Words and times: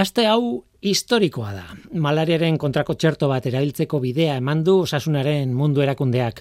Aste 0.00 0.22
hau 0.24 0.62
historikoa 0.80 1.50
da. 1.52 1.64
Malariaren 2.00 2.56
kontrako 2.60 2.94
txerto 2.96 3.26
bat 3.28 3.44
erabiltzeko 3.50 3.98
bidea 4.00 4.38
eman 4.40 4.62
du 4.64 4.78
osasunaren 4.86 5.52
mundu 5.52 5.82
erakundeak 5.84 6.40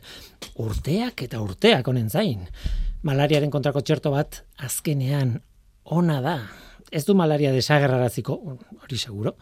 urteak 0.63 1.25
eta 1.25 1.41
urteak 1.43 1.89
honen 1.91 2.07
zain. 2.07 2.45
Malariaren 3.03 3.51
kontrako 3.51 3.83
txerto 3.83 4.13
bat 4.15 4.39
azkenean 4.63 5.35
ona 5.83 6.21
da. 6.23 6.37
Ez 6.91 7.03
du 7.05 7.17
malaria 7.19 7.51
desagerraraziko, 7.51 8.39
hori 8.79 8.97
seguro. 8.97 9.35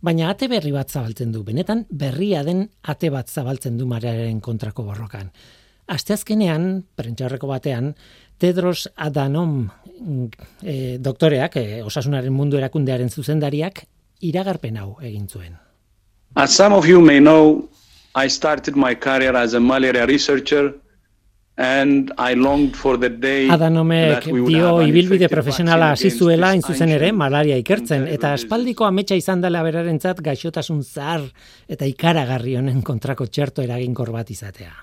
Baina 0.00 0.30
ate 0.30 0.46
berri 0.52 0.70
bat 0.70 0.92
zabaltzen 0.92 1.32
du, 1.34 1.42
benetan 1.42 1.86
berria 1.90 2.44
den 2.46 2.68
ate 2.86 3.10
bat 3.10 3.32
zabaltzen 3.32 3.80
du 3.80 3.88
malariaren 3.90 4.38
kontrako 4.44 4.86
borrokan. 4.86 5.32
Asteazkenean, 5.86 6.84
prentxaurreko 6.98 7.50
batean, 7.50 7.92
Tedros 8.38 8.88
Adhanom 8.96 9.70
e, 10.62 10.98
doktoreak, 11.00 11.56
e, 11.56 11.82
osasunaren 11.82 12.32
mundu 12.32 12.58
erakundearen 12.60 13.08
zuzendariak, 13.10 13.84
iragarpen 14.20 14.76
hau 14.76 14.96
egin 15.02 15.28
zuen. 15.28 15.56
As 16.36 16.54
some 16.54 16.74
of 16.74 16.86
you 16.86 17.00
may 17.00 17.20
know, 17.20 17.68
I 18.14 18.28
started 18.28 18.76
my 18.76 18.94
career 18.94 19.36
as 19.36 19.54
a 19.54 19.60
malaria 19.60 20.06
researcher 20.06 20.74
and 21.56 22.12
I 22.18 22.34
longed 22.34 22.76
for 22.76 22.98
the 22.98 23.08
day 23.08 23.48
Adanomek 23.48 24.26
dio 24.28 24.82
ibilbide 24.84 25.28
profesionala 25.28 25.90
hasi 25.94 26.10
zuela 26.10 26.52
in 26.54 26.62
zuzen 26.62 26.92
ere 26.92 27.12
malaria 27.12 27.56
ikertzen 27.56 28.04
eta 28.12 28.34
espaldiko 28.36 28.84
ametsa 28.84 29.16
izan 29.16 29.40
dela 29.40 29.62
berarentzat 29.64 30.20
gaixotasun 30.20 30.82
zahar 30.84 31.24
eta 31.68 31.88
ikaragarri 31.88 32.56
honen 32.60 32.82
kontrako 32.82 33.26
txerto 33.26 33.64
eraginkor 33.64 34.12
bat 34.12 34.30
izatea. 34.30 34.74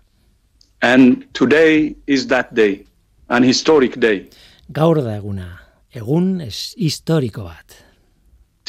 And 0.82 1.26
today 1.34 1.96
is 2.08 2.27
that 2.27 2.54
day, 2.54 2.84
an 3.34 3.44
historic 3.44 3.98
day. 3.98 4.28
Gaur 4.70 5.02
da 5.02 5.18
eguna, 5.18 5.48
egun 5.94 6.38
es 6.46 6.74
historiko 6.78 7.48
bat. 7.48 7.80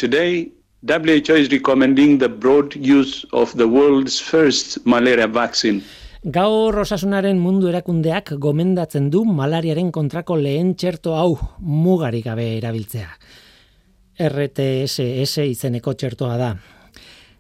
Today, 0.00 0.48
WHO 0.88 1.36
is 1.36 1.50
recommending 1.52 2.18
the 2.18 2.28
broad 2.28 2.74
use 2.77 3.27
of 3.32 3.52
the 3.56 3.69
world's 3.69 4.19
first 4.20 4.78
malaria 4.84 5.28
vaccine. 5.28 5.83
Gaur 6.25 6.78
osasunaren 6.80 7.36
mundu 7.41 7.69
erakundeak 7.69 8.34
gomendatzen 8.41 9.11
du 9.12 9.25
malariaren 9.28 9.91
kontrako 9.92 10.38
lehen 10.41 10.72
txerto 10.81 11.12
hau 11.16 11.34
mugarik 11.60 12.25
gabe 12.25 12.47
erabiltzea. 12.56 13.10
RTSS 14.25 15.44
izeneko 15.50 15.92
txertoa 15.92 16.38
da. 16.41 16.55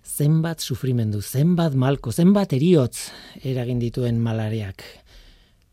Zenbat 0.04 0.60
sufrimendu, 0.60 1.22
zenbat 1.24 1.72
malko, 1.74 2.12
zenbat 2.12 2.52
eriotz 2.52 3.08
eragin 3.42 3.80
dituen 3.80 4.20
malariak. 4.20 4.84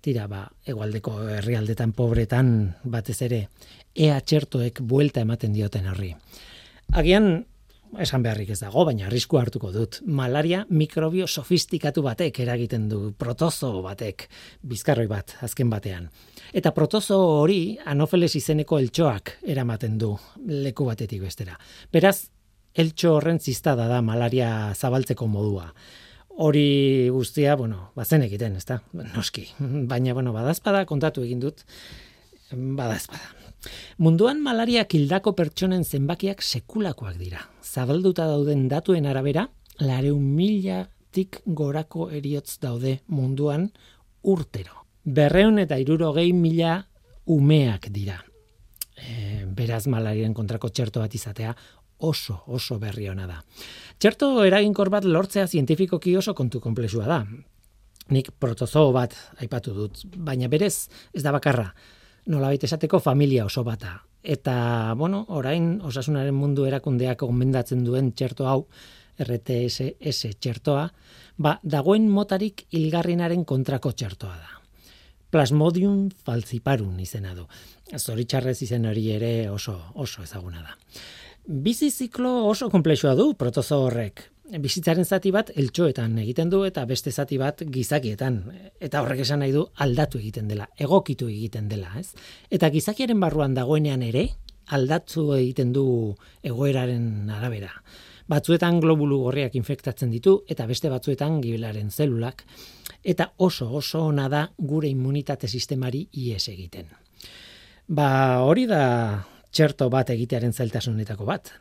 Tira 0.02 0.26
ba, 0.28 0.48
egualdeko 0.66 1.14
herrialdetan 1.38 1.92
pobretan 1.94 2.48
batez 2.84 3.20
ere, 3.28 3.44
ea 3.94 4.18
txertoek 4.20 4.82
buelta 4.82 5.22
ematen 5.22 5.54
dioten 5.54 5.88
horri. 5.92 6.16
Agian 6.98 7.46
esan 8.00 8.24
beharrik 8.24 8.52
ez 8.54 8.60
dago, 8.62 8.86
baina 8.88 9.08
arrisku 9.08 9.38
hartuko 9.38 9.72
dut. 9.74 10.00
Malaria 10.06 10.64
mikrobio 10.70 11.28
sofistikatu 11.28 12.04
batek 12.06 12.40
eragiten 12.44 12.88
du, 12.90 13.02
protozo 13.18 13.74
batek, 13.84 14.28
bizkarroi 14.64 15.08
bat, 15.12 15.36
azken 15.44 15.70
batean. 15.70 16.08
Eta 16.54 16.72
protozo 16.76 17.18
hori 17.42 17.78
anofeles 17.86 18.34
izeneko 18.40 18.80
eltsoak 18.80 19.38
eramaten 19.44 19.98
du 20.00 20.14
leku 20.48 20.88
batetik 20.88 21.22
bestera. 21.24 21.58
Beraz, 21.92 22.32
eltso 22.74 23.18
horren 23.18 23.40
ziztada 23.40 23.88
da 23.92 24.02
malaria 24.02 24.72
zabaltzeko 24.74 25.28
modua. 25.28 25.68
Hori 26.38 27.10
guztia, 27.12 27.56
bueno, 27.56 27.92
bazen 27.96 28.24
egiten, 28.24 28.56
ezta? 28.56 28.82
Noski. 28.94 29.48
Baina, 29.60 30.14
bueno, 30.14 30.34
badazpada 30.34 30.86
kontatu 30.86 31.24
egin 31.26 31.42
dut, 31.44 31.66
badazpada. 32.52 33.36
Munduan 34.02 34.42
malaria 34.42 34.86
kildako 34.90 35.36
pertsonen 35.38 35.84
zenbakiak 35.86 36.42
sekulakoak 36.42 37.18
dira. 37.20 37.44
Zabalduta 37.62 38.26
dauden 38.26 38.68
datuen 38.72 39.06
arabera, 39.06 39.46
lareun 39.80 40.24
mila 40.36 40.86
tik 41.12 41.42
gorako 41.46 42.10
eriotz 42.10 42.58
daude 42.62 43.00
munduan 43.08 43.70
urtero. 44.24 44.86
Berreun 45.04 45.60
eta 45.60 45.78
iruro 45.82 46.12
gehi 46.16 46.34
mila 46.34 46.80
umeak 47.30 47.90
dira. 47.94 48.18
E, 48.96 49.46
beraz 49.46 49.86
malarien 49.90 50.34
kontrako 50.34 50.70
txerto 50.70 51.02
bat 51.02 51.14
izatea 51.16 51.54
oso, 52.02 52.42
oso 52.48 52.80
berri 52.80 53.08
hona 53.10 53.28
da. 53.30 53.42
Txerto 54.02 54.28
eraginkor 54.42 54.90
bat 54.90 55.06
lortzea 55.06 55.44
zientifikoki 55.46 56.16
oso 56.18 56.34
kontu 56.34 56.58
komplexua 56.60 57.04
da. 57.06 57.20
Nik 58.10 58.32
protozoo 58.42 58.88
bat 58.96 59.14
aipatu 59.44 59.76
dut, 59.76 60.02
baina 60.18 60.50
berez 60.50 60.88
ez 61.14 61.22
da 61.22 61.30
bakarra 61.36 61.68
nolabait 62.26 62.64
esateko 62.66 62.98
familia 63.00 63.46
oso 63.46 63.62
bata. 63.64 64.00
Eta, 64.24 64.96
bueno, 64.98 65.22
orain 65.30 65.76
osasunaren 65.86 66.34
mundu 66.34 66.66
erakundeak 66.66 67.22
gomendatzen 67.22 67.86
duen 67.86 68.10
txerto 68.18 68.50
hau, 68.50 68.66
RTSS 69.22 70.34
txertoa, 70.42 70.88
ba, 71.38 71.60
dagoen 71.62 72.10
motarik 72.10 72.66
ilgarrinaren 72.74 73.46
kontrako 73.46 73.94
txertoa 73.94 74.34
da. 74.34 74.62
Plasmodium 75.30 76.08
falciparum 76.26 76.98
izena 77.06 77.36
du. 77.38 77.46
Zoritxarrez 77.98 78.64
izen 78.66 78.90
hori 78.90 79.12
ere 79.14 79.34
oso, 79.54 79.78
oso 79.94 80.26
ezaguna 80.26 80.66
da. 80.66 80.80
Bizi 81.46 81.90
ziklo 81.90 82.46
oso 82.48 82.70
komplexua 82.70 83.16
du 83.16 83.34
protozo 83.34 83.82
horrek 83.88 84.32
bizitzaren 84.60 85.06
zati 85.06 85.32
bat 85.32 85.52
eltxoetan 85.56 86.18
egiten 86.20 86.50
du 86.50 86.64
eta 86.68 86.84
beste 86.86 87.12
zati 87.12 87.38
bat 87.40 87.62
gizakietan. 87.72 88.42
Eta 88.82 89.02
horrek 89.02 89.22
esan 89.24 89.40
nahi 89.40 89.54
du 89.56 89.66
aldatu 89.76 90.20
egiten 90.20 90.48
dela, 90.48 90.68
egokitu 90.78 91.30
egiten 91.32 91.70
dela. 91.70 91.94
Ez? 92.00 92.12
Eta 92.50 92.70
gizakiaren 92.70 93.20
barruan 93.20 93.54
dagoenean 93.56 94.04
ere 94.04 94.28
aldatu 94.72 95.32
egiten 95.38 95.72
du 95.74 96.16
egoeraren 96.44 97.30
arabera. 97.32 97.72
Batzuetan 98.32 98.80
globulu 98.80 99.22
gorriak 99.26 99.56
infektatzen 99.56 100.12
ditu 100.12 100.42
eta 100.50 100.66
beste 100.68 100.90
batzuetan 100.90 101.42
gibelaren 101.42 101.92
zelulak. 101.92 102.46
Eta 103.04 103.32
oso 103.38 103.70
oso 103.72 104.06
ona 104.08 104.28
da 104.30 104.46
gure 104.58 104.90
immunitate 104.90 105.48
sistemari 105.48 106.08
ies 106.12 106.48
egiten. 106.50 106.88
Ba 107.88 108.40
hori 108.46 108.68
da 108.68 109.26
txerto 109.52 109.90
bat 109.92 110.10
egitearen 110.10 110.54
zailtasunetako 110.54 111.28
bat 111.28 111.52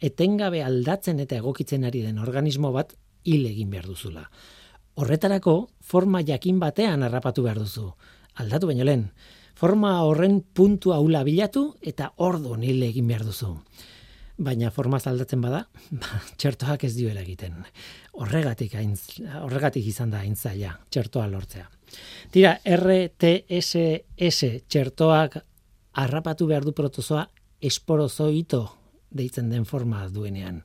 etengabe 0.00 0.62
aldatzen 0.64 1.20
eta 1.20 1.38
egokitzen 1.40 1.84
ari 1.84 2.02
den 2.04 2.18
organismo 2.18 2.72
bat 2.72 2.94
hil 3.24 3.46
egin 3.48 3.70
behar 3.70 3.88
duzula. 3.88 4.26
Horretarako, 4.96 5.68
forma 5.80 6.22
jakin 6.24 6.60
batean 6.60 7.02
harrapatu 7.02 7.44
behar 7.44 7.58
duzu. 7.60 7.90
Aldatu 8.40 8.68
baino 8.70 8.84
lehen, 8.84 9.10
forma 9.56 9.98
horren 10.04 10.40
puntu 10.54 10.92
haula 10.92 11.22
bilatu 11.24 11.74
eta 11.82 12.12
ordu 12.16 12.56
hil 12.60 12.82
egin 12.82 13.08
behar 13.08 13.24
duzu. 13.24 13.56
Baina 14.36 14.70
forma 14.70 15.00
aldatzen 15.00 15.40
bada, 15.40 15.66
ba, 16.02 16.20
txertoak 16.36 16.84
ez 16.84 16.94
dioela 16.94 17.22
egiten. 17.22 17.64
Horregatik, 18.12 18.74
ainz, 18.74 19.20
horregatik 19.42 19.86
izan 19.86 20.10
da 20.10 20.20
aintzaia, 20.20 20.78
txertoa 20.90 21.26
lortzea. 21.26 21.70
Tira, 22.32 22.58
RTSS 22.64 24.50
txertoak 24.68 25.38
harrapatu 25.96 26.46
behar 26.46 26.64
du 26.64 26.74
protozoa 26.76 27.24
esporozoito 27.60 28.62
deitzen 29.16 29.48
den 29.50 29.64
forma 29.64 30.06
duenean. 30.12 30.60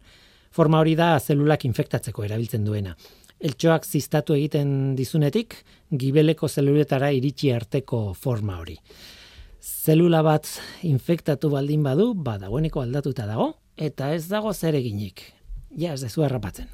Forma 0.52 0.82
hori 0.84 0.98
da 1.00 1.16
zelulak 1.20 1.64
infektatzeko 1.66 2.26
erabiltzen 2.28 2.66
duena. 2.68 2.96
Eltxoak 3.42 3.88
ziztatu 3.88 4.36
egiten 4.36 4.94
dizunetik, 4.98 5.56
gibeleko 5.98 6.50
zeluletara 6.50 7.10
iritsi 7.16 7.54
arteko 7.56 8.12
forma 8.14 8.60
hori. 8.60 8.76
Zelula 9.62 10.22
bat 10.26 10.50
infektatu 10.86 11.50
baldin 11.50 11.84
badu, 11.86 12.12
ba 12.14 12.38
dagoeneko 12.42 12.84
aldatuta 12.84 13.26
dago, 13.30 13.54
eta 13.78 14.12
ez 14.14 14.28
dago 14.28 14.54
zer 14.54 14.76
eginik. 14.76 15.24
Ja, 15.78 15.94
ez 15.94 16.02
dezu 16.04 16.26
errapatzen. 16.28 16.68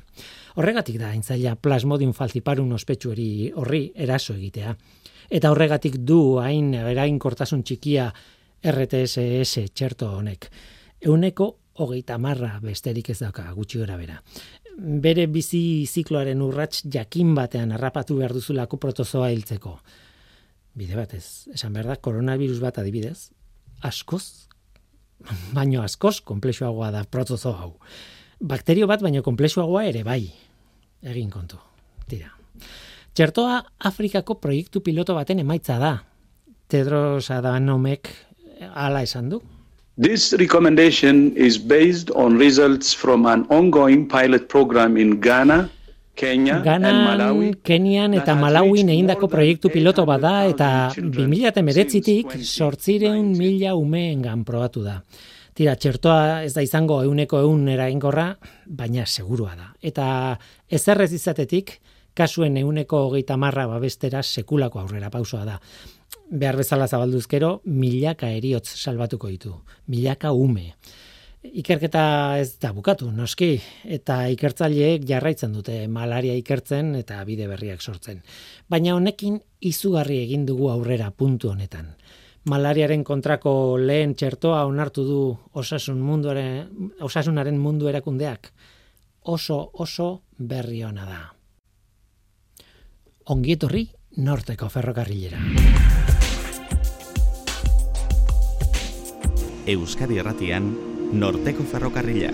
Horregatik 0.58 0.98
da, 0.98 1.14
intzaila 1.14 1.54
plasmodium 1.62 2.16
falciparum 2.18 2.72
ospetsu 2.74 3.14
horri 3.14 3.84
eraso 3.94 4.34
egitea. 4.34 4.74
Eta 5.30 5.52
horregatik 5.52 6.00
du 6.08 6.40
hain 6.42 6.74
erainkortasun 6.74 7.62
txikia 7.64 8.10
RTSS 8.64 9.70
txerto 9.74 10.10
honek. 10.18 10.50
Euneko 11.06 11.52
hogeita 11.78 12.18
marra 12.18 12.58
besterik 12.62 13.12
ez 13.14 13.20
dauka 13.22 13.46
gutxi 13.54 13.80
gora 13.82 13.98
bera. 13.98 14.18
Bere 14.78 15.28
bizi 15.30 15.86
zikloaren 15.86 16.42
urrats 16.42 16.84
jakin 16.94 17.34
batean 17.38 17.72
harrapatu 17.74 18.18
behar 18.18 18.34
duzulako 18.34 18.78
protozoa 18.82 19.30
hiltzeko. 19.34 19.78
Bide 20.78 20.98
batez, 20.98 21.48
esan 21.54 21.74
behar 21.74 21.94
da, 21.94 21.96
koronavirus 22.02 22.60
bat 22.62 22.78
adibidez, 22.78 23.32
askoz, 23.82 24.48
baino 25.54 25.82
askoz, 25.82 26.20
komplexuagoa 26.22 26.92
da 26.94 27.04
protozoa 27.10 27.64
hau. 27.64 27.72
Bakterio 28.38 28.86
bat, 28.90 29.02
baino 29.02 29.24
komplexuagoa 29.26 29.88
ere 29.90 30.04
bai. 30.06 30.22
Egin 31.02 31.32
kontu. 31.34 31.58
Tira. 32.10 32.30
Txertoa 33.18 33.64
Afrikako 33.90 34.38
proiektu 34.42 34.84
piloto 34.86 35.16
baten 35.18 35.42
emaitza 35.42 35.80
da. 35.82 35.96
Tedros 36.70 37.32
Adanomek 37.34 38.12
ala 38.74 39.04
esan 39.04 39.30
du, 39.30 39.42
This 39.98 40.34
recommendation 40.38 41.34
is 41.36 41.58
based 41.58 42.12
on 42.12 42.38
results 42.38 42.94
from 42.94 43.26
an 43.26 43.48
ongoing 43.50 44.08
pilot 44.08 44.48
program 44.48 44.96
in 44.96 45.20
Ghana, 45.20 45.72
Kenya 46.14 46.62
Ghana, 46.62 46.88
and 46.88 47.02
Malawi. 47.02 47.48
Kenian 47.66 48.14
eta 48.14 48.36
Malawin 48.38 48.90
egindako 48.94 49.26
proiektu 49.26 49.72
piloto 49.74 50.06
bada 50.06 50.46
eta 50.46 50.70
2019tik 50.94 52.38
sortziren 52.46 53.34
mila 53.38 53.74
umeengan 53.74 54.46
probatu 54.46 54.86
da. 54.86 55.00
Tira, 55.58 55.74
txertoa 55.74 56.44
ez 56.46 56.54
da 56.54 56.62
izango 56.62 57.00
euneko 57.02 57.42
eun 57.42 57.66
eraginkorra, 57.74 58.28
baina 58.70 59.06
segurua 59.10 59.56
da. 59.58 59.72
Eta 59.82 60.38
ezerrez 60.70 61.10
izatetik, 61.18 61.80
kasuen 62.14 62.58
euneko 62.62 63.08
hogeita 63.08 63.38
marra 63.38 63.66
babestera 63.70 64.22
sekulako 64.22 64.82
aurrera 64.84 65.10
pausoa 65.10 65.46
da. 65.46 65.58
Behar 66.30 66.58
bezala 66.60 66.88
zabalduzkero, 66.88 67.62
milaka 67.66 68.30
eriotz 68.36 68.68
salbatuko 68.76 69.30
ditu. 69.32 69.54
Milaka 69.88 70.34
ume. 70.36 70.74
Ikerketa 71.48 72.04
ez 72.42 72.58
da 72.60 72.74
bukatu, 72.76 73.08
noski, 73.16 73.62
eta 73.86 74.26
ikertzaileek 74.34 75.06
jarraitzen 75.08 75.54
dute 75.56 75.86
malaria 75.88 76.36
ikertzen 76.36 76.96
eta 77.00 77.22
bide 77.24 77.48
berriak 77.48 77.82
sortzen. 77.82 78.20
Baina 78.68 78.98
honekin 78.98 79.40
izugarri 79.62 80.20
egin 80.26 80.46
dugu 80.46 80.72
aurrera 80.74 81.12
puntu 81.12 81.54
honetan 81.54 81.94
malariaren 82.48 83.04
kontrako 83.04 83.52
lehen 83.80 84.16
txertoa 84.16 84.64
onartu 84.70 85.04
du 85.08 85.22
osasun 85.60 86.00
munduaren, 86.04 86.92
osasunaren 87.04 87.60
mundu 87.60 87.90
erakundeak. 87.92 88.52
Oso, 89.28 89.60
oso 89.74 90.10
berri 90.40 90.84
ona 90.88 91.08
da. 91.08 91.22
Ongietorri 93.36 93.88
norteko 94.24 94.70
ferrokarrilera. 94.72 95.42
Euskadi 99.68 100.16
Erratian, 100.16 100.70
norteko 101.12 101.66
ferrokarrila. 101.68 102.30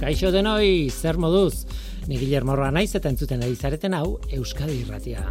Kaixo 0.00 0.32
denoi, 0.34 0.90
zer 0.90 1.14
moduz? 1.22 1.62
Ni 2.10 2.18
Guillermo 2.18 2.58
Roa 2.58 2.72
naiz 2.74 2.90
eta 2.98 3.14
entzuten 3.14 3.46
ari 3.46 3.54
zareten 3.54 3.94
hau 3.94 4.16
Euskadi 4.34 4.80
Irratia. 4.82 5.22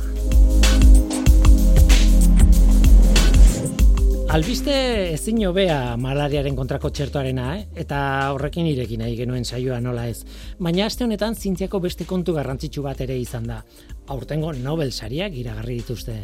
Albiste 4.35 4.73
ezin 5.13 5.37
hobea 5.47 5.95
malariaren 5.95 6.57
kontrako 6.57 6.89
txertoarena, 6.91 7.45
eh? 7.55 7.61
eta 7.85 7.97
horrekin 8.35 8.65
irekin 8.67 8.99
nahi 8.99 9.13
genuen 9.15 9.45
saioa 9.47 9.77
nola 9.79 10.09
ez. 10.11 10.25
Baina 10.59 10.89
aste 10.89 11.05
honetan 11.05 11.37
zintziako 11.39 11.79
beste 11.85 12.03
kontu 12.09 12.35
garrantzitsu 12.35 12.83
bat 12.83 12.99
ere 13.05 13.15
izan 13.15 13.47
da. 13.47 13.61
Aurtengo 14.11 14.51
Nobel 14.57 14.91
sariak 14.91 15.37
iragarri 15.39 15.77
dituzte. 15.79 16.17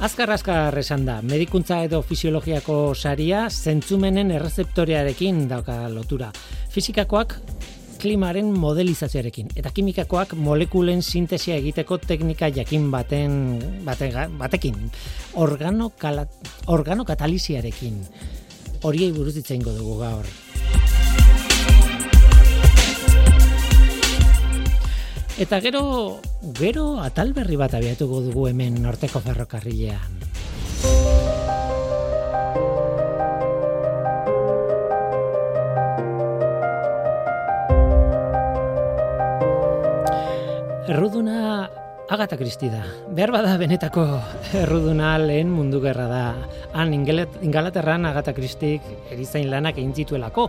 Azkar 0.00 0.32
azkar 0.32 0.80
esan 0.80 1.04
da, 1.04 1.18
medikuntza 1.20 1.82
edo 1.84 2.00
fisiologiako 2.00 2.94
saria 2.94 3.50
zentzumenen 3.50 4.32
errezeptorearekin 4.38 5.44
dauka 5.50 5.76
lotura. 5.92 6.32
Fizikakoak 6.72 7.36
klimaren 8.00 8.48
modelizazioarekin 8.56 9.50
eta 9.60 9.70
kimikakoak 9.76 10.32
molekulen 10.40 11.02
sintesia 11.04 11.58
egiteko 11.60 11.98
teknika 12.00 12.48
jakin 12.48 12.90
baten 12.90 13.34
batekin. 14.38 14.76
Organo 15.34 15.92
organo 16.66 17.04
katalisiarekin. 17.04 18.00
Horiei 18.82 19.12
buruz 19.12 19.34
ditzeingo 19.36 19.74
dugu 19.76 19.98
gaur. 20.00 20.24
Eta 25.40 25.60
gero, 25.64 26.20
gero 26.56 26.98
atal 27.00 27.32
berri 27.36 27.56
bat 27.56 27.72
abiatuko 27.76 28.20
dugu 28.28 28.48
hemen 28.50 28.82
norteko 28.82 29.22
ferrokarrilean. 29.24 30.29
Erruduna 40.90 41.70
Agata 42.10 42.36
Kristi 42.36 42.66
da. 42.66 42.80
Behar 43.14 43.30
bada 43.30 43.52
benetako 43.60 44.02
erruduna 44.58 45.12
lehen 45.22 45.46
mundu 45.54 45.78
gerra 45.84 46.08
da. 46.10 46.22
Han 46.74 46.90
Ingalaterran 46.96 48.08
Agata 48.08 48.34
Kristik 48.34 48.82
erizain 49.14 49.46
lanak 49.52 49.78
egin 49.78 49.92
zituelako 49.94 50.48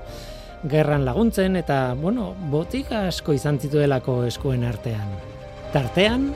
gerran 0.71 1.05
laguntzen 1.05 1.59
eta, 1.61 1.93
bueno, 1.93 2.31
botik 2.49 2.89
asko 3.03 3.37
izan 3.37 3.61
zituelako 3.61 4.23
eskuen 4.31 4.65
artean. 4.65 5.13
Tartean, 5.75 6.31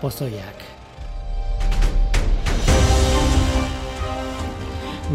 pozoiak. 0.00 0.64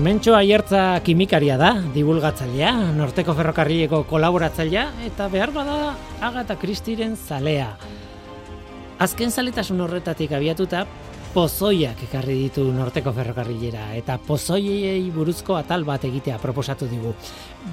Mentxo 0.06 0.38
aiertza 0.38 1.00
kimikaria 1.02 1.58
da, 1.58 1.74
divulgatzailea, 1.98 2.78
norteko 2.94 3.34
ferrokarrileko 3.34 4.06
kolaboratzailea, 4.06 4.90
eta 5.10 5.32
behar 5.34 5.56
bada 5.56 5.96
Agata 6.22 6.62
Kristiren 6.62 7.18
zalea. 7.18 7.72
Azken 8.96 9.28
zaletasun 9.28 9.82
horretatik 9.84 10.32
abiatuta, 10.32 10.86
pozoiak 11.34 12.00
ekarri 12.06 12.38
ditu 12.46 12.64
norteko 12.72 13.12
ferrokarrilera 13.12 13.90
eta 13.98 14.16
pozoiei 14.24 15.10
buruzko 15.12 15.58
atal 15.60 15.84
bat 15.84 16.06
egitea 16.08 16.38
proposatu 16.40 16.88
digu. 16.88 17.12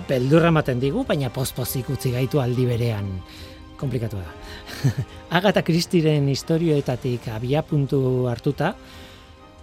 Beldurra 0.08 0.50
ematen 0.50 0.82
digu, 0.82 1.04
baina 1.06 1.30
pospozik 1.30 1.92
utzi 1.94 2.10
gaitu 2.10 2.42
aldi 2.42 2.66
berean. 2.66 3.12
Komplikatu 3.78 4.18
da. 4.18 4.34
Agata 5.38 5.62
Kristiren 5.62 6.26
historioetatik 6.32 7.30
abia 7.30 7.62
puntu 7.62 8.26
hartuta, 8.26 8.74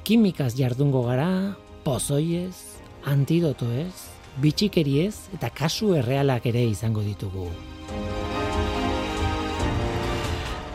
kimikaz 0.08 0.54
jardungo 0.56 1.04
gara, 1.10 1.58
pozoiez, 1.84 2.80
antidotoez, 3.04 3.94
bitxikeriez 4.40 5.36
eta 5.36 5.52
kasu 5.52 5.92
errealak 6.00 6.48
ere 6.48 6.64
izango 6.72 7.04
ditugu. 7.04 7.50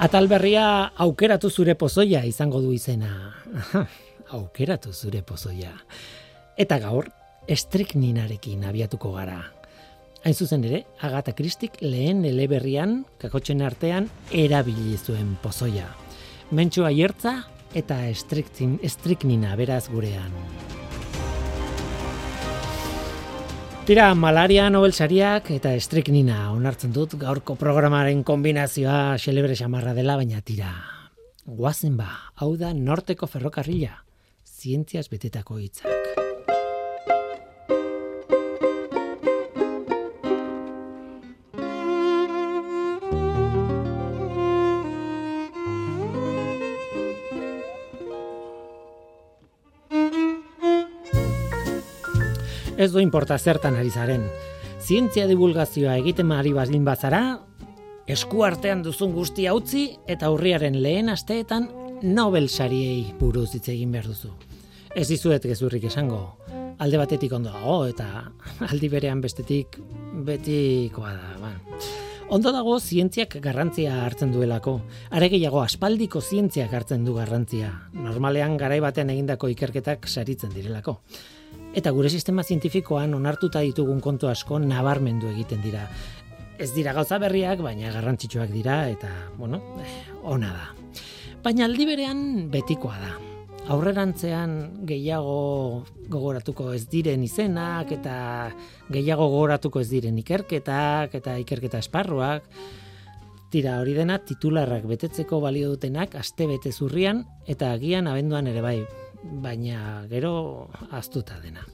Atal 0.02 0.26
berria 0.26 0.90
aukeratu 0.98 1.48
zure 1.50 1.76
pozoia 1.78 2.24
izango 2.26 2.60
du 2.60 2.72
izena. 2.74 3.30
aukeratu 4.36 4.92
zure 4.92 5.22
pozoia. 5.22 5.70
Eta 6.58 6.80
gaur, 6.82 7.06
estrikninarekin 7.46 8.64
abiatuko 8.66 9.12
gara. 9.14 9.38
Hain 10.24 10.34
zuzen 10.34 10.64
ere, 10.66 10.82
Agata 11.04 11.34
Kristik 11.36 11.78
lehen 11.84 12.24
eleberrian, 12.24 13.04
kakotxen 13.22 13.62
artean, 13.62 14.08
erabili 14.32 14.98
zuen 14.98 15.36
pozoia. 15.42 15.86
Mentxua 16.50 16.90
aiertza 16.90 17.42
eta 17.74 18.02
estriknina 18.08 19.54
beraz 19.60 19.84
gurean. 19.92 20.32
Tira, 23.84 24.06
malaria 24.16 24.70
nobel 24.72 24.94
sariak 24.96 25.50
eta 25.52 25.74
estriknina 25.76 26.38
onartzen 26.54 26.94
dut 26.96 27.18
gaurko 27.20 27.52
programaren 27.60 28.22
kombinazioa 28.24 29.18
xelebre 29.20 29.58
xamarra 29.60 29.92
dela, 29.92 30.16
baina 30.16 30.40
tira. 30.40 30.70
Guazen 31.44 31.98
ba, 32.00 32.08
hau 32.40 32.54
da 32.56 32.72
norteko 32.72 33.28
ferrokarrila, 33.28 33.98
zientziaz 34.48 35.10
betetako 35.12 35.60
hitzak. 35.60 35.93
Ez 52.84 52.92
du 52.92 53.00
inporta 53.00 53.38
zertan 53.38 53.76
ari 53.80 53.90
zaren. 53.90 54.28
Zientzia 54.84 55.26
divulgazioa 55.26 55.96
egiten 56.02 56.32
ari 56.32 56.52
bazin 56.52 56.84
bazara, 56.84 57.40
esku 58.06 58.44
artean 58.44 58.82
duzun 58.84 59.14
guztia 59.16 59.54
utzi 59.56 59.86
eta 60.06 60.30
urriaren 60.34 60.76
lehen 60.82 61.08
asteetan 61.08 61.70
Nobel 62.04 62.50
sariei 62.50 63.14
buruz 63.18 63.54
hitz 63.54 63.68
egin 63.72 63.92
behar 63.94 64.10
duzu. 64.10 64.32
Ez 64.94 65.08
dizuet 65.08 65.46
gezurrik 65.48 65.86
esango, 65.88 66.36
alde 66.78 66.98
batetik 67.00 67.32
ondo 67.32 67.52
dago 67.54 67.84
eta 67.88 68.26
aldi 68.70 68.90
berean 68.92 69.22
bestetik 69.24 69.78
betikoa 70.26 71.14
da. 71.16 71.30
Ba. 71.40 71.54
Ondo 72.34 72.50
dago 72.52 72.78
zientziak 72.80 73.36
garrantzia 73.44 73.98
hartzen 74.04 74.32
duelako. 74.32 74.78
Are 75.12 75.28
gehiago 75.28 75.60
aspaldiko 75.62 76.22
zientziak 76.24 76.72
hartzen 76.72 77.04
du 77.04 77.14
garrantzia. 77.16 77.70
Normalean 77.92 78.56
garai 78.56 78.80
batean 78.80 79.12
egindako 79.12 79.50
ikerketak 79.52 80.08
saritzen 80.08 80.52
direlako. 80.54 80.98
Eta 81.74 81.90
gure 81.90 82.06
sistema 82.06 82.44
zientifikoan 82.46 83.16
onartuta 83.16 83.58
ditugun 83.66 83.98
kontu 84.00 84.28
asko 84.30 84.60
nabarmendu 84.62 85.26
egiten 85.32 85.58
dira. 85.64 85.88
Ez 86.54 86.70
dira 86.70 86.92
gauza 86.94 87.18
berriak, 87.18 87.58
baina 87.66 87.90
garrantzitsuak 87.90 88.52
dira 88.54 88.84
eta, 88.92 89.10
bueno, 89.34 89.58
ona 90.22 90.52
da. 90.54 90.68
Baina 91.42 91.66
aldi 91.66 91.88
berean 91.88 92.20
betikoa 92.52 92.94
da. 93.02 93.10
Aurrerantzean 93.74 94.86
gehiago 94.86 95.84
gogoratuko 96.12 96.70
ez 96.76 96.84
diren 96.92 97.24
izenak 97.26 97.90
eta 97.96 98.16
gehiago 98.92 99.26
gogoratuko 99.32 99.82
ez 99.82 99.88
diren 99.90 100.18
ikerketak 100.22 101.16
eta 101.18 101.38
ikerketa 101.42 101.80
esparruak. 101.82 102.46
Tira 103.50 103.80
hori 103.80 103.96
dena 103.98 104.20
titularrak 104.22 104.86
betetzeko 104.86 105.40
balio 105.42 105.74
dutenak 105.74 106.14
aste 106.22 106.46
bete 106.46 106.70
zurrian 106.70 107.24
eta 107.50 107.72
agian 107.74 108.06
abenduan 108.06 108.46
ere 108.52 108.62
bai 108.62 108.78
baina 109.24 110.04
gero 110.10 110.70
aztuta 110.90 111.40
dena. 111.42 111.64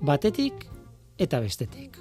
Batetik 0.00 0.66
eta 1.18 1.40
bestetik. 1.40 1.98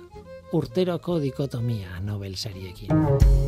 urteroko 0.54 1.20
dikotomia 1.20 2.00
Nobel 2.00 2.38
sariekin. 2.38 3.47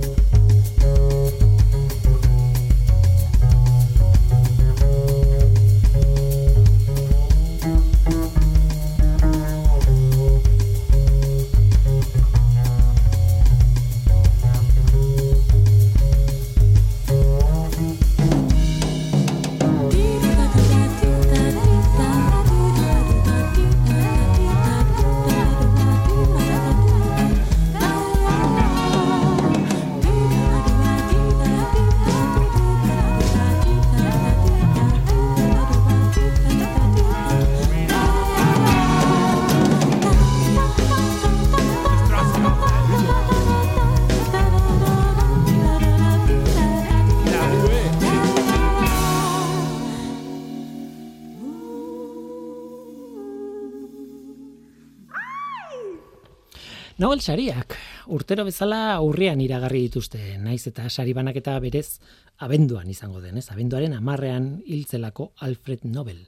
Nobel 57.10 57.24
sariak, 57.26 57.74
urtero 58.14 58.44
bezala 58.46 59.00
urrian 59.02 59.40
iragarri 59.42 59.80
dituzte, 59.88 60.20
naiz 60.38 60.68
eta 60.70 60.84
sari 60.94 61.16
banaketa 61.18 61.56
berez 61.58 61.98
abenduan 62.46 62.92
izango 62.94 63.18
den, 63.24 63.40
ez? 63.42 63.48
Abenduaren 63.50 63.96
amarrean 63.98 64.44
hiltzelako 64.62 65.32
Alfred 65.42 65.88
Nobel, 65.90 66.20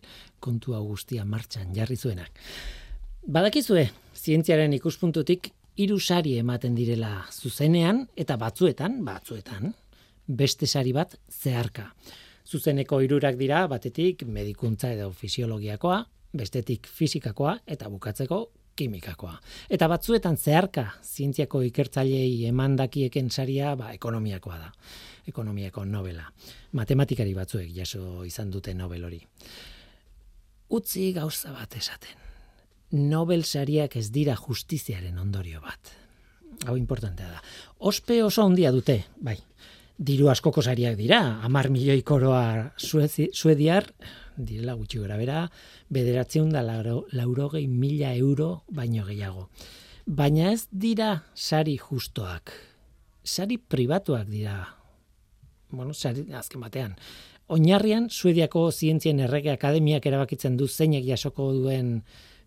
kontu 0.41 0.73
hau 0.73 0.81
guztia 0.87 1.21
martxan 1.21 1.69
jarri 1.75 1.99
zuenak. 2.01 2.41
Badakizue, 3.21 3.83
zientziaren 4.17 4.73
ikuspuntutik 4.73 5.51
hiru 5.77 5.99
sari 5.99 6.33
ematen 6.41 6.73
direla 6.73 7.27
zuzenean 7.29 8.07
eta 8.17 8.39
batzuetan, 8.41 9.03
batzuetan, 9.05 9.75
beste 10.25 10.65
sari 10.65 10.95
bat 10.97 11.13
zeharka. 11.29 11.91
Zuzeneko 12.49 13.03
hirurak 13.05 13.37
dira 13.37 13.67
batetik 13.69 14.25
medikuntza 14.25 14.89
edo 14.97 15.11
fisiologiakoa, 15.13 16.01
bestetik 16.33 16.89
fisikakoa 16.89 17.59
eta 17.69 17.93
bukatzeko 17.93 18.41
kimikakoa. 18.75 19.35
Eta 19.69 19.87
batzuetan 19.91 20.37
zeharka 20.37 20.87
zientziako 21.03 21.61
ikertzaileei 21.67 22.45
emandakieken 22.49 23.29
saria 23.31 23.75
ba, 23.75 23.91
ekonomiakoa 23.93 24.57
da. 24.57 24.71
Ekonomiako 25.27 25.85
novela. 25.85 26.25
Matematikari 26.77 27.33
batzuek 27.37 27.69
jaso 27.75 28.23
izan 28.25 28.51
dute 28.51 28.73
Nobel 28.73 29.05
hori. 29.05 29.21
Utzi 30.71 31.11
gauza 31.13 31.51
bat 31.51 31.75
esaten. 31.75 32.17
Nobel 32.91 33.43
sariak 33.43 33.95
ez 33.95 34.09
dira 34.11 34.35
justiziaren 34.35 35.19
ondorio 35.19 35.61
bat. 35.63 35.93
Hau 36.67 36.75
importantea 36.77 37.29
da. 37.31 37.39
Ospe 37.79 38.21
oso 38.23 38.43
handia 38.43 38.71
dute, 38.71 38.97
bai. 39.17 39.37
Diru 40.01 40.31
askoko 40.31 40.63
sariak 40.65 40.97
dira, 40.97 41.19
amar 41.45 41.69
milioi 41.69 42.01
koroa 42.01 42.71
suediar, 42.77 43.85
direla 44.45 44.73
gutxi 44.79 44.99
gora 44.99 45.17
bera, 45.17 45.45
bederatzeun 45.89 46.51
da 46.51 46.63
laurogei 46.63 47.67
mila 47.67 48.13
euro 48.15 48.63
baino 48.69 49.05
gehiago. 49.05 49.49
Baina 50.05 50.51
ez 50.51 50.67
dira 50.71 51.23
sari 51.35 51.77
justoak. 51.77 52.51
Sari 53.23 53.57
pribatuak 53.57 54.27
dira. 54.27 54.55
Bueno, 55.71 55.93
sari, 55.93 56.25
azken 56.33 56.61
batean. 56.61 56.95
Oinarrian, 57.51 58.09
Suediako 58.09 58.71
Zientzien 58.71 59.19
Errege 59.19 59.51
Akademiak 59.51 60.05
erabakitzen 60.07 60.57
du 60.57 60.67
zeinek 60.67 61.05
jasoko 61.05 61.51
duen 61.53 61.97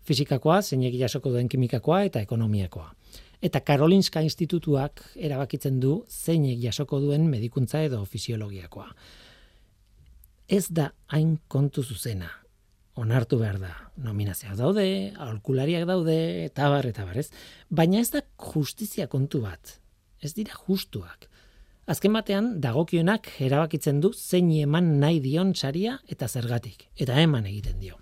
fizikakoa, 0.05 0.61
zeinek 0.61 0.95
jasoko 0.99 1.31
duen 1.31 1.49
kimikakoa 1.49 2.03
eta 2.09 2.21
ekonomiakoa. 2.25 2.87
Eta 3.41 3.61
Karolinska 3.61 4.23
Institutuak 4.25 5.03
erabakitzen 5.15 5.79
du 5.79 5.99
zeinek 6.09 6.59
jasoko 6.63 6.99
duen 6.99 7.29
medikuntza 7.29 7.83
edo 7.85 8.03
fisiologiakoa 8.05 8.89
ez 10.47 10.67
da 10.69 10.91
hain 11.07 11.37
kontu 11.47 11.83
zuzena. 11.83 12.29
Onartu 12.95 13.37
behar 13.41 13.57
da, 13.59 13.73
nominazioak 13.99 14.55
daude, 14.55 14.85
aholkulariak 15.19 15.83
daude, 15.87 16.17
eta 16.45 16.69
bar, 16.71 16.85
eta 16.87 17.03
bar, 17.03 17.17
ez? 17.19 17.27
Baina 17.69 17.99
ez 17.99 18.09
da 18.13 18.21
justizia 18.39 19.09
kontu 19.11 19.41
bat. 19.43 19.79
Ez 20.23 20.31
dira 20.37 20.55
justuak. 20.55 21.27
Azken 21.91 22.15
batean, 22.15 22.47
dagokionak 22.63 23.27
erabakitzen 23.45 23.99
du 24.01 24.09
zein 24.15 24.47
eman 24.57 24.95
nahi 25.01 25.19
dion 25.21 25.51
saria 25.53 25.99
eta 26.09 26.27
zergatik. 26.27 26.87
Eta 26.97 27.19
eman 27.21 27.45
egiten 27.45 27.77
dio. 27.83 27.99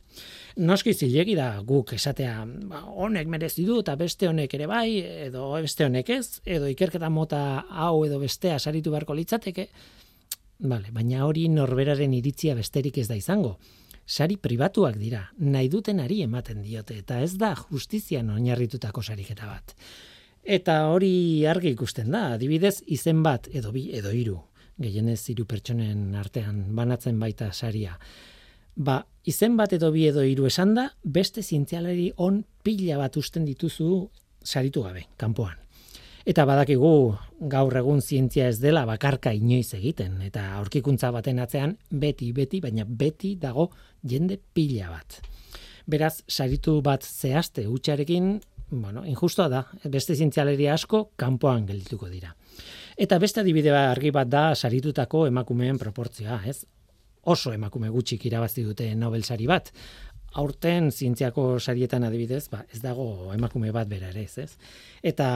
Noski 0.55 0.93
zilegi 0.93 1.33
da 1.35 1.47
guk 1.65 1.91
esatea 1.97 2.35
ba, 2.69 2.83
honek 2.85 3.27
merezi 3.27 3.65
du 3.65 3.79
eta 3.81 3.95
beste 3.99 4.29
honek 4.29 4.53
ere 4.53 4.69
bai, 4.69 5.01
edo 5.25 5.49
beste 5.57 5.87
honek 5.87 6.13
ez, 6.13 6.39
edo 6.45 6.69
ikerketa 6.69 7.09
mota 7.09 7.41
hau 7.69 8.05
edo 8.05 8.21
bestea 8.21 8.59
saritu 8.59 8.93
beharko 8.93 9.17
litzateke, 9.17 9.67
Vale, 10.63 10.93
baina 10.95 11.25
hori 11.27 11.49
norberaren 11.51 12.13
iritzia 12.15 12.55
besterik 12.55 12.97
ez 13.01 13.09
da 13.09 13.17
izango. 13.19 13.57
Sari 14.07 14.37
pribatuak 14.39 14.95
dira, 14.99 15.25
nahi 15.39 15.67
dutenari 15.71 16.21
ematen 16.23 16.61
diote, 16.63 16.97
eta 17.03 17.19
ez 17.23 17.33
da 17.39 17.53
justizian 17.55 18.29
oinarritutako 18.31 19.03
sariketa 19.03 19.47
bat. 19.47 19.73
Eta 20.43 20.77
hori 20.91 21.45
argi 21.47 21.71
ikusten 21.75 22.11
da, 22.11 22.33
adibidez 22.37 22.77
izen 22.87 23.23
bat 23.23 23.47
edo 23.51 23.71
bi 23.75 23.89
edo 23.95 24.11
hiru, 24.11 24.37
gehienez 24.79 25.19
hiru 25.31 25.45
pertsonen 25.47 26.15
artean 26.19 26.63
banatzen 26.75 27.19
baita 27.19 27.51
saria. 27.51 27.97
Ba, 28.75 29.01
izen 29.23 29.57
bat 29.59 29.75
edo 29.75 29.91
bi 29.91 30.07
edo 30.07 30.23
hiru 30.23 30.47
esan 30.47 30.75
da, 30.75 30.89
beste 31.03 31.43
zientzialari 31.43 32.11
on 32.17 32.43
pila 32.63 32.99
bat 33.03 33.19
usten 33.19 33.45
dituzu 33.47 33.89
saritu 34.43 34.83
gabe, 34.83 35.07
kanpoan. 35.17 35.62
Eta 36.23 36.45
badakigu 36.47 36.89
gaur 37.51 37.75
egun 37.75 37.99
zientzia 37.99 38.45
ez 38.47 38.59
dela 38.63 38.85
bakarka 38.87 39.33
inoiz 39.35 39.73
egiten 39.75 40.21
eta 40.23 40.45
aurkikuntza 40.61 41.09
baten 41.11 41.41
atzean 41.43 41.73
beti 41.91 42.29
beti 42.31 42.61
baina 42.63 42.85
beti 42.87 43.33
dago 43.41 43.65
jende 44.07 44.37
pila 44.55 44.93
bat. 44.93 45.17
Beraz, 45.83 46.21
saritu 46.27 46.77
bat 46.81 47.03
zehazte 47.03 47.65
utxarekin, 47.67 48.37
bueno, 48.69 49.03
injustoa 49.03 49.49
da, 49.51 49.65
beste 49.91 50.15
zientzialeria 50.15 50.77
asko 50.77 51.09
kanpoan 51.19 51.65
geldituko 51.67 52.07
dira. 52.07 52.31
Eta 52.95 53.19
beste 53.19 53.43
adibide 53.43 53.75
argi 53.75 54.13
bat 54.15 54.31
da 54.31 54.45
saritutako 54.55 55.25
emakumeen 55.27 55.81
proportzioa, 55.81 56.39
ez? 56.47 56.61
Oso 57.27 57.51
emakume 57.51 57.91
gutxik 57.91 58.23
irabazi 58.31 58.63
dute 58.63 58.87
Nobel 58.95 59.27
sari 59.27 59.49
bat. 59.51 59.73
Aurten 60.39 60.87
zientziako 60.91 61.59
sarietan 61.59 62.07
adibidez, 62.07 62.47
ba, 62.47 62.63
ez 62.71 62.79
dago 62.79 63.33
emakume 63.35 63.75
bat 63.75 63.91
bera 63.91 64.07
ere, 64.15 64.23
ez? 64.23 64.55
Eta 65.03 65.27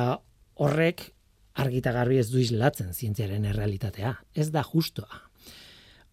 horrek 0.58 1.12
argita 1.58 1.92
garbi 1.92 2.20
ez 2.22 2.30
du 2.30 2.40
islatzen 2.42 2.94
zientziaren 2.94 3.46
errealitatea. 3.46 4.14
Ez 4.34 4.50
da 4.54 4.64
justoa. 4.66 5.24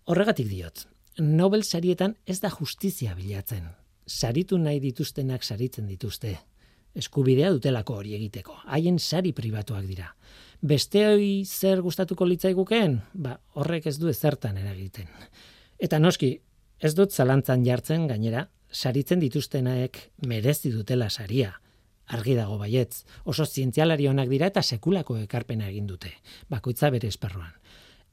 Horregatik 0.08 0.48
diot, 0.48 0.86
Nobel 1.18 1.62
sarietan 1.62 2.16
ez 2.26 2.40
da 2.42 2.50
justizia 2.50 3.14
bilatzen. 3.14 3.68
Saritu 4.06 4.58
nahi 4.58 4.80
dituztenak 4.82 5.44
saritzen 5.44 5.86
dituzte. 5.86 6.34
Eskubidea 6.94 7.52
dutelako 7.54 8.00
hori 8.00 8.14
egiteko. 8.16 8.56
Haien 8.66 8.98
sari 8.98 9.32
pribatuak 9.32 9.86
dira. 9.86 10.10
Beste 10.60 11.06
hori 11.06 11.44
zer 11.46 11.82
gustatuko 11.82 12.26
litzaigukeen? 12.26 13.00
Ba, 13.14 13.38
horrek 13.54 13.86
ez 13.86 13.98
du 13.98 14.08
ezertan 14.08 14.58
eragiten. 14.58 15.06
Eta 15.78 15.98
noski, 15.98 16.38
ez 16.80 16.94
dut 16.94 17.12
zalantzan 17.12 17.64
jartzen 17.64 18.08
gainera, 18.10 18.48
saritzen 18.70 19.20
dituztenaek 19.22 20.00
merezi 20.26 20.72
dutela 20.74 21.10
saria 21.10 21.54
argi 22.06 22.34
dago 22.34 22.58
baietz. 22.58 23.04
Oso 23.24 23.46
zientzialari 23.46 24.08
onak 24.08 24.28
dira 24.28 24.46
eta 24.46 24.62
sekulako 24.62 25.18
ekarpena 25.22 25.68
egin 25.68 25.86
dute. 25.86 26.12
Bakoitza 26.48 26.90
bere 26.90 27.08
esparruan. 27.08 27.52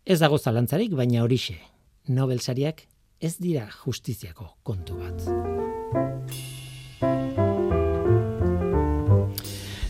Ez 0.05 0.19
dago 0.19 0.38
zalantzarik, 0.38 0.95
baina 0.98 1.24
horixe. 1.24 1.60
Nobel 2.07 2.39
sariak 2.39 2.88
ez 3.21 3.38
dira 3.38 3.67
justiziako 3.83 4.55
kontu 4.63 4.98
bat. 4.98 5.21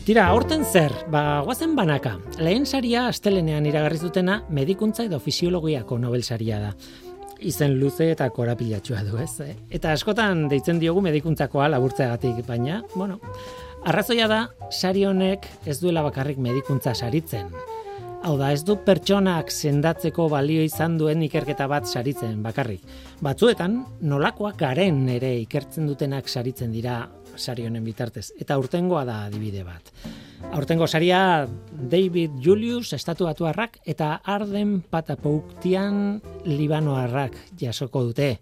Tira, 0.02 0.26
aurten 0.34 0.66
zer, 0.66 0.92
ba, 1.14 1.40
guazen 1.46 1.76
banaka. 1.78 2.18
Lehen 2.42 2.66
saria 2.66 3.06
astelenean 3.08 3.68
iragarri 3.70 4.00
zutena 4.02 4.42
medikuntza 4.50 5.06
edo 5.06 5.20
fisiologiako 5.22 6.00
Nobel 6.02 6.26
saria 6.26 6.58
da. 6.60 6.72
Izen 7.40 7.78
luze 7.80 8.10
eta 8.12 8.28
korapilatxua 8.34 9.04
du, 9.06 9.16
ez? 9.22 9.32
Eh? 9.46 9.54
Eta 9.78 9.94
askotan 9.96 10.48
deitzen 10.50 10.82
diogu 10.82 11.02
medikuntzakoa 11.06 11.70
laburtzeagatik, 11.72 12.44
baina, 12.48 12.82
bueno, 12.96 13.20
Arrazoia 13.82 14.28
da, 14.30 14.44
sari 14.70 15.08
honek 15.10 15.48
ez 15.66 15.80
duela 15.82 16.04
bakarrik 16.06 16.38
medikuntza 16.38 16.94
saritzen. 16.94 17.48
Hau 18.22 18.36
da, 18.38 18.52
ez 18.54 18.62
du 18.62 18.76
pertsonak 18.86 19.50
sendatzeko 19.50 20.28
balio 20.30 20.62
izan 20.62 21.00
duen 21.00 21.24
ikerketa 21.26 21.66
bat 21.66 21.90
saritzen 21.90 22.44
bakarrik. 22.46 22.84
Batzuetan, 23.26 23.80
nolakoak 24.06 24.60
garen 24.62 25.02
ere 25.10 25.34
ikertzen 25.42 25.90
dutenak 25.90 26.30
saritzen 26.30 26.70
dira 26.76 27.08
sari 27.36 27.66
honen 27.66 27.82
bitartez. 27.82 28.28
Eta 28.38 28.60
urtengoa 28.62 29.02
da 29.10 29.18
adibide 29.26 29.66
bat. 29.66 29.90
Aurtengo 30.52 30.86
saria 30.86 31.48
David 31.72 32.38
Julius 32.46 32.94
estatuatuarrak 32.94 33.82
eta 33.90 34.14
Arden 34.22 34.84
Patapouktian 34.94 36.22
Libanoarrak 36.46 37.38
jasoko 37.58 38.06
dute. 38.12 38.36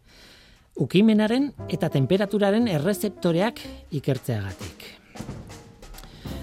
Ukimenaren 0.76 1.54
eta 1.72 1.88
temperaturaren 1.96 2.68
errezeptoreak 2.76 3.64
ikertzeagatik. 3.96 4.99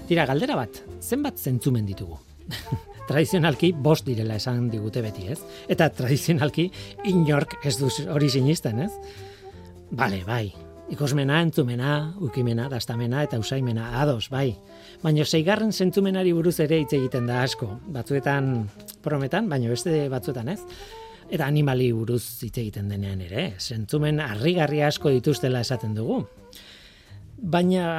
Tira, 0.07 0.25
galdera 0.25 0.55
bat, 0.55 0.83
zenbat 1.01 1.37
zentzumen 1.37 1.85
ditugu? 1.85 2.19
tradizionalki 3.07 3.71
bost 3.71 4.05
direla 4.07 4.35
esan 4.39 4.69
digute 4.71 5.01
beti, 5.03 5.27
ez? 5.31 5.39
Eta 5.71 5.89
tradizionalki 5.95 6.69
inork 7.11 7.57
ez 7.65 7.77
du 7.79 7.89
hori 8.11 8.29
sinisten, 8.31 8.83
ez? 8.87 8.91
Bale, 9.91 10.23
bai, 10.27 10.51
Ikosmena, 10.87 11.41
entzumena, 11.43 12.13
ukimena, 12.23 12.69
dastamena 12.71 13.25
eta 13.25 13.37
usaimena, 13.41 13.89
ados, 13.99 14.29
bai. 14.31 14.53
Baina 15.01 15.25
zeigarren 15.25 15.73
zentzumenari 15.73 16.31
buruz 16.31 16.55
ere 16.63 16.79
hitz 16.79 16.93
egiten 16.95 17.27
da 17.27 17.41
asko. 17.43 17.67
Batzuetan 17.91 18.69
prometan, 19.03 19.49
baina 19.51 19.67
beste 19.73 20.05
batzuetan 20.13 20.53
ez. 20.53 20.61
Eta 21.27 21.43
animali 21.43 21.89
buruz 21.91 22.21
hitz 22.47 22.55
egiten 22.55 22.87
denean 22.87 23.19
ere. 23.25 23.49
Zentzumen 23.59 24.23
harrigarri 24.23 24.79
asko 24.87 25.11
dituztela 25.11 25.59
esaten 25.67 25.91
dugu. 25.97 26.21
Baina, 27.35 27.89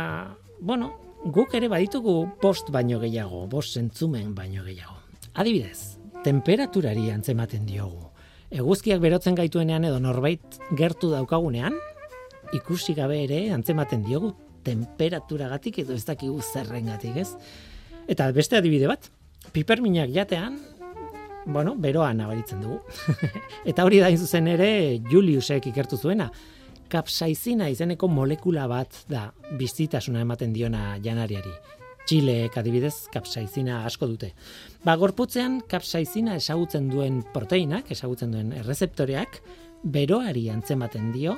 bueno, 0.60 0.92
guk 1.24 1.54
ere 1.54 1.68
baditugu 1.68 2.14
post 2.40 2.70
baino 2.74 3.00
gehiago, 3.00 3.46
bost 3.50 3.74
zentzumen 3.74 4.34
baino 4.34 4.64
gehiago. 4.64 4.96
Adibidez, 5.34 5.98
temperaturari 6.24 7.10
antzematen 7.10 7.66
diogu. 7.66 8.08
Eguzkiak 8.50 9.00
berotzen 9.00 9.36
gaituenean 9.36 9.84
edo 9.84 10.00
norbait 10.00 10.58
gertu 10.76 11.10
daukagunean, 11.12 11.76
ikusi 12.56 12.94
gabe 12.96 13.22
ere 13.24 13.42
antzematen 13.52 14.02
diogu 14.06 14.32
temperaturagatik 14.68 15.82
edo 15.84 15.94
ez 15.96 16.04
dakigu 16.08 16.40
zerrengatik, 16.42 17.16
ez? 17.16 17.30
Eta 18.08 18.30
beste 18.32 18.58
adibide 18.58 18.88
bat, 18.90 19.10
piperminak 19.52 20.10
jatean, 20.14 20.58
bueno, 21.48 21.74
beroa 21.76 22.12
nabaritzen 22.16 22.60
dugu. 22.64 22.80
Eta 23.70 23.84
hori 23.84 24.00
da 24.02 24.10
zuzen 24.16 24.48
ere 24.52 24.70
Juliusek 25.10 25.70
ikertu 25.70 25.96
zuena. 25.96 26.28
Kapsaizina 26.88 27.66
izeneko 27.68 28.08
molekula 28.08 28.64
bat 28.70 29.02
da 29.12 29.26
bizitasuna 29.60 30.22
ematen 30.24 30.54
diona 30.56 30.96
janariari. 31.04 31.52
Txileek 32.08 32.54
adibidez 32.56 33.10
kapsaizina 33.12 33.82
asko 33.84 34.06
dute. 34.08 34.30
Ba, 34.86 34.94
gorputzean 34.96 35.58
kapsaizina 35.68 36.38
esagutzen 36.40 36.86
duen 36.88 37.20
proteinak, 37.34 37.90
esagutzen 37.92 38.32
duen 38.32 38.54
errezeptoreak, 38.56 39.42
beroari 39.84 40.46
antzematen 40.48 41.10
dio, 41.12 41.36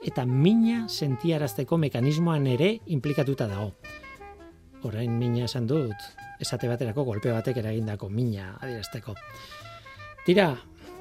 eta 0.00 0.24
mina 0.24 0.86
sentiarazteko 0.88 1.76
mekanismoan 1.84 2.48
ere 2.48 2.72
implikatuta 2.96 3.50
dago. 3.52 3.74
Orain 4.88 5.12
mina 5.18 5.44
esan 5.44 5.68
dut, 5.68 6.08
esate 6.40 6.72
baterako 6.72 7.04
golpe 7.04 7.36
batek 7.36 7.60
eragindako 7.60 8.08
mina 8.08 8.54
adierazteko. 8.62 9.12
Tira, 10.24 10.54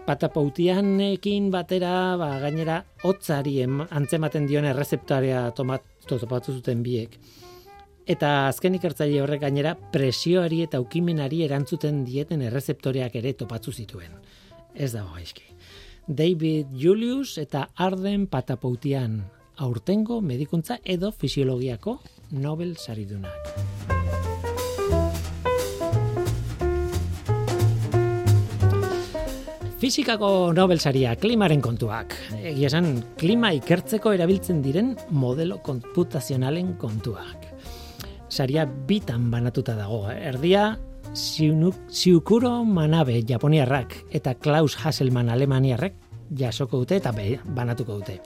patapautianekin 0.05 1.49
batera, 1.51 2.15
ba, 2.17 2.35
gainera, 2.43 2.83
hotzari 3.03 3.57
antzematen 3.65 4.45
dione 4.47 4.69
errezeptarea 4.69 5.49
topatu 5.55 6.53
zuten 6.53 6.83
biek. 6.85 7.17
Eta 8.05 8.47
azken 8.51 8.77
ikertzaile 8.77 9.23
horrek 9.23 9.41
gainera 9.41 9.73
presioari 9.75 10.61
eta 10.61 10.79
ukimenari 10.79 11.41
erantzuten 11.47 12.03
dieten 12.05 12.43
errezeptoreak 12.45 13.15
ere 13.17 13.33
topatu 13.33 13.73
zituen. 13.73 14.13
Ez 14.75 14.91
dago 14.93 15.15
gaizki. 15.15 15.47
David 16.07 16.75
Julius 16.77 17.39
eta 17.41 17.65
Arden 17.75 18.27
Patapoutian, 18.27 19.23
aurtengo 19.57 20.21
medikuntza 20.21 20.77
edo 20.83 21.11
fisiologiako 21.11 21.99
Nobel 22.29 22.77
saridunak. 22.77 23.94
Fizikako 29.75 30.53
Nobel 30.55 30.79
saria 30.79 31.17
klimaren 31.19 31.59
kontuak. 31.59 32.13
Egia 32.39 32.69
esan, 32.69 33.01
klima 33.19 33.49
ikertzeko 33.57 34.13
erabiltzen 34.15 34.61
diren 34.63 34.93
modelo 35.11 35.57
konputazionalen 35.65 36.77
kontuak. 36.79 37.49
Saria 38.31 38.63
bitan 38.65 39.27
banatuta 39.33 39.75
dago. 39.75 40.05
Erdia 40.11 40.77
Siukuro 41.15 42.53
Manabe 42.63 43.19
Japoniarrak 43.27 43.97
eta 44.15 44.37
Klaus 44.39 44.77
Hasselmann 44.79 45.29
Alemaniarrek 45.29 45.99
jasoko 46.31 46.79
dute 46.85 47.01
eta 47.01 47.11
banatuko 47.43 47.99
dute. 47.99 48.21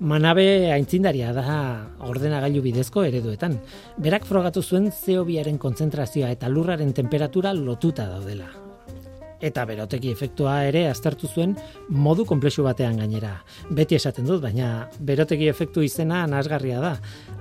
Manabe 0.00 0.72
aintzindaria 0.74 1.32
da 1.32 1.56
ordenagailu 2.04 2.60
bidezko 2.60 3.02
ereduetan. 3.08 3.56
Berak 3.96 4.28
frogatu 4.28 4.60
zuen 4.62 4.92
CO2aren 4.92 5.56
kontzentrazioa 5.56 6.30
eta 6.36 6.52
lurraren 6.52 6.92
temperatura 6.92 7.56
lotuta 7.56 8.08
daudela. 8.12 8.65
Eta 9.44 9.66
beroteki 9.68 10.10
efektua 10.14 10.62
ere 10.64 10.86
aztertu 10.88 11.28
zuen 11.28 11.52
modu 11.92 12.24
konplexu 12.24 12.64
batean 12.64 12.96
gainera. 13.02 13.34
Beti 13.68 13.98
esaten 13.98 14.26
dut, 14.28 14.40
baina 14.42 14.88
beroteki 14.98 15.50
efektu 15.52 15.84
izena 15.84 16.24
nasgarria 16.30 16.80
da. 16.80 16.94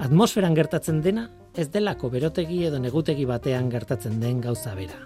Atmosferan 0.04 0.58
gertatzen 0.58 1.02
dena 1.06 1.30
ez 1.56 1.70
delako 1.72 2.10
berotegi 2.12 2.66
edo 2.68 2.82
negutegi 2.84 3.26
batean 3.26 3.70
gertatzen 3.72 4.20
den 4.20 4.42
gauza 4.44 4.76
bera. 4.76 5.06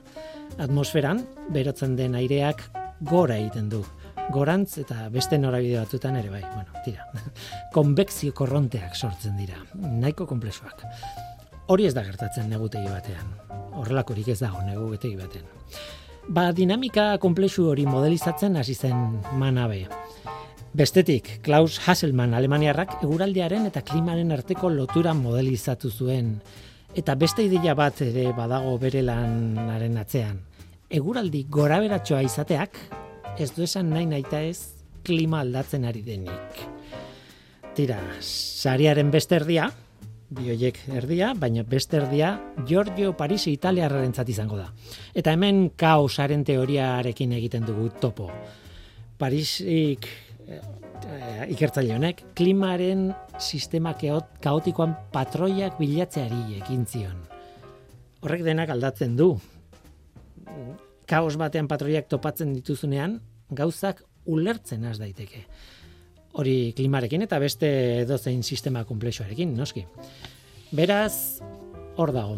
Atmosferan, 0.57 1.21
berotzen 1.53 1.95
den 1.95 2.17
aireak 2.17 2.65
gora 3.11 3.37
egiten 3.37 3.69
du. 3.69 3.83
Gorantz 4.33 4.77
eta 4.81 5.07
beste 5.13 5.37
norabide 5.37 5.79
batzutan 5.79 6.17
ere 6.17 6.29
bai. 6.33 6.41
Bueno, 6.41 6.83
tira. 6.85 7.05
Konbekzio 7.75 8.33
korronteak 8.33 8.95
sortzen 8.95 9.37
dira. 9.37 9.61
Nahiko 9.75 10.25
komplexuak. 10.29 10.83
Hori 11.69 11.85
ez 11.85 11.93
da 11.93 12.03
gertatzen 12.05 12.49
negutegi 12.49 12.89
batean. 12.89 13.33
Horrelakorik 13.79 14.33
ez 14.33 14.39
dago 14.41 14.61
negutegi 14.65 15.17
batean. 15.17 15.49
Ba, 16.29 16.51
dinamika 16.53 17.15
komplexu 17.17 17.63
hori 17.71 17.87
modelizatzen 17.89 18.53
hasi 18.59 18.75
zen 18.77 19.15
manabe. 19.41 19.87
Bestetik, 20.77 21.39
Klaus 21.41 21.79
Hasselmann 21.81 22.35
Alemaniarrak 22.37 22.99
eguraldiaren 22.99 23.65
eta 23.65 23.81
klimaren 23.81 24.29
arteko 24.35 24.69
lotura 24.69 25.15
modelizatu 25.17 25.89
zuen. 25.89 26.35
Eta 26.93 27.15
beste 27.17 27.47
ideia 27.47 27.73
bat 27.73 28.03
ere 28.05 28.27
badago 28.37 28.75
bere 28.77 29.01
lanaren 29.07 29.97
atzean. 29.97 30.37
Eguraldi 31.01 31.47
gora 31.49 31.81
beratxoa 31.81 32.21
izateak, 32.27 32.77
ez 33.41 33.49
du 33.55 33.65
esan 33.65 33.89
nahi 33.89 34.05
naita 34.05 34.43
ez 34.45 34.85
klima 35.01 35.41
aldatzen 35.41 35.89
ari 35.89 36.05
denik. 36.05 36.61
Tira, 37.73 37.97
sariaren 38.21 39.09
beste 39.09 39.41
erdia, 39.41 39.71
bioiek 40.29 40.77
erdia, 40.93 41.33
baina 41.33 41.63
beste 41.65 41.97
erdia 41.97 42.33
Giorgio 42.67 43.15
Parisi 43.17 43.53
italiarraren 43.55 44.13
izango 44.27 44.57
da. 44.57 44.69
Eta 45.13 45.33
hemen 45.33 45.71
kaosaren 45.75 46.43
teoriarekin 46.45 47.33
egiten 47.33 47.65
dugu 47.65 47.89
topo. 47.99 48.29
Parisik 49.17 50.05
e, 50.47 50.59
ikertzaile 51.49 51.95
honek 51.95 52.23
klimaren 52.35 53.09
sistema 53.39 53.95
kaotikoan 54.41 54.95
patroiak 55.11 55.79
bilatzeari 55.79 56.59
ekin 56.61 56.85
zion. 56.85 57.17
Horrek 58.21 58.43
denak 58.43 58.69
aldatzen 58.69 59.15
du. 59.17 59.33
Kaos 61.09 61.35
batean 61.37 61.67
patroiak 61.67 62.07
topatzen 62.07 62.53
dituzunean, 62.53 63.19
gauzak 63.49 64.03
ulertzen 64.29 64.85
az 64.85 64.99
daiteke. 64.99 65.45
Hori 66.33 66.73
klimarekin 66.77 67.25
eta 67.25 67.39
beste 67.41 68.05
dozein 68.07 68.43
sistema 68.43 68.83
komplexuarekin, 68.85 69.55
noski. 69.57 69.85
Beraz, 70.71 71.41
hor 71.97 72.13
dago. 72.13 72.37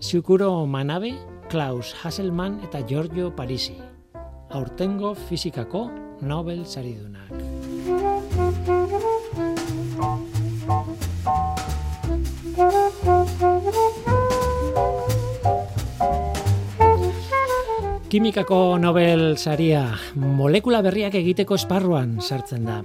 Siukuro 0.00 0.66
Manabe, 0.66 1.12
Klaus 1.50 1.94
Hasselmann 2.02 2.60
eta 2.64 2.80
Giorgio 2.86 3.34
Parisi. 3.36 3.76
Aurtengo 4.50 5.14
fizikako 5.14 5.90
Nobel 6.22 6.64
saridunak. 6.66 7.30
Kimikako 18.10 18.78
Nobel 18.82 19.36
saria 19.38 19.84
molekula 20.16 20.80
berriak 20.82 21.14
egiteko 21.14 21.54
esparruan 21.60 22.18
sartzen 22.18 22.66
da. 22.66 22.80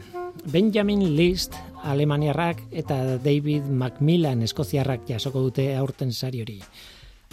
Benjamin 0.52 1.16
List 1.16 1.56
Alemaniarrak 1.84 2.62
eta 2.72 3.18
David 3.18 3.66
Macmillan 3.66 4.44
Eskoziarrak 4.46 5.08
jasoko 5.10 5.42
dute 5.42 5.72
aurten 5.78 6.12
sari 6.14 6.42
hori. 6.44 6.60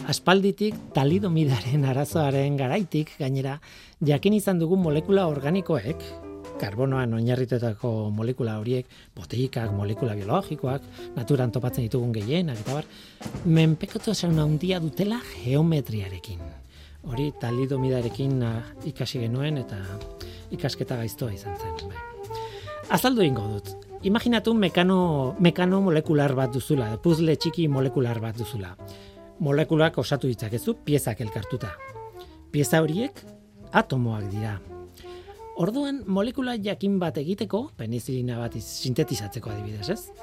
Aspalditik 0.09 0.75
talidomidaren 0.95 1.85
arazoaren 1.85 2.57
garaitik 2.57 3.13
gainera 3.19 3.59
jakin 4.01 4.33
izan 4.33 4.59
dugu 4.59 4.79
molekula 4.81 5.27
organikoek, 5.29 6.01
karbonoan 6.59 7.13
oinarritetako 7.13 8.09
molekula 8.15 8.57
horiek, 8.61 8.89
boteikak, 9.15 9.69
molekula 9.77 10.15
biologikoak, 10.17 10.87
naturan 11.15 11.53
topatzen 11.53 11.85
ditugun 11.85 12.15
gehienak, 12.15 12.63
eta 12.65 12.79
bar, 12.79 12.87
menpekotu 13.45 14.13
esan 14.15 14.39
handia 14.41 14.79
dutela 14.81 15.21
geometriarekin. 15.43 16.41
Hori 17.03 17.29
talidomidarekin 17.39 18.41
ah, 18.47 18.57
ikasi 18.89 19.21
genuen 19.25 19.59
eta 19.61 19.81
ikasketa 20.55 20.97
gaiztoa 21.03 21.35
izan 21.35 21.59
zen. 21.59 21.87
Bai. 21.91 22.12
Azaldu 22.93 23.23
ingo 23.25 23.41
dut. 23.49 23.71
Imaginatu 24.05 24.51
mekano, 24.53 25.33
mekano 25.41 25.79
molekular 25.81 26.35
bat 26.37 26.51
duzula, 26.53 26.91
puzzle 27.01 27.33
txiki 27.33 27.65
molekular 27.67 28.19
bat 28.21 28.37
duzula 28.37 28.75
Molekulak 29.41 29.97
osatu 29.97 30.29
ditzakezu 30.29 30.75
piezak 30.85 31.23
elkartuta. 31.25 31.71
Pieza 32.53 32.83
horiek 32.83 33.23
atomoak 33.73 34.27
dira. 34.29 34.59
Orduan, 35.57 36.03
molekula 36.05 36.53
jakin 36.61 36.99
bat 37.01 37.17
egiteko, 37.17 37.63
penizilina 37.77 38.37
bat 38.37 38.59
sintetizatzeko 38.61 39.49
adibidez, 39.49 39.89
ez? 39.89 40.13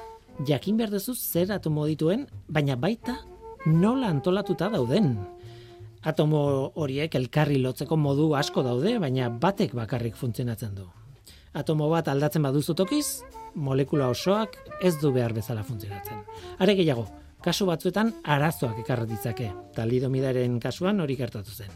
Jakin 0.47 0.79
behar 0.79 0.95
duzu 0.95 1.17
zer 1.19 1.51
atomo 1.51 1.89
dituen, 1.91 2.29
baina 2.47 2.79
baita 2.79 3.19
nola 3.67 4.15
antolatuta 4.15 4.71
dauden. 4.71 5.17
Atomo 6.07 6.71
horiek 6.79 7.19
elkarri 7.19 7.59
lotzeko 7.59 7.99
modu 7.99 8.31
asko 8.39 8.63
daude, 8.63 8.95
baina 9.03 9.27
batek 9.29 9.75
bakarrik 9.75 10.15
funtzionatzen 10.15 10.79
du. 10.79 10.87
Atomo 11.53 11.89
bat 11.91 12.09
aldatzen 12.09 12.45
baduzu 12.47 12.77
tokiz, 12.79 13.23
molekula 13.55 14.09
osoak 14.13 14.55
ez 14.87 14.95
du 15.01 15.11
behar 15.13 15.33
bezala 15.35 15.65
funtzionatzen. 15.67 16.23
Are 16.63 16.77
gehiago, 16.79 17.09
kasu 17.43 17.67
batzuetan 17.67 18.13
arazoak 18.23 18.79
ekarra 18.85 19.07
ditzake. 19.11 19.51
Talidomidaren 19.75 20.61
kasuan 20.63 21.01
hori 21.01 21.17
gertatu 21.19 21.51
zen. 21.51 21.73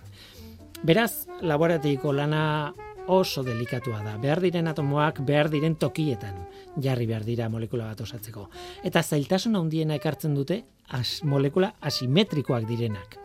Beraz, 0.84 1.26
laboratiko 1.42 2.12
lana 2.12 2.72
oso 3.08 3.42
delikatua 3.42 4.02
da. 4.04 4.14
Behar 4.20 4.40
diren 4.44 4.68
atomoak 4.70 5.20
behar 5.26 5.50
diren 5.50 5.74
tokietan 5.80 6.38
jarri 6.80 7.06
behar 7.06 7.24
dira 7.24 7.48
molekula 7.48 7.88
bat 7.90 8.00
osatzeko. 8.00 8.48
Eta 8.84 9.02
zailtasun 9.02 9.56
handiena 9.56 9.98
ekartzen 9.98 10.34
dute 10.34 10.62
as, 10.88 11.22
molekula 11.24 11.74
asimetrikoak 11.80 12.66
direnak. 12.68 13.18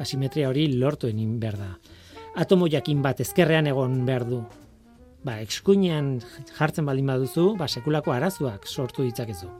Asimetria 0.00 0.48
hori 0.48 0.66
lortu 0.78 1.10
enin 1.10 1.38
behar 1.40 1.58
da. 1.60 1.70
Atomo 2.40 2.68
jakin 2.70 3.02
bat 3.02 3.20
ezkerrean 3.20 3.66
egon 3.66 4.04
behar 4.06 4.26
du. 4.28 4.42
Ba, 5.20 5.36
ekskuinean 5.44 6.14
jartzen 6.56 6.86
baldin 6.88 7.10
baduzu, 7.10 7.54
ba, 7.60 7.68
sekulako 7.68 8.14
arazuak 8.14 8.66
sortu 8.66 9.04
ditzakezu. 9.04 9.50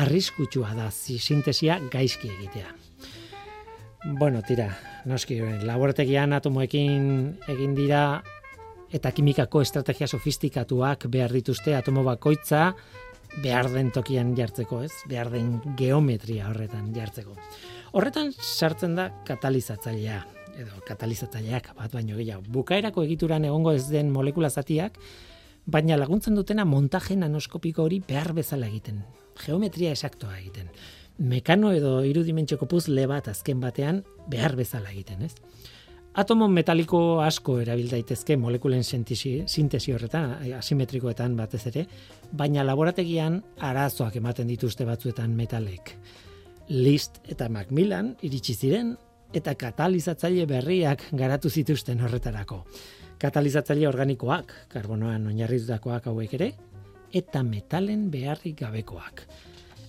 Arriskutsua 0.00 0.72
da 0.76 0.88
sintesia 0.90 1.80
gaizki 1.92 2.30
egitea. 2.30 2.72
Bueno, 4.16 4.40
tira, 4.46 4.70
noski, 5.04 5.36
laborategian 5.68 6.32
atomoekin 6.32 7.04
egin 7.52 7.74
dira 7.76 8.22
eta 8.90 9.12
kimikako 9.12 9.60
estrategia 9.60 10.08
sofistikatuak 10.08 11.04
behar 11.12 11.34
dituzte 11.36 11.76
atomo 11.76 12.02
bakoitza 12.06 12.70
behar 13.44 13.68
den 13.70 13.92
tokian 13.94 14.32
jartzeko, 14.38 14.80
ez? 14.88 14.92
Behar 15.10 15.30
den 15.30 15.58
geometria 15.78 16.48
horretan 16.48 16.90
jartzeko. 16.96 17.36
Horretan 17.92 18.32
sartzen 18.32 18.96
da 18.96 19.10
katalizatzailea 19.28 20.39
edo 20.60 20.80
katalizatzaileak 20.86 21.72
bat 21.76 21.92
baino 21.92 22.16
gehiago. 22.18 22.44
Bukaerako 22.52 23.04
egituran 23.08 23.44
egongo 23.48 23.72
ez 23.72 23.88
den 23.88 24.12
molekula 24.12 24.50
zatiak, 24.50 24.98
baina 25.66 25.96
laguntzen 25.96 26.36
dutena 26.38 26.64
montaje 26.64 27.16
nanoskopiko 27.16 27.84
hori 27.84 28.00
behar 28.06 28.32
bezala 28.36 28.68
egiten. 28.70 29.02
Geometria 29.40 29.92
esaktoa 29.96 30.38
egiten. 30.38 30.70
Mekano 31.18 31.72
edo 31.76 32.00
irudimentxoko 32.08 32.66
puzle 32.66 33.06
bat 33.06 33.28
azken 33.28 33.60
batean 33.60 34.04
behar 34.30 34.56
bezala 34.56 34.90
egiten, 34.92 35.26
ez? 35.28 35.34
Atomo 36.20 36.48
metaliko 36.50 37.20
asko 37.22 37.60
erabil 37.62 37.86
daitezke 37.92 38.34
molekulen 38.36 38.82
sintesi, 38.82 39.44
sintesi 39.46 39.92
horretan, 39.94 40.32
asimetrikoetan 40.58 41.36
batez 41.38 41.60
ere, 41.70 41.84
baina 42.32 42.64
laborategian 42.66 43.38
arazoak 43.68 44.16
ematen 44.18 44.50
dituzte 44.50 44.84
batzuetan 44.88 45.36
metalek. 45.38 45.94
List 46.70 47.20
eta 47.30 47.48
Macmillan 47.48 48.16
iritsi 48.26 48.56
ziren 48.56 48.96
eta 49.34 49.54
katalizatzaile 49.54 50.46
berriak 50.46 51.04
garatu 51.12 51.50
zituzten 51.50 52.00
horretarako. 52.00 52.64
Katalizatzaile 53.20 53.86
organikoak, 53.88 54.52
karbonoan 54.72 55.26
oinarritutakoak 55.30 56.08
hauek 56.10 56.34
ere, 56.38 56.50
eta 57.12 57.42
metalen 57.42 58.08
beharrik 58.10 58.58
gabekoak. 58.62 59.22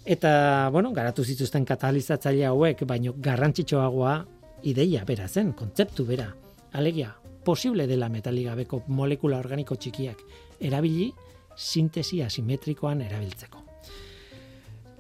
Eta, 0.06 0.70
bueno, 0.74 0.92
garatu 0.92 1.24
zituzten 1.24 1.66
katalizatzaile 1.66 2.46
hauek, 2.50 2.86
baino 2.90 3.14
garrantzitsuagoa 3.18 4.16
ideia 4.64 5.06
bera 5.06 5.28
zen, 5.28 5.54
kontzeptu 5.54 6.06
bera. 6.06 6.32
Alegia, 6.74 7.14
posible 7.46 7.88
dela 7.88 8.10
metaligabeko 8.10 8.84
molekula 8.88 9.40
organiko 9.42 9.76
txikiak 9.76 10.22
erabili 10.60 11.12
sintesi 11.58 12.22
asimetrikoan 12.24 13.02
erabiltzeko. 13.02 13.71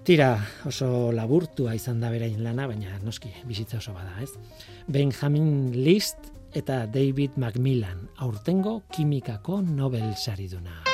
Tira, 0.02 0.32
oso 0.66 1.12
laburtua 1.14 1.76
izan 1.78 2.00
da 2.02 2.10
berain 2.10 2.40
lana, 2.42 2.66
baina 2.66 2.96
noski, 3.06 3.30
bizitza 3.46 3.78
oso 3.78 3.94
bada, 3.94 4.16
ez? 4.24 4.32
Benjamin 4.90 5.76
List 5.78 6.32
eta 6.58 6.88
David 6.90 7.38
Macmillan, 7.38 8.08
aurtengo 8.18 8.82
kimikako 8.90 9.62
Nobel 9.62 10.16
sariduna. 10.18 10.91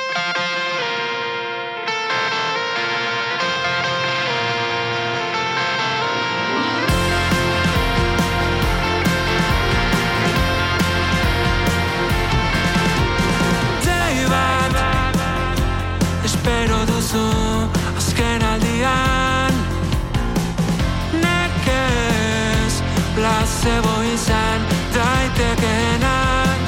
Placebo 23.68 24.02
izan 24.14 24.60
daitekenak 24.94 26.60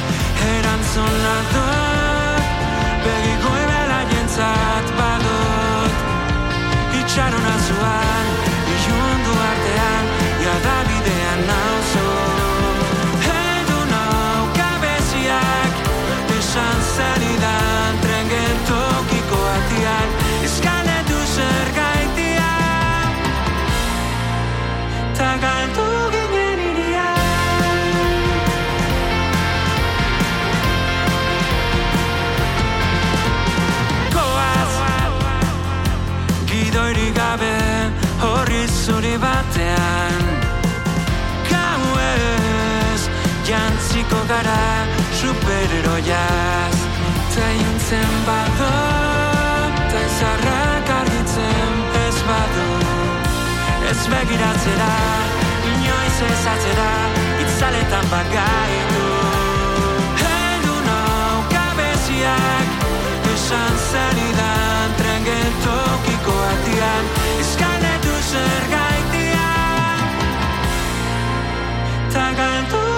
erantzuna 0.52 1.79
batean. 39.20 40.22
Gauez 41.50 43.02
jantziko 43.48 44.20
gara 44.28 44.86
superheroiaz 45.20 46.76
Ta 47.34 47.48
juntzen 47.60 48.14
bado 48.26 48.70
Ta 49.90 50.00
izarrak 50.08 50.90
argitzen 51.00 51.74
ez 52.06 52.18
badu. 52.28 52.68
Ez 53.90 54.02
begiratzera 54.12 54.92
Inoiz 55.72 56.18
ez 56.30 56.42
atzera 56.54 56.92
Itzaletan 57.44 58.06
bagaitu. 58.12 59.06
Heldu 60.22 60.76
nau 60.88 61.38
kabeziak 61.54 62.68
Esan 63.34 63.74
zenidan 63.90 64.94
Tren 65.00 65.26
geltokiko 65.30 66.38
atian. 66.52 67.10
Eskaletu 67.40 68.14
zer 68.30 68.70
I 72.20 72.34
got 72.34 72.70
tu 72.70 72.89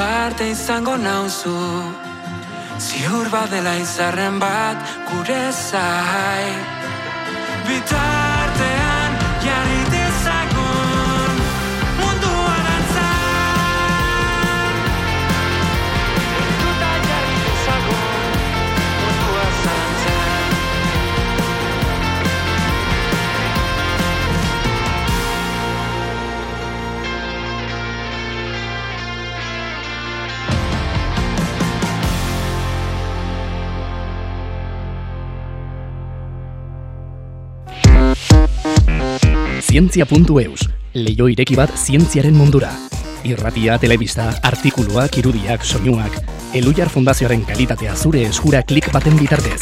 arte 0.00 0.50
izango 0.50 0.96
nauzu. 0.96 1.58
Ziur 2.78 3.28
badela 3.34 3.74
izarren 3.82 4.38
bat 4.38 4.76
gure 5.10 5.40
zai 5.52 6.77
Zientzia.eus, 39.68 40.62
leio 40.96 41.26
ireki 41.28 41.52
bat 41.58 41.74
zientziaren 41.76 42.32
mundura. 42.32 42.70
Irratia, 43.28 43.74
telebista, 43.76 44.30
artikuluak, 44.48 45.18
irudiak, 45.20 45.60
soinuak, 45.60 46.16
Elujar 46.56 46.88
Fundazioaren 46.88 47.42
kalitatea 47.44 47.92
zure 47.92 48.22
eskura 48.30 48.62
klik 48.64 48.88
baten 48.94 49.18
bitartez. 49.20 49.60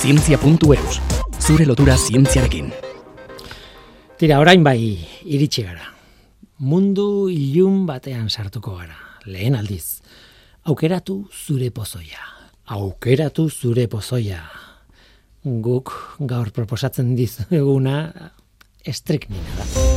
Zientzia.eus, 0.00 0.98
zure 1.38 1.68
lotura 1.70 1.94
zientziarekin. 1.94 2.72
Tira, 4.18 4.40
orain 4.42 4.66
bai, 4.66 4.98
iritsi 5.22 5.68
gara. 5.70 5.86
Mundu 6.58 7.30
ilun 7.30 7.84
batean 7.86 8.26
sartuko 8.26 8.74
gara. 8.82 8.98
Lehen 9.30 9.54
aldiz. 9.54 10.00
Aukeratu 10.66 11.28
zure 11.30 11.70
pozoia. 11.70 12.26
Aukeratu 12.74 13.46
zure 13.54 13.86
pozoia. 13.86 14.42
Guk 15.44 15.94
gaur 16.18 16.50
proposatzen 16.50 17.14
dizuguna 17.14 18.32
estriknina 18.84 19.93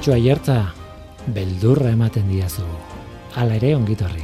Mentxu 0.00 0.14
aiertza, 0.16 0.54
beldurra 1.36 1.90
ematen 1.92 2.30
diazu. 2.32 2.62
Hala 3.36 3.58
ere 3.58 3.74
ongitorri. 3.76 4.22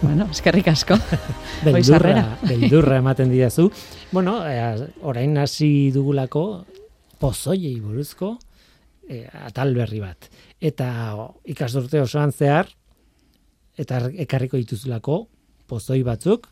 Bueno, 0.00 0.24
eskerrik 0.32 0.70
asko. 0.72 0.96
Beldurra, 1.66 2.22
beldurra 2.40 2.96
ematen 3.02 3.28
diazu. 3.28 3.66
Bueno, 4.16 4.38
eh, 4.48 4.86
orain 5.04 5.36
hasi 5.36 5.90
dugulako 5.92 6.64
pozoiei 7.20 7.74
buruzko 7.84 8.30
eh, 9.10 9.26
atal 9.44 9.76
berri 9.76 10.00
bat. 10.00 10.30
Eta 10.56 10.88
ikasturte 11.44 12.00
osoan 12.00 12.32
zehar, 12.32 12.72
eta 13.76 14.06
ekarriko 14.24 14.56
dituzulako 14.56 15.20
pozoi 15.68 16.00
batzuk, 16.00 16.48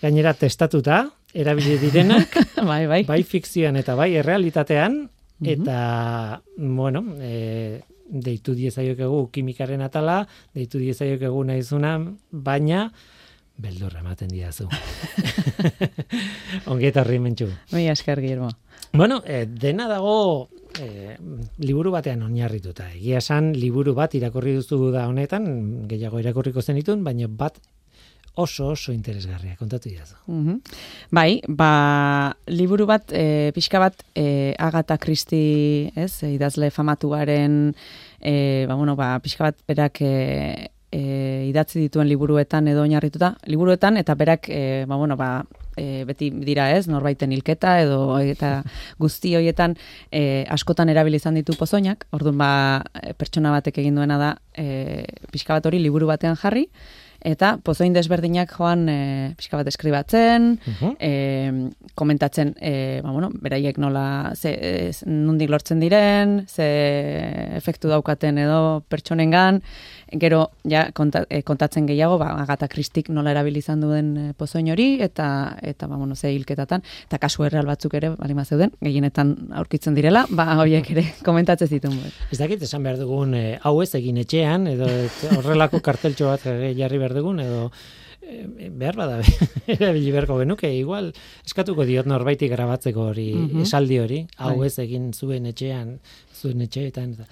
gainera 0.00 0.32
testatuta, 0.32 1.04
erabili 1.36 1.76
direnak, 1.84 2.32
bai, 2.72 2.86
bai. 2.86 3.04
bai 3.04 3.22
fikzioan 3.36 3.76
eta 3.76 3.92
bai 3.92 4.14
errealitatean, 4.24 5.02
eta, 5.42 6.42
bueno, 6.56 7.04
e, 7.20 7.80
deitu 8.10 8.54
diezaiokegu 8.58 9.28
kimikaren 9.32 9.82
atala, 9.86 10.24
deitu 10.54 10.80
diezaiokegu 10.82 11.44
nahizuna, 11.44 11.96
baina 12.30 12.88
beldurra 13.60 14.00
ematen 14.00 14.30
diazu. 14.32 14.68
Ongetorri 16.72 17.18
mentxu. 17.20 17.50
Bai, 17.72 17.86
esker 17.92 18.20
Guillermo. 18.20 18.50
Bueno, 18.92 19.20
e, 19.26 19.44
dena 19.46 19.86
dago 19.88 20.48
e, 20.80 21.16
liburu 21.62 21.92
batean 21.94 22.24
oinarrituta. 22.26 22.88
Egia 22.94 23.20
esan 23.20 23.52
liburu 23.56 23.94
bat 23.94 24.14
irakurri 24.16 24.56
duzu 24.56 24.90
da 24.94 25.06
honetan, 25.10 25.46
gehiago 25.90 26.22
irakurriko 26.22 26.64
zenitun, 26.64 27.04
baina 27.04 27.28
bat 27.28 27.60
oso 28.34 28.68
oso 28.68 28.92
interesgarria 28.92 29.56
kontatu 29.56 29.88
diazu. 29.88 30.16
Mhm. 30.26 30.60
Bai, 31.10 31.40
ba, 31.48 32.36
liburu 32.46 32.86
bat, 32.86 33.12
e, 33.12 33.52
pixka 33.54 33.78
bat, 33.78 34.04
e, 34.14 34.54
Agatha 34.58 34.98
Christie, 34.98 35.92
ez, 35.96 36.22
idazle 36.22 36.70
famatuaren, 36.70 37.74
e, 38.20 38.66
ba, 38.68 38.74
bueno, 38.74 38.96
ba, 38.96 39.18
pixka 39.20 39.44
bat 39.44 39.56
berak 39.66 40.00
e, 40.02 40.70
e, 40.92 41.46
idatzi 41.50 41.80
dituen 41.80 42.08
liburuetan 42.08 42.68
edo 42.68 42.82
oinarrituta, 42.82 43.36
liburuetan, 43.46 43.96
eta 43.96 44.14
berak, 44.14 44.48
e, 44.48 44.84
ba, 44.86 44.96
bueno, 44.96 45.16
ba, 45.16 45.44
e, 45.76 46.04
beti 46.08 46.30
dira 46.44 46.70
ez, 46.76 46.86
norbaiten 46.90 47.32
hilketa 47.32 47.78
edo 47.82 48.18
eta 48.18 48.60
guzti 49.00 49.34
hoietan 49.38 49.76
e, 50.10 50.44
askotan 50.50 50.90
erabili 50.92 51.20
izan 51.20 51.38
ditu 51.38 51.56
pozoinak, 51.58 52.06
orduan 52.16 52.38
ba, 52.40 52.50
pertsona 53.18 53.52
batek 53.54 53.82
egin 53.82 54.00
duena 54.00 54.18
da 54.20 54.32
e, 54.54 55.04
pixka 55.32 55.56
bat 55.56 55.70
hori 55.70 55.82
liburu 55.82 56.10
batean 56.10 56.38
jarri, 56.40 56.68
eta 57.22 57.58
pozoin 57.62 57.92
desberdinak 57.92 58.52
joan 58.56 58.88
e, 58.88 58.98
pixka 59.36 59.56
bat 59.60 59.66
eskribatzen, 59.68 60.58
Mhm. 60.66 60.94
e, 60.98 61.70
komentatzen, 61.94 62.54
e, 62.60 63.00
ba, 63.02 63.10
bueno, 63.12 63.30
beraiek 63.34 63.78
nola, 63.78 64.32
ze, 64.34 64.50
e, 64.60 64.90
nundik 65.06 65.50
lortzen 65.50 65.80
diren, 65.80 66.46
ze 66.48 66.66
efektu 67.56 67.88
daukaten 67.88 68.38
edo 68.38 68.82
pertsonengan, 68.88 69.60
gero 70.18 70.50
ja 70.66 70.88
konta, 70.92 71.24
e, 71.30 71.42
kontatzen 71.46 71.86
gehiago, 71.86 72.16
ba, 72.18 72.32
Agatha 72.42 72.66
Christik 72.68 73.08
nola 73.14 73.30
erabili 73.30 73.60
izan 73.62 73.80
duen 73.84 74.08
e, 74.16 74.24
pozoin 74.34 74.70
hori, 74.72 74.88
eta, 75.02 75.56
eta 75.62 75.86
ba, 75.86 75.96
bueno, 75.96 76.16
ze 76.16 76.32
hilketatan, 76.34 76.82
eta 77.06 77.18
kasu 77.22 77.44
erreal 77.46 77.66
batzuk 77.66 77.94
ere, 77.94 78.10
balima 78.18 78.44
zeuden, 78.44 78.72
gehienetan 78.82 79.34
aurkitzen 79.60 79.94
direla, 79.94 80.24
ba, 80.30 80.48
horiek 80.58 80.90
ere 80.96 81.04
komentatzen 81.26 81.68
zituen. 81.68 82.00
Ez 82.32 82.38
dakit 82.40 82.62
esan 82.66 82.82
behar 82.82 82.98
dugun 82.98 83.34
eh, 83.34 83.58
hau 83.62 83.76
ez 83.82 83.92
egin 83.94 84.18
etxean, 84.24 84.66
edo 84.72 84.88
et- 84.88 85.28
horrelako 85.36 85.80
karteltxo 85.86 86.26
bat 86.32 86.42
jarri 86.44 86.98
behar 86.98 87.09
dugun, 87.14 87.40
edo 87.40 87.70
eh, 88.22 88.68
behar 88.70 88.96
bada 88.96 89.20
erabili 89.66 90.12
beharko 90.12 90.38
genuke, 90.38 90.70
igual 90.76 91.12
eskatuko 91.46 91.84
diot 91.88 92.06
norbaiti 92.06 92.48
grabatzeko 92.48 93.08
hori, 93.12 93.28
Mhm. 93.34 93.62
esaldi 93.62 93.98
hori, 93.98 94.20
hau 94.38 94.56
Bai. 94.58 94.66
ez 94.68 94.78
egin 94.78 95.12
zuen 95.14 95.46
etxean, 95.46 95.98
zuen 96.40 96.60
etxeetan, 96.66 97.12
eta 97.14 97.26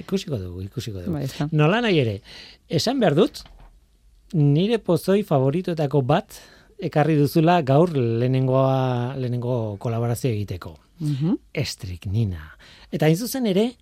ikusiko 0.00 0.38
dugu, 0.38 0.62
ikusiko 0.68 1.00
dugu. 1.02 1.12
Bai. 1.12 1.26
Nola 1.52 1.80
nahi 1.80 1.98
ere, 1.98 2.20
esan 2.68 3.00
behar 3.00 3.14
dut, 3.18 3.42
nire 4.32 4.78
pozoi 4.78 5.22
favoritoetako 5.26 6.02
bat 6.06 6.38
ekarri 6.80 7.16
duzula 7.18 7.60
gaur 7.66 7.90
lehenengoa, 7.96 9.16
lehenengo 9.18 9.76
kolaborazio 9.82 10.30
egiteko 10.30 10.76
Mhm. 11.00 11.34
estriknina. 11.52 12.56
Eta 12.92 13.06
hain 13.06 13.16
zuzen 13.16 13.46
ere, 13.46 13.72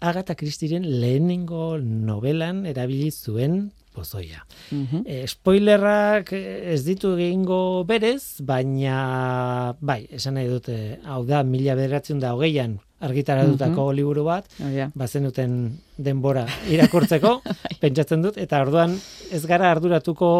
Agatha 0.00 0.34
Christieren 0.36 0.84
lehenengo 1.00 1.78
novelan 1.80 2.66
erabili 2.66 3.10
zuen 3.10 3.72
pozoia. 3.96 4.44
Mhm. 4.70 5.04
E, 5.04 5.22
spoilerrak 5.30 6.32
eh, 6.36 6.74
ez 6.74 6.82
ditu 6.86 7.14
egingo 7.16 7.84
berez, 7.88 8.42
baina 8.44 9.74
bai, 9.80 10.04
esan 10.10 10.36
nahi 10.36 10.50
dute, 10.50 10.76
hau 11.04 11.22
da, 11.28 11.42
mila 11.46 11.76
bederatzen 11.78 12.20
da 12.20 12.34
hogeian 12.36 12.78
argitaratutako 13.06 13.90
liburu 13.92 14.24
bat, 14.24 14.46
Hori 14.56 14.78
da. 14.80 14.86
bazenuten 14.96 15.56
denbora 16.00 16.46
irakurtzeko, 16.72 17.40
pentsatzen 17.82 18.24
dut, 18.24 18.38
eta 18.40 18.62
orduan 18.64 18.96
ez 19.32 19.42
gara 19.48 19.70
arduratuko 19.74 20.30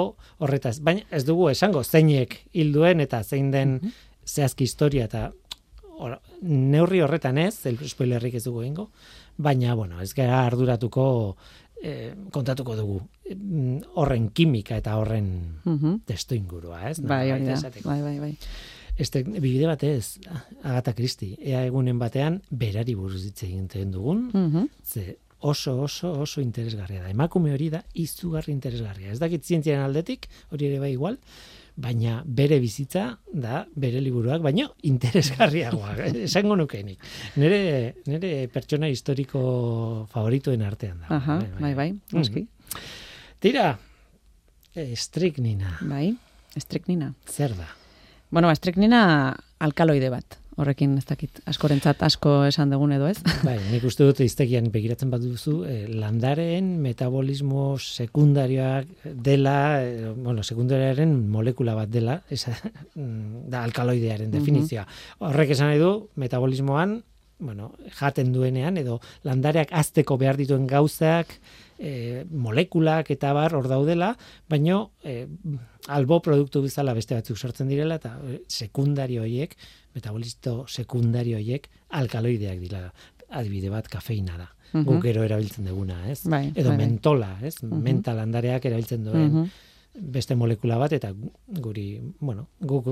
horretaz. 0.41 0.79
Baina 0.81 1.05
ez 1.11 1.25
dugu 1.29 1.51
esango 1.53 1.85
zeinek 1.85 2.39
hilduen 2.57 3.05
eta 3.05 3.23
zein 3.25 3.51
den 3.53 3.81
zehazki 4.27 4.65
historia 4.65 5.05
eta 5.11 5.29
or, 5.99 6.19
neurri 6.43 7.01
horretan 7.05 7.39
ez, 7.41 7.55
el 7.69 7.79
spoilerrik 7.89 8.37
ez 8.37 8.45
dugu 8.45 8.65
egingo, 8.65 8.91
baina, 9.37 9.75
bueno, 9.77 10.01
ez 10.01 10.13
gara 10.17 10.45
arduratuko 10.47 11.37
eh, 11.83 12.15
kontatuko 12.33 12.77
dugu 12.77 13.01
mm, 13.35 13.79
horren 13.95 14.31
kimika 14.31 14.77
eta 14.77 14.97
horren 14.97 15.61
Mhm. 15.65 16.01
testu 16.07 16.35
ingurua, 16.35 16.91
ez? 16.91 17.01
Bai, 17.01 17.31
hori 17.31 17.43
Nolabait 17.43 17.47
da. 17.47 17.53
esateko. 17.55 17.89
Bai, 17.89 18.03
bai, 18.03 18.19
bai. 18.21 18.37
Este, 18.99 19.23
bibide 19.25 19.67
batez, 19.67 20.19
Agatha 20.63 20.95
Christie, 20.95 21.37
ea 21.43 21.65
egunen 21.67 21.99
batean 21.99 22.41
berari 22.51 22.95
buruz 22.95 23.25
hitz 23.27 23.43
egiten 23.43 23.91
dugun, 23.93 24.31
Mhm. 24.33 24.69
ze 24.83 25.19
oso 25.41 25.83
oso 25.83 26.13
oso 26.21 26.41
interesgarria 26.41 27.03
da. 27.03 27.11
Emakume 27.11 27.53
hori 27.53 27.69
da 27.71 27.85
izugarri 27.95 28.53
interesgarria. 28.53 29.13
Ez 29.13 29.19
dakit 29.19 29.45
zientziaren 29.45 29.83
aldetik, 29.85 30.29
hori 30.51 30.67
ere 30.67 30.79
bai 30.81 30.93
igual, 30.93 31.19
baina 31.77 32.23
bere 32.25 32.57
bizitza 32.61 33.19
da 33.33 33.67
bere 33.77 34.01
liburuak, 34.01 34.41
baino 34.43 34.71
interesgarriagoa, 34.89 35.95
esango 36.27 36.57
nukenik. 36.57 37.03
Nere, 37.37 37.59
nere 38.09 38.31
pertsona 38.53 38.89
historiko 38.89 40.07
favoritoen 40.13 40.63
artean 40.65 41.03
da. 41.05 41.11
Aha, 41.19 41.37
bai, 41.61 41.75
bai, 41.77 41.91
noski. 42.17 42.47
Tira, 43.41 43.75
estriknina, 44.75 45.77
Bai, 45.83 46.15
estriknina. 46.57 47.13
zer 47.29 47.53
da? 47.57 47.69
Bueno, 48.31 48.49
ba, 48.49 48.53
estriknina 48.57 49.37
alkaloide 49.61 50.09
bat. 50.11 50.39
Horrekin 50.57 50.95
ez 50.97 51.05
dakit 51.05 51.43
askorentzat 51.51 52.01
asko 52.07 52.31
esan 52.49 52.71
dugun 52.73 52.95
edo 52.97 53.11
ez. 53.11 53.19
Bai, 53.45 53.59
nik 53.69 53.85
uste 53.85 54.07
dut 54.09 54.23
iztegian 54.25 54.71
begiratzen 54.73 55.11
bat 55.13 55.21
duzu, 55.21 55.59
eh, 55.69 55.83
landareen 55.93 56.71
metabolismo 56.81 57.75
sekundarioak 57.77 58.89
dela, 59.05 59.57
eh, 59.85 60.15
bueno, 60.17 60.43
sekundarioaren 60.43 61.13
molekula 61.29 61.75
bat 61.77 61.93
dela, 61.93 62.23
esa, 62.31 62.55
mm, 62.95 63.45
da 63.53 63.65
alkaloidearen 63.69 64.33
definizioa. 64.33 64.87
Horrek 65.29 65.53
esan 65.53 65.75
nahi 65.75 65.83
du, 65.83 65.93
metabolismoan, 66.17 67.03
bueno, 67.39 67.73
jaten 67.99 68.33
duenean, 68.33 68.77
edo 68.81 69.01
landareak 69.25 69.69
azteko 69.73 70.17
behar 70.17 70.37
dituen 70.37 70.67
gauzak, 70.67 71.35
e, 71.79 72.25
molekulak 72.31 73.11
eta 73.13 73.33
bar 73.37 73.55
hor 73.55 73.69
daudela, 73.69 74.15
baino 74.49 74.93
e, 75.05 75.27
albo 75.89 76.21
produktu 76.25 76.63
bezala 76.65 76.95
beste 76.97 77.15
batzuk 77.15 77.37
sortzen 77.37 77.69
direla 77.69 77.99
eta 78.01 78.15
e, 78.25 78.41
sekundario 78.49 79.23
horiek, 79.23 79.57
metabolisto 79.95 80.65
sekundario 80.69 81.37
horiek 81.37 81.69
alkaloideak 81.91 82.59
dira. 82.61 82.93
Adibide 83.29 83.69
bat 83.71 83.89
kafeina 83.91 84.37
da. 84.39 84.49
Mhm. 84.73 84.85
Guk 84.87 85.03
gero 85.03 85.23
erabiltzen 85.27 85.65
duguna, 85.67 86.01
ez? 86.11 86.23
Bai, 86.31 86.53
Edo 86.55 86.71
bai, 86.71 86.77
bai. 86.77 86.87
mentola, 86.87 87.31
ez? 87.43 87.57
Menta 87.63 88.15
landareak 88.15 88.65
erabiltzen 88.65 89.05
duen 89.05 89.33
Mhm. 89.33 89.49
beste 90.13 90.35
molekula 90.37 90.77
bat 90.79 90.93
eta 90.93 91.13
guri, 91.49 92.01
bueno, 92.21 92.49
guk 92.61 92.87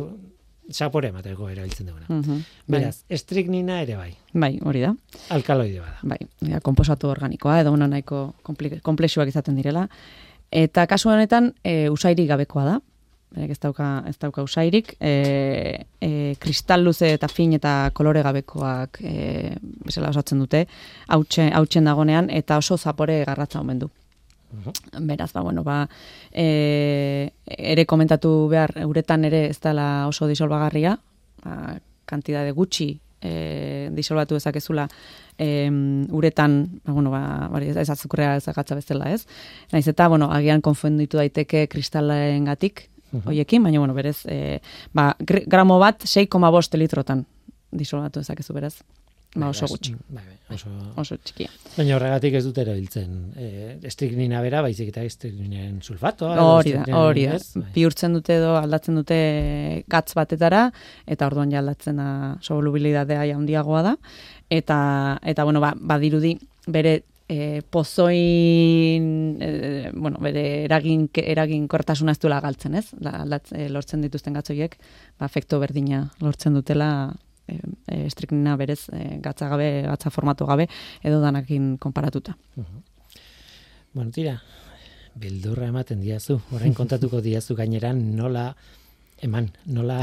zapore 0.73 1.09
emateko 1.09 1.49
erabiltzen 1.49 1.87
duguna. 1.87 2.07
Mhm. 2.09 2.41
Bai. 2.67 2.79
Beraz, 2.81 3.05
estriknina 3.09 3.81
ere 3.83 3.97
bai, 3.97 4.15
Bai, 4.33 4.59
hori 4.65 4.81
da. 4.81 4.95
alkaloide 5.31 5.81
bada. 5.81 5.99
Bai, 6.03 6.19
ja, 6.49 6.61
komposatu 6.61 7.09
organikoa 7.09 7.61
edo 7.61 7.73
ona 7.73 7.87
nahiko 7.89 8.35
komplexuak 8.43 9.29
izaten 9.29 9.57
direla. 9.57 9.89
Eta 10.51 10.87
kasu 10.87 11.11
honetan 11.11 11.53
e, 11.65 11.89
usairik 11.91 12.29
gabekoa 12.29 12.65
da. 12.65 12.81
Berek 13.35 13.51
ez 13.51 13.59
dauka, 13.59 14.05
ez 14.07 14.17
dauka 14.19 14.43
usairik. 14.43 14.95
E, 15.01 15.85
e, 16.01 16.35
kristal 16.39 16.85
luze 16.85 17.13
eta 17.17 17.27
fin 17.29 17.53
eta 17.57 17.91
kolore 17.93 18.23
gabekoak 18.23 19.01
e, 19.03 19.57
bezala 19.85 20.13
osatzen 20.15 20.39
dute. 20.39 20.67
Hautsen 21.09 21.85
dagonean 21.85 22.31
eta 22.31 22.57
oso 22.63 22.79
zapore 22.79 23.25
garratza 23.25 23.61
omen 23.61 23.79
du. 23.81 23.91
Beraz, 25.01 25.33
ba, 25.33 25.41
bueno, 25.43 25.63
ba, 25.65 25.89
e, 26.33 27.31
ere 27.47 27.85
komentatu 27.87 28.49
behar, 28.49 28.75
uretan 28.87 29.25
ere 29.25 29.47
ez 29.51 29.59
dela 29.61 30.07
oso 30.09 30.27
disolbagarria, 30.31 30.99
ba, 31.45 31.79
kantidade 32.05 32.53
gutxi 32.53 33.01
e, 33.21 33.89
disolbatu 33.93 34.35
dezakezula 34.37 34.89
em, 35.39 36.05
uretan, 36.13 36.81
ba, 36.85 36.93
bueno, 36.93 37.11
ba, 37.11 37.49
hori, 37.53 37.71
ez 37.75 37.91
azukrea 37.91 38.37
ez 38.37 38.49
agatza 38.49 38.75
bezala, 38.79 39.13
ez? 39.13 39.27
Naiz 39.73 39.87
eta, 39.89 40.09
bueno, 40.09 40.31
agian 40.33 40.61
konfunditu 40.61 41.17
daiteke 41.17 41.67
kristalen 41.69 42.45
gatik, 42.45 42.89
hoiekin, 43.25 43.63
baina, 43.63 43.79
bueno, 43.79 43.95
berez, 43.95 44.25
e, 44.27 44.61
ba, 44.93 45.15
gr- 45.21 45.45
gramo 45.47 45.79
bat 45.79 46.03
6,5 46.05 46.79
litrotan 46.79 47.25
disolbatu 47.71 48.21
dezakezu, 48.21 48.53
beraz. 48.55 48.77
Ba, 49.35 49.49
oso 49.51 49.67
Beraz, 49.67 49.71
gutxi, 49.73 49.95
Bai, 50.15 50.23
bai, 50.23 50.37
oso, 50.55 50.71
oso 51.01 51.17
txikia. 51.19 51.51
Baina 51.75 51.97
horregatik 51.97 52.37
ez 52.39 52.43
dut 52.47 52.59
erabiltzen 52.63 53.15
e, 53.35 53.47
estriknina 53.91 54.39
bera, 54.45 54.61
baizik 54.63 54.93
eta 54.93 55.03
estrikninen 55.03 55.81
sulfatoa. 55.83 56.37
Hori 56.39 56.77
da, 56.77 56.85
hori 57.01 57.25
da. 57.27 57.41
Bai. 57.59 57.71
Bihurtzen 57.75 58.15
dute 58.15 58.37
edo 58.39 58.53
aldatzen 58.61 59.01
dute 59.01 59.19
gatz 59.91 60.13
batetara, 60.15 60.69
eta 61.11 61.27
orduan 61.27 61.51
ja 61.51 61.59
aldatzen 61.65 61.99
da 61.99 62.09
solubilidadea 62.47 63.27
ja 63.27 63.41
handiagoa 63.41 63.83
da. 63.89 63.97
Eta, 64.55 64.79
eta 65.27 65.49
bueno, 65.49 65.65
ba, 65.65 65.73
badirudi 65.75 66.37
bere 66.71 67.01
e, 67.27 67.63
pozoin, 67.75 69.43
e, 69.43 69.91
bueno, 69.95 70.23
bere 70.23 70.65
eragin, 70.69 71.09
eragin 71.25 71.67
kortasuna 71.67 72.15
ez 72.15 72.23
duela 72.23 72.39
galtzen, 72.45 72.79
ez? 72.79 72.87
La, 73.03 73.19
aldatz, 73.25 73.49
e, 73.51 73.67
lortzen 73.73 74.05
dituzten 74.05 74.39
gatzoiek, 74.39 74.79
ba, 75.19 75.27
efekto 75.27 75.59
berdina 75.59 76.07
lortzen 76.23 76.55
dutela 76.55 76.91
e, 77.49 77.59
e, 77.87 78.07
estriknina 78.07 78.57
berez 78.57 78.89
e, 78.93 79.19
gatza 79.25 79.49
gabe, 79.49 79.83
gatza 79.89 80.11
formatu 80.11 80.47
gabe, 80.47 80.69
edo 81.03 81.21
danakin 81.21 81.77
konparatuta. 81.79 82.37
Bueno, 83.95 84.11
tira, 84.11 84.39
beldurra 85.15 85.69
ematen 85.71 86.01
diazu, 86.03 86.41
orain 86.55 86.75
kontatuko 86.75 87.21
diazu 87.29 87.57
gaineran 87.59 88.01
nola 88.17 88.49
eman, 89.25 89.49
nola 89.71 90.01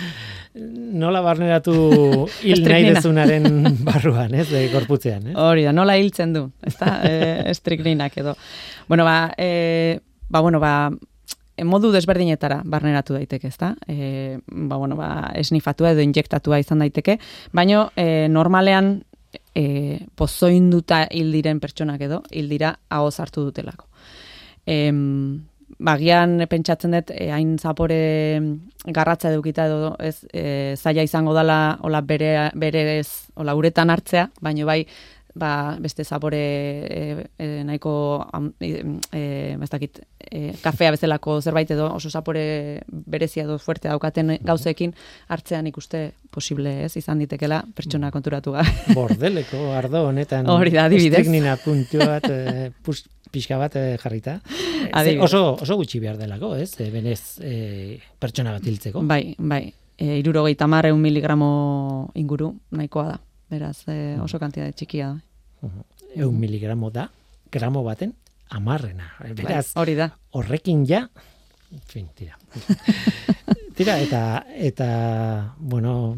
nola 1.02 1.20
barneratu 1.24 1.74
hil 2.42 2.64
nahi 2.66 2.88
dezunaren 2.90 3.46
barruan, 3.88 4.34
ez, 4.34 4.48
de 4.50 4.66
gorputzean, 4.72 5.30
ez? 5.30 5.36
Hori 5.38 5.64
da, 5.68 5.74
nola 5.76 5.96
hiltzen 6.00 6.34
du, 6.36 6.46
ezta? 6.66 6.98
E, 7.06 7.12
estrikninak 7.52 8.18
edo. 8.20 8.34
Bueno, 8.88 9.06
ba, 9.06 9.30
e, 9.38 10.00
ba, 10.28 10.42
bueno, 10.42 10.60
ba, 10.60 10.90
e, 10.90 11.09
modu 11.64 11.90
desberdinetara 11.92 12.60
barneratu 12.64 13.14
daiteke, 13.16 13.48
ezta? 13.48 13.74
E, 13.88 14.38
ba, 14.46 14.76
bueno, 14.76 14.96
ba, 14.96 15.30
esnifatua 15.38 15.92
edo 15.94 16.04
injektatua 16.04 16.60
izan 16.62 16.84
daiteke, 16.84 17.18
baino 17.52 17.88
e, 17.96 18.28
normalean 18.28 18.98
e, 19.54 20.00
pozoinduta 20.16 21.04
hil 21.10 21.30
diren 21.34 21.60
pertsonak 21.60 22.02
edo, 22.06 22.22
hil 22.30 22.50
dira 22.50 22.74
ahoz 22.88 23.18
hartu 23.20 23.44
dutelako. 23.48 23.86
Em, 24.66 25.40
bagian 25.78 26.40
pentsatzen 26.50 26.96
dut 26.96 27.12
e, 27.14 27.30
hain 27.32 27.56
zapore 27.58 28.00
garratza 28.86 29.30
edukita 29.30 29.66
edo 29.68 29.94
ez 30.02 30.16
e, 30.32 30.74
zaila 30.76 31.04
izango 31.06 31.34
dala 31.36 31.78
hola 31.82 32.02
bere 32.02 32.50
berez 32.54 33.30
hola 33.34 33.54
uretan 33.56 33.90
hartzea, 33.90 34.28
baino 34.40 34.66
bai 34.66 34.84
ba, 35.34 35.76
beste 35.80 36.02
zapore 36.04 36.38
e, 36.38 37.26
e, 37.38 37.46
nahiko 37.64 37.92
am- 38.32 38.52
e, 38.60 38.82
e, 39.12 39.56
dakit, 39.70 40.00
e, 40.18 40.52
kafea 40.62 40.90
bezalako 40.90 41.40
zerbait 41.40 41.70
edo 41.70 41.86
oso 41.94 42.10
zapore 42.10 42.82
berezia 42.90 43.44
edo 43.44 43.58
fuerte 43.58 43.88
daukaten 43.88 44.38
gauzekin 44.42 44.92
hartzean 45.28 45.66
ikuste 45.70 46.12
posible 46.30 46.84
ez 46.84 46.96
izan 46.96 47.18
ditekela 47.18 47.62
pertsona 47.74 48.10
konturatu 48.10 48.52
gabe. 48.52 48.68
Bordeleko 48.98 49.70
ardo 49.78 50.06
honetan 50.08 50.48
Hori 50.50 50.70
da, 50.74 50.84
adibidez. 50.90 51.20
estriknina 51.20 51.56
puntu 51.62 51.98
bat 51.98 52.26
e, 52.30 52.70
pus, 52.82 53.04
pixka 53.30 53.58
bat 53.58 53.76
e, 53.76 53.96
jarrita. 54.02 54.40
Ze- 55.04 55.18
oso, 55.22 55.54
oso 55.62 55.76
gutxi 55.76 56.00
behar 56.02 56.18
delako, 56.18 56.56
ez? 56.56 56.72
E, 56.80 56.90
benez 56.90 57.38
e, 57.40 58.00
pertsona 58.18 58.52
bat 58.58 58.66
hiltzeko. 58.66 59.02
Bai, 59.06 59.34
bai. 59.38 59.68
E, 60.00 60.16
irurogeita 60.18 60.66
mar 60.66 60.86
eun 60.88 60.98
miligramo 61.02 62.10
inguru 62.18 62.54
nahikoa 62.72 63.04
da. 63.12 63.18
Beraz, 63.50 63.82
e, 63.90 64.16
oso 64.22 64.38
kantitate 64.38 64.76
txikia 64.78 65.10
da. 65.10 65.70
Eun 66.14 66.38
miligramo 66.40 66.90
da, 66.94 67.08
gramo 67.52 67.82
baten, 67.86 68.14
amarrena. 68.50 69.12
Bai, 69.20 69.34
Beraz, 69.42 69.72
hori 69.78 69.96
da. 69.98 70.10
horrekin 70.38 70.86
ja, 70.86 71.04
fin, 71.86 72.08
tira. 72.14 72.38
tira, 73.76 73.98
eta, 74.02 74.22
eta, 74.54 74.88
bueno, 75.58 76.16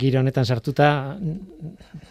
giro 0.00 0.20
honetan 0.20 0.46
sartuta, 0.46 1.16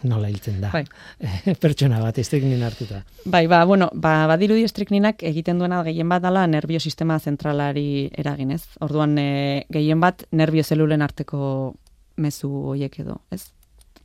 nola 0.02 0.30
hiltzen 0.30 0.60
da. 0.62 0.70
Bai. 0.74 0.84
Pertsona 1.62 2.00
bat, 2.02 2.18
estriknin 2.22 2.62
hartuta. 2.66 3.02
Bai, 3.24 3.46
ba, 3.50 3.64
bueno, 3.64 3.90
ba, 3.94 4.18
badirudi 4.30 4.66
estrikninak 4.66 5.22
egiten 5.26 5.58
duena 5.62 5.82
gehien 5.86 6.08
bat 6.10 6.22
dala 6.26 6.46
nervio 6.50 6.80
sistema 6.80 7.18
zentralari 7.18 8.08
eraginez. 8.18 8.62
Orduan, 8.86 9.18
e, 9.18 9.66
gehien 9.70 10.02
bat 10.02 10.26
nervio 10.30 10.64
zelulen 10.64 11.02
arteko 11.06 11.74
mezu 12.16 12.50
hoiek 12.72 13.02
edo, 13.02 13.20
ez? 13.30 13.55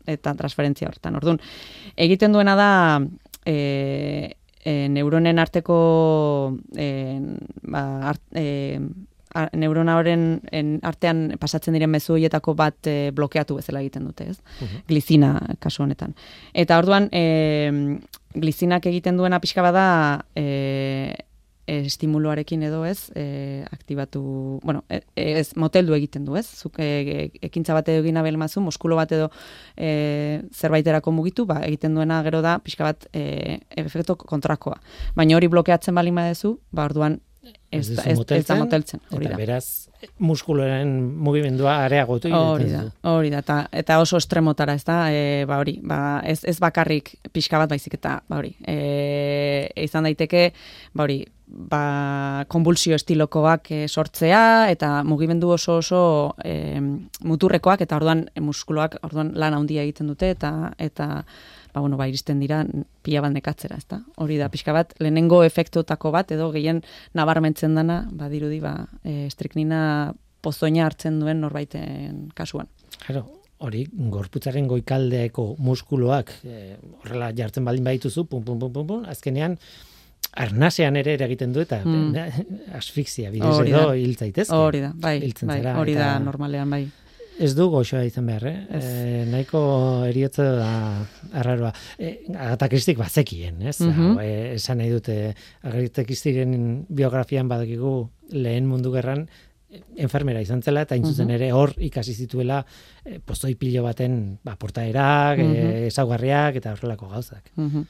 Eta 0.07 0.33
transferentzia 0.35 0.87
hortan. 0.89 1.15
Orduan, 1.15 1.39
egiten 1.95 2.33
duena 2.33 2.55
da 2.55 2.69
e, 3.45 4.35
e, 4.63 4.87
neuronen 4.89 5.39
arteko 5.39 6.57
e, 6.75 6.89
ba, 7.63 7.83
art, 8.13 8.21
e, 8.33 8.79
a- 9.33 9.49
neurona 9.55 9.95
horren 9.97 10.41
en, 10.51 10.79
artean 10.83 11.37
pasatzen 11.39 11.73
diren 11.73 11.89
mezu 11.89 12.13
horietako 12.17 12.53
bat 12.55 12.87
e, 12.87 13.11
blokeatu 13.15 13.55
bezala 13.61 13.79
egiten 13.81 14.05
dute, 14.09 14.29
ez? 14.33 14.39
Glizina 14.89 15.35
kasu 15.59 15.83
honetan. 15.83 16.15
Eta 16.53 16.77
orduan, 16.81 17.07
e, 17.11 17.99
glizinak 18.35 18.85
egiten 18.85 19.17
duena 19.17 19.39
pixka 19.39 19.61
bada 19.61 20.25
e, 20.35 21.15
estimuluarekin 21.67 22.63
edo 22.63 22.83
ez, 22.85 23.12
e, 23.15 23.65
aktibatu, 23.71 24.59
bueno, 24.63 24.83
e, 24.89 25.01
ez, 25.15 25.51
moteldu 25.55 25.95
egiten 25.95 26.25
du, 26.25 26.35
ez? 26.39 26.45
Zuk 26.45 26.79
e, 26.81 26.87
e, 27.01 27.25
ekintza 27.47 27.75
bat 27.77 27.89
edo 27.89 28.03
egin 28.03 28.17
abel 28.17 28.37
mazu, 28.41 28.62
muskulo 28.65 28.97
bat 28.99 29.12
edo 29.15 29.29
e, 29.77 30.41
zerbaiterako 30.53 31.13
mugitu, 31.15 31.45
ba, 31.45 31.62
egiten 31.67 31.95
duena 31.95 32.21
gero 32.25 32.41
da 32.41 32.57
pixka 32.63 32.87
bat 32.89 33.07
e, 33.13 33.59
efektu 33.77 34.17
kontrakoa. 34.25 34.79
Baina 35.15 35.37
hori 35.37 35.51
blokeatzen 35.51 35.95
bali 35.95 36.13
madezu, 36.15 36.57
ba, 36.71 36.89
orduan 36.89 37.19
ez, 37.72 37.88
da- 37.96 38.04
ez, 38.04 38.19
ez 38.19 38.46
da 38.46 38.56
moteltzen. 38.60 39.00
Hori 39.12 39.26
Eta 39.26 39.36
da. 39.36 39.40
beraz, 39.40 39.65
muskuloren 40.19 40.92
mugimendua 41.24 41.78
areagotu 41.86 42.32
Hori 42.34 42.69
da, 42.72 42.84
hori 43.10 43.30
da, 43.34 43.42
eta, 43.46 43.58
eta 43.72 44.00
oso 44.02 44.19
estremotara, 44.19 44.76
ez 44.76 44.84
da, 44.88 44.98
e, 45.13 45.46
ba 45.50 45.60
hori, 45.62 45.78
ba, 45.84 46.22
ez, 46.26 46.42
ez 46.46 46.58
bakarrik 46.60 47.13
pixka 47.32 47.62
bat 47.62 47.69
baizik 47.72 47.96
eta, 48.00 48.19
ba 48.28 48.42
hori, 48.42 48.56
e, 48.67 49.69
izan 49.86 50.10
daiteke, 50.10 50.50
ba 50.94 51.06
hori, 51.06 51.22
ba, 51.48 52.46
konbulsio 52.52 52.96
estilokoak 52.96 53.72
e, 53.72 53.82
sortzea, 53.88 54.44
eta 54.74 55.02
mugimendu 55.08 55.52
oso 55.56 55.80
oso 55.82 56.04
e, 56.44 56.80
muturrekoak, 57.24 57.86
eta 57.86 58.00
orduan 58.00 58.26
muskuloak 58.40 59.00
orduan 59.04 59.34
lan 59.36 59.58
handia 59.58 59.84
egiten 59.86 60.12
dute, 60.12 60.32
eta 60.38 60.72
eta 60.80 61.24
ba, 61.74 61.82
bueno, 61.82 61.98
ba, 61.98 62.08
iristen 62.08 62.40
dira 62.40 62.63
pila 63.02 63.22
bat 63.22 63.34
nekatzera, 63.36 63.78
ezta? 63.78 64.02
Hori 64.17 64.38
da, 64.38 64.50
pixka 64.54 64.74
bat, 64.76 64.96
lehenengo 65.00 65.44
efektotako 65.44 66.12
bat, 66.12 66.32
edo 66.32 66.52
gehien 66.52 66.82
nabarmentzen 67.17 67.76
dana, 67.76 68.04
badirudi, 68.12 68.60
ba, 68.63 68.76
e, 69.04 69.26
estriknina 69.28 70.13
pozoina 70.42 70.86
hartzen 70.86 71.19
duen 71.22 71.42
norbaiten 71.42 72.32
kasuan. 72.36 72.67
Claro, 73.06 73.26
hori 73.62 73.86
gorputzaren 73.94 74.67
goikaldeeko 74.69 75.56
muskuloak 75.62 76.34
eh, 76.44 76.76
horrela 77.04 77.32
jartzen 77.38 77.65
baldin 77.65 77.86
badituzu, 77.86 78.26
pum, 78.26 78.44
pum, 78.44 78.60
pum, 78.60 78.74
pum, 78.74 78.88
pum, 78.88 79.04
azkenean 79.10 79.58
arnasean 80.42 80.96
ere 80.96 81.13
eragiten 81.17 81.54
du 81.54 81.62
eta 81.62 81.82
Mm. 81.84 82.15
asfixia 82.80 83.32
bidez 83.32 83.54
edo 83.67 83.94
hil 83.94 84.15
zaitezke. 84.15 84.56
Hori 84.56 84.82
da, 84.82 84.92
bai, 84.96 85.19
bai, 85.44 85.60
hori 85.76 85.96
da 85.98 86.17
normalean, 86.24 86.69
bai. 86.69 86.86
Ez 87.42 87.56
du 87.58 87.67
goxoa 87.73 88.04
izan 88.06 88.27
behar, 88.29 88.44
eh? 88.46 88.58
E, 88.77 88.81
nahiko 89.31 89.62
eriotza 90.06 90.46
da 90.60 90.71
arraroa. 91.42 91.71
E, 91.98 92.12
Agatha 92.35 92.69
Christik 92.69 93.00
bazekien, 93.02 93.62
ez? 93.65 93.79
Mhm. 93.81 94.02
Hau, 94.12 94.19
e, 94.21 94.33
esan 94.60 94.77
nahi 94.81 94.92
dute, 94.94 95.15
Christiren 96.06 96.85
biografian 96.89 97.50
badakigu 97.50 97.96
lehen 98.31 98.69
mundu 98.69 98.94
gerran 98.94 99.25
enfermera 99.96 100.42
izan 100.42 100.62
zela, 100.62 100.82
eta 100.82 100.96
intzuzen 100.96 101.28
Mhm. 101.28 101.36
ere 101.36 101.52
hor 101.54 101.74
ikasi 101.78 102.13
zituela 102.13 102.65
e, 103.06 103.19
pozoi 103.19 103.56
pilo 103.56 103.84
baten 103.84 104.40
ba, 104.44 104.56
portaerak, 104.56 105.40
Mhm. 105.40 105.56
e, 105.56 105.88
ezaugarriak 105.88 106.56
eta 106.56 106.74
horrelako 106.74 107.08
gauzak. 107.10 107.52
Mhm. 107.56 107.86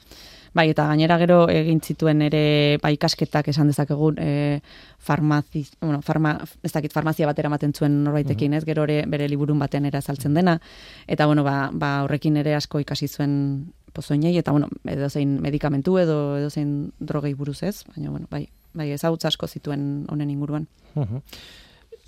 Bai, 0.54 0.68
eta 0.68 0.86
gainera 0.86 1.16
gero 1.18 1.48
egin 1.48 1.80
zituen 1.80 2.20
ere 2.22 2.76
ba, 2.82 2.90
ikasketak 2.92 3.48
esan 3.48 3.68
dezakegun 3.68 4.18
e, 4.18 4.60
farmazi, 4.98 5.66
bueno, 5.80 6.02
farma, 6.02 6.38
ez 6.62 6.72
dakit 6.72 6.92
farmazia 6.92 7.26
batera 7.26 7.46
ematen 7.48 7.72
zuen 7.72 8.04
norbaitekin, 8.04 8.52
ez? 8.54 8.64
Gero 8.64 8.84
ere 8.84 9.04
bere 9.08 9.28
liburun 9.28 9.58
batean 9.58 9.86
era 9.86 10.00
saltzen 10.02 10.34
dena 10.34 10.60
eta 11.08 11.26
bueno, 11.26 11.42
ba, 11.42 11.70
ba 11.72 12.02
horrekin 12.04 12.36
ere 12.36 12.54
asko 12.54 12.80
ikasi 12.80 13.08
zuen 13.08 13.72
pozoinei 13.94 14.36
eta 14.38 14.52
bueno, 14.52 14.68
edozein 14.84 15.40
medikamentu 15.40 15.98
edo 15.98 16.36
edozein 16.38 16.92
drogei 17.00 17.32
buruz, 17.34 17.62
ez? 17.62 17.84
Baina 17.96 18.10
bueno, 18.10 18.26
bai, 18.30 18.46
bai 18.74 18.90
ezagutza 18.92 19.28
asko 19.28 19.46
zituen 19.48 20.04
honen 20.08 20.30
inguruan. 20.30 20.66
Mhm. 20.94 21.22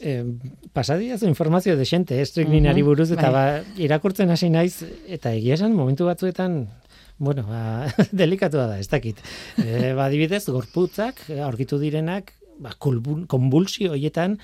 E, 0.04 0.20
pasadiaz 0.76 1.22
informazio 1.24 1.78
desente, 1.80 2.20
estrikninari 2.20 2.82
Mhm, 2.82 2.86
buruz, 2.90 3.10
eta 3.14 3.30
bai. 3.30 3.62
ba, 3.64 3.80
irakurtzen 3.80 4.28
hasi 4.30 4.50
naiz, 4.52 4.82
eta 5.08 5.32
egia 5.32 5.54
esan 5.56 5.72
momentu 5.72 6.04
batzuetan, 6.04 6.66
bueno, 7.16 7.46
ba, 7.48 7.86
delikatua 8.12 8.66
da, 8.68 8.78
ez 8.78 8.88
dakit. 8.92 9.16
E, 9.64 9.94
ba, 9.96 10.10
adibidez, 10.10 10.44
gorputzak, 10.52 11.24
eh, 11.30 11.40
aurkitu 11.40 11.78
direnak, 11.80 12.34
ba, 12.60 12.74
konbulsio 12.78 13.94
hoietan, 13.96 14.36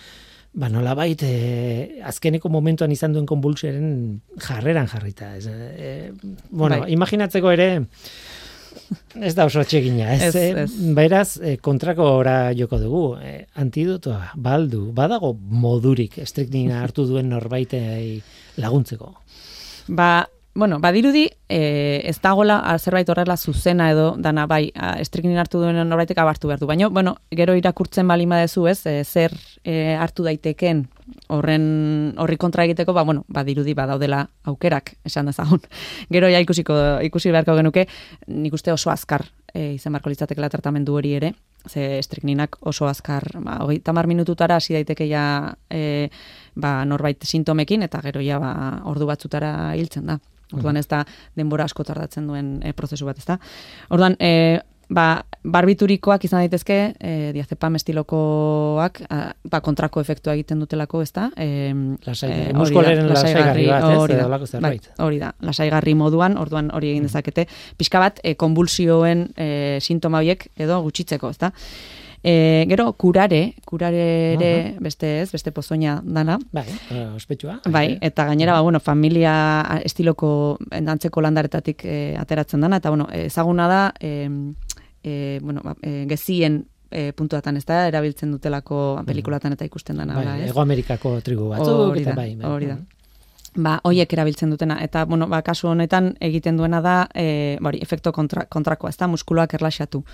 ba, 0.57 0.71
nolabait, 0.73 1.21
e, 1.23 2.01
azkeneko 2.09 2.49
momentuan 2.49 2.91
izan 2.91 3.13
duen 3.13 3.27
konbulsioaren 3.29 4.21
jarreran 4.41 4.89
jarrita. 4.91 5.37
Ez, 5.37 5.47
e, 5.47 6.13
bueno, 6.51 6.81
Bai. 6.81 6.93
imaginatzeko 6.97 7.53
ere, 7.53 7.69
Ez 9.27 9.35
da 9.37 9.47
oso 9.49 9.63
txegina, 9.67 10.15
ez? 10.15 10.31
Ez, 10.31 10.35
eh? 10.37 10.65
ez. 10.65 10.95
Beraz, 10.97 11.29
eh, 11.43 11.57
kontrako 11.63 12.07
ora 12.21 12.37
joko 12.57 12.79
dugu. 12.81 13.05
Eh, 13.23 13.45
antidotoa, 13.61 14.33
baldu, 14.37 14.87
badago 14.97 15.35
modurik 15.35 16.19
estriknina 16.23 16.83
hartu 16.85 17.07
duen 17.09 17.31
norbaitei 17.33 18.21
laguntzeko. 18.61 19.15
Ba, 19.91 20.11
bueno, 20.55 20.79
badirudi 20.81 21.29
e, 21.49 22.03
ez 22.05 22.19
dagola 22.23 22.59
a, 22.67 22.77
zerbait 22.79 23.09
horrela 23.09 23.37
zuzena 23.37 23.91
edo 23.93 24.15
dana 24.19 24.47
bai 24.51 24.71
a, 24.75 24.97
estriknin 25.01 25.39
hartu 25.39 25.61
duen 25.63 25.79
norbaitek 25.89 26.19
abartu 26.19 26.51
behar 26.51 26.61
du. 26.61 26.69
Baina, 26.71 26.89
bueno, 26.91 27.17
gero 27.31 27.55
irakurtzen 27.59 28.09
bali 28.11 28.27
badezu 28.27 28.67
ez, 28.71 28.81
e, 28.87 29.05
zer 29.05 29.35
e, 29.65 29.95
hartu 29.95 30.27
daiteken 30.27 30.87
horren 31.29 32.15
horri 32.19 32.37
kontra 32.41 32.65
egiteko, 32.65 32.95
ba, 32.97 33.05
bueno, 33.07 33.25
badirudi 33.29 33.75
badaudela 33.75 34.23
aukerak, 34.51 34.95
esan 35.05 35.31
dezagun. 35.31 35.63
Gero 36.13 36.31
ja 36.31 36.41
ikusiko, 36.43 36.77
ikusi 37.07 37.33
beharko 37.35 37.57
genuke, 37.59 37.87
nik 38.29 38.55
uste 38.57 38.73
oso 38.73 38.91
azkar 38.91 39.27
e, 39.55 39.75
izan 39.75 39.95
beharko 39.95 40.13
litzatekela 40.13 40.51
tratamendu 40.53 40.97
hori 40.99 41.15
ere, 41.19 41.33
ze 41.69 41.99
estrikninak 41.99 42.57
oso 42.67 42.89
azkar, 42.89 43.27
ba, 43.45 43.59
hogeita 43.65 43.93
hamar 43.93 44.09
minututara 44.11 44.57
hasi 44.57 44.75
daiteke 44.75 45.09
ja 45.09 45.55
e, 45.71 46.09
ba, 46.55 46.85
norbait 46.85 47.23
sintomekin, 47.25 47.85
eta 47.87 48.01
gero 48.07 48.23
ja 48.25 48.41
ba, 48.43 48.53
ordu 48.91 49.09
batzutara 49.11 49.75
hiltzen 49.77 50.07
da. 50.13 50.21
Orduan 50.51 50.81
ez 50.81 50.87
da 50.91 51.05
denbora 51.39 51.69
asko 51.69 51.85
tardatzen 51.87 52.27
duen 52.27 52.57
e, 52.67 52.73
prozesu 52.75 53.07
bat, 53.07 53.19
ez 53.19 53.27
da. 53.29 53.37
Orduan, 53.95 54.17
e, 54.19 54.59
ba, 54.91 55.25
barbiturikoak 55.47 56.25
izan 56.27 56.43
daitezke, 56.43 56.79
e, 56.99 57.13
diazepam 57.37 57.79
estilokoak, 57.79 59.01
a, 59.09 59.21
ba, 59.51 59.61
kontrako 59.65 60.03
efektua 60.03 60.35
egiten 60.37 60.61
dutelako, 60.61 61.03
ez 61.07 61.13
da. 61.17 61.29
E, 61.37 61.71
Lasai- 62.07 62.51
muskuloaren 62.57 63.07
da, 63.07 63.15
lasaigarri 63.15 63.69
bat, 63.71 63.87
ez? 63.87 63.97
hori 64.03 64.19
da. 64.19 64.61
Bai, 64.67 64.75
hori 65.07 65.23
da, 65.23 65.33
lasaigarri 65.47 65.95
moduan, 65.95 66.37
orduan 66.43 66.69
hori 66.75 66.93
egin 66.93 67.09
dezakete, 67.09 67.47
pixka 67.79 68.03
bat, 68.03 68.21
e, 68.25 68.35
konbulsioen 68.41 69.31
e, 69.37 69.49
sintoma 69.81 70.21
horiek 70.21 70.51
edo 70.61 70.83
gutxitzeko, 70.85 71.31
ez 71.31 71.39
da. 71.47 71.55
E, 72.23 72.67
gero, 72.69 72.93
kurare, 73.01 73.55
kurare 73.65 74.35
ere 74.35 74.77
beste 74.85 75.23
ez, 75.23 75.31
beste 75.33 75.53
pozoina 75.57 76.03
dana, 76.05 76.37
Bai, 76.53 76.67
eh, 76.91 77.07
ospetsua. 77.17 77.61
Bai, 77.73 77.97
eta 78.05 78.27
gainera, 78.29 78.53
ba, 78.53 78.61
bueno, 78.61 78.81
familia 78.81 79.33
estiloko 79.85 80.59
antzeko 80.71 81.23
landaretatik 81.25 81.85
e, 81.89 82.17
ateratzen 82.21 82.61
dana, 82.61 82.77
eta, 82.77 82.93
bueno, 82.93 83.09
ezaguna 83.11 83.69
da, 83.73 83.81
e, 83.99 84.29
e, 85.03 85.39
bueno, 85.43 85.61
ba, 85.65 85.75
e, 85.83 86.07
gezien 86.09 86.65
e, 86.91 87.13
puntuatan 87.13 87.57
ez 87.57 87.65
da, 87.65 87.87
erabiltzen 87.89 88.33
dutelako 88.33 89.01
pelikulatan 89.07 89.53
eta 89.57 89.65
ikusten 89.65 89.97
dana, 89.97 90.15
Bai, 90.15 90.27
bai, 90.27 90.39
ez? 90.45 90.51
Ego 90.51 90.61
Amerikako 90.61 91.21
tribu 91.25 91.49
batzuk, 91.53 91.91
Hori 91.91 92.03
eta 92.03 92.15
bai. 92.19 92.35
bai. 92.37 92.51
hori 92.51 92.67
da. 92.73 92.79
Ba, 93.59 93.81
hoiek 93.83 94.13
erabiltzen 94.15 94.53
dutena 94.53 94.77
eta 94.79 95.03
bueno, 95.11 95.27
ba, 95.27 95.41
kasu 95.43 95.67
honetan 95.73 96.13
egiten 96.23 96.55
duena 96.57 96.79
da 96.85 97.09
e, 97.19 97.57
bari, 97.59 97.81
efekto 97.83 98.13
kontra, 98.15 98.45
kontrakoa, 98.47 98.93
ez 98.93 98.99
da 99.01 99.09
muskuloak 99.11 99.57
erlaxatu. 99.59 100.05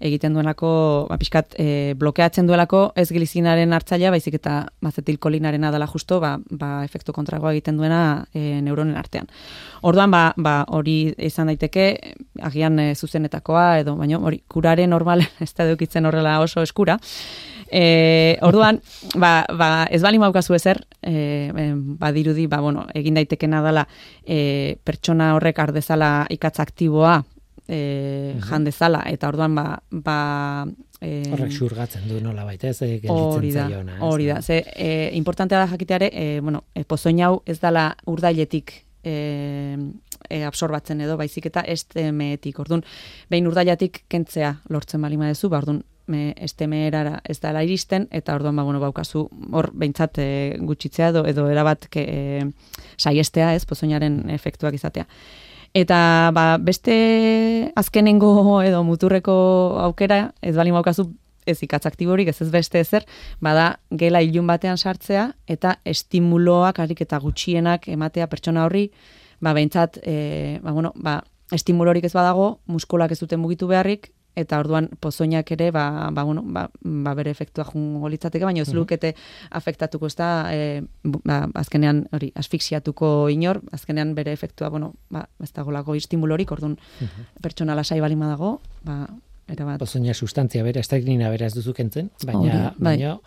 Egiten 0.00 0.32
duenako, 0.32 0.70
ba, 1.10 1.18
pixkat, 1.20 1.58
e, 1.60 1.92
blokeatzen 2.00 2.48
duelako 2.48 2.94
ez 2.96 3.10
glizinaren 3.12 3.74
hartzailea, 3.76 4.14
baizik 4.14 4.38
eta 4.38 4.54
bazetilkolinarena 4.80 5.74
dela 5.74 5.88
justo, 5.92 6.22
ba, 6.24 6.38
ba, 6.48 6.70
efekto 6.88 7.12
kontrakoa 7.12 7.52
egiten 7.52 7.76
duena 7.76 8.00
e, 8.32 8.62
neuronen 8.64 8.96
artean. 8.96 9.28
Orduan, 9.84 10.14
ba, 10.14 10.30
ba, 10.40 10.62
hori 10.72 11.12
izan 11.28 11.52
daiteke, 11.52 11.90
agian 12.48 12.80
e, 12.80 12.94
zuzenetakoa, 12.94 13.66
edo, 13.82 13.98
baina 14.00 14.22
hori, 14.24 14.40
kurare 14.48 14.88
normal 14.88 15.26
ez 15.44 15.52
da 15.52 15.68
edukitzen 15.68 16.08
horrela 16.08 16.38
oso 16.40 16.64
eskura, 16.64 16.96
E, 17.70 18.38
orduan, 18.46 18.80
ba, 19.14 19.44
ba, 19.58 19.70
ez 19.90 20.02
bali 20.02 20.20
maukazu 20.22 20.54
ezer, 20.54 20.82
e, 21.02 21.72
badirudi, 21.74 22.46
ba, 22.46 22.60
bueno, 22.62 22.86
egin 22.94 23.18
daitekena 23.18 23.62
dela 23.64 23.86
e, 24.22 24.76
pertsona 24.84 25.34
horrek 25.36 25.58
ardezala 25.64 26.10
ikatz 26.30 26.60
aktiboa 26.62 27.20
e, 27.68 28.36
jan 28.48 28.64
dezala, 28.64 29.02
eta 29.10 29.28
orduan, 29.28 29.54
ba, 29.56 29.66
ba 29.90 30.18
e, 31.00 31.22
Horrek 31.32 31.52
xurgatzen 31.54 32.06
du 32.08 32.20
nola 32.22 32.46
baita, 32.46 32.70
ez 32.70 32.82
eh, 32.82 32.96
Hori 33.10 33.50
gelditzen 33.50 33.54
da, 33.54 33.68
zaiona. 33.68 33.96
ez? 33.96 34.02
hori 34.06 34.28
da. 34.30 34.40
Ze, 34.42 34.62
e, 34.74 34.90
importantea 35.18 35.58
da 35.64 35.70
jakiteare, 35.70 36.10
e, 36.12 36.40
bueno, 36.40 36.64
e, 36.74 36.84
pozoin 36.84 37.20
hau 37.22 37.40
ez 37.46 37.58
dala 37.60 37.88
urdailetik 38.06 38.72
e, 39.02 39.16
e, 40.28 40.42
absorbatzen 40.44 41.02
edo, 41.04 41.18
baizik 41.18 41.50
eta 41.50 41.64
estemeetik. 41.66 42.58
Orduan, 42.62 42.84
behin 43.30 43.50
urdailetik 43.50 44.04
kentzea 44.08 44.56
lortzen 44.70 45.02
bali 45.02 45.18
madezu, 45.20 45.50
ba, 45.50 45.62
orduan, 45.62 45.82
me 46.06 46.34
estemeerara 46.36 47.20
ez 47.24 47.38
dela 47.42 47.62
iristen, 47.64 48.06
eta 48.10 48.34
orduan, 48.34 48.56
ba, 48.56 48.64
bueno, 48.66 48.80
baukazu, 48.80 49.26
hor 49.52 49.70
behintzat 49.74 50.18
e, 50.22 50.28
gutxitzea 50.60 51.10
edo, 51.14 51.24
edo 51.26 51.48
erabat 51.50 51.88
ke, 51.90 52.04
e, 52.06 52.80
saiestea, 52.96 53.54
ez, 53.54 53.64
pozoinaren 53.66 54.24
efektuak 54.30 54.74
izatea. 54.78 55.06
Eta 55.76 56.30
ba, 56.32 56.56
beste 56.62 57.72
azkenengo 57.76 58.62
edo 58.64 58.82
muturreko 58.86 59.34
aukera, 59.84 60.30
ez 60.40 60.54
bali 60.56 60.72
maukazu 60.72 61.10
ez 61.46 61.58
ikatz 61.62 61.84
aktiborik, 61.86 62.28
ez 62.28 62.40
ez 62.42 62.50
beste 62.50 62.80
ezer, 62.80 63.06
bada 63.40 63.76
gela 63.90 64.22
ilun 64.24 64.48
batean 64.50 64.78
sartzea 64.78 65.28
eta 65.46 65.76
estimuloak 65.84 66.80
harik 66.82 67.04
eta 67.04 67.20
gutxienak 67.22 67.86
ematea 67.92 68.26
pertsona 68.26 68.64
horri, 68.66 68.88
ba 69.40 69.52
behintzat, 69.54 70.00
e, 70.02 70.58
ba, 70.62 70.72
bueno, 70.72 70.92
ba, 70.96 71.20
estimulorik 71.54 72.04
ez 72.04 72.14
badago, 72.14 72.58
muskulak 72.66 73.12
ez 73.12 73.20
duten 73.20 73.40
mugitu 73.40 73.68
beharrik, 73.70 74.10
eta 74.36 74.58
orduan 74.60 74.90
pozoinak 75.00 75.50
ere 75.56 75.70
ba, 75.72 76.10
ba, 76.12 76.22
bueno, 76.28 76.42
ba, 76.44 76.66
ba 76.84 77.14
bere 77.16 77.30
efektua 77.32 77.64
jungo 77.64 78.08
litzateke, 78.12 78.44
baina 78.44 78.60
ez 78.62 78.72
lukete 78.76 79.14
afektatuko 79.50 80.06
ez 80.06 80.14
da, 80.18 80.28
e, 80.52 80.82
bu- 81.04 81.22
ba, 81.24 81.46
azkenean 81.54 82.04
hori 82.12 82.30
asfixiatuko 82.36 83.28
inor, 83.32 83.62
azkenean 83.72 84.14
bere 84.14 84.32
efektua, 84.36 84.68
bueno, 84.68 84.92
ba, 85.10 85.26
ez 85.42 85.52
dagolako 85.56 85.94
estimulorik, 85.96 86.52
orduan 86.52 86.76
pertsona 87.42 87.74
lasai 87.74 88.00
balima 88.00 88.28
dago, 88.28 88.60
ba, 88.84 89.06
erabat. 89.48 89.78
Pozoina 89.80 90.12
sustantzia 90.14 90.62
bera, 90.66 90.80
estriknina 90.80 91.30
bera 91.30 91.46
ez 91.46 91.54
duzu 91.54 91.72
kentzen, 91.72 92.10
baina, 92.26 92.74
bai. 92.78 92.96
baina 92.98 93.18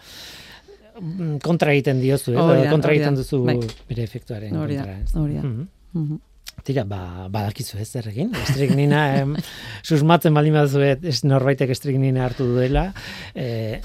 mm, 1.02 1.38
kontra 1.42 1.72
egiten 1.74 2.02
diozu, 2.02 2.34
da, 2.36 2.70
kontra 2.70 2.92
egiten 2.94 3.16
duzu 3.16 3.44
bai. 3.46 3.58
bere 3.90 4.04
efektuaren 4.04 4.56
Hori 4.56 4.76
da, 4.78 4.86
kontra. 4.86 5.22
hori 5.24 5.36
da. 5.42 6.20
Tira, 6.64 6.84
ba, 6.86 7.28
badakizu 7.32 7.78
ez 7.82 7.88
zer 7.90 8.08
egin. 8.12 8.32
Estriknina, 8.36 9.02
em, 9.22 9.36
susmatzen 9.84 10.34
baldin 10.36 10.54
baduzu 10.60 10.82
ez 10.84 11.24
norbaitek 11.26 11.70
estriknina 11.74 12.26
hartu 12.26 12.46
duela, 12.54 12.90
eh, 13.34 13.80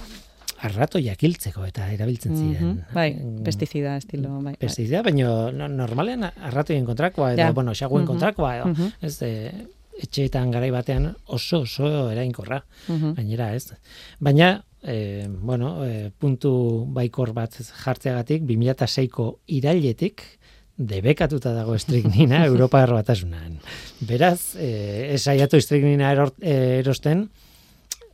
arratoiak 0.65 1.21
hiltzeko 1.27 1.65
eta 1.69 1.91
erabiltzen 1.93 2.35
ziren. 2.37 2.69
Mhm, 2.71 2.95
Bai, 2.97 3.11
Mm, 3.15 3.43
pestizida 3.45 3.97
estilo, 3.97 4.31
bai. 4.37 4.43
bai. 4.45 4.57
Pestizida, 4.59 5.03
baina 5.03 5.51
no, 5.53 5.69
normalean 5.69 6.25
arratoien 6.25 6.85
kontrakoa, 6.87 7.33
edo, 7.35 7.43
Ja. 7.43 7.53
bueno, 7.53 7.73
xaguen 7.75 8.03
Mhm. 8.05 8.07
kontrakoa, 8.07 8.57
edo, 8.59 8.67
Mhm. 8.69 8.93
ez, 9.03 9.23
e, 9.23 9.53
etxeetan 10.03 10.51
garai 10.51 10.71
batean 10.71 11.15
oso 11.27 11.61
oso 11.61 12.11
erainkorra, 12.11 12.65
Mhm. 12.89 13.15
gainera, 13.15 13.55
ez. 13.55 13.75
Baina, 14.19 14.65
e, 14.83 15.29
bueno, 15.29 15.85
e, 15.85 16.11
puntu 16.19 16.87
baikor 16.89 17.33
bat 17.33 17.53
jartzeagatik, 17.53 18.43
2006ko 18.43 19.41
irailetik, 19.47 20.23
debekatuta 20.77 21.53
dago 21.55 21.75
estriknina 21.75 22.45
Europa 22.51 22.85
batasunan. 22.87 23.59
Beraz, 24.01 24.55
e, 24.57 25.15
esaiatu 25.15 25.57
estriknina 25.61 26.11
eror, 26.13 26.33
e, 26.43 26.81
erosten, 26.81 27.29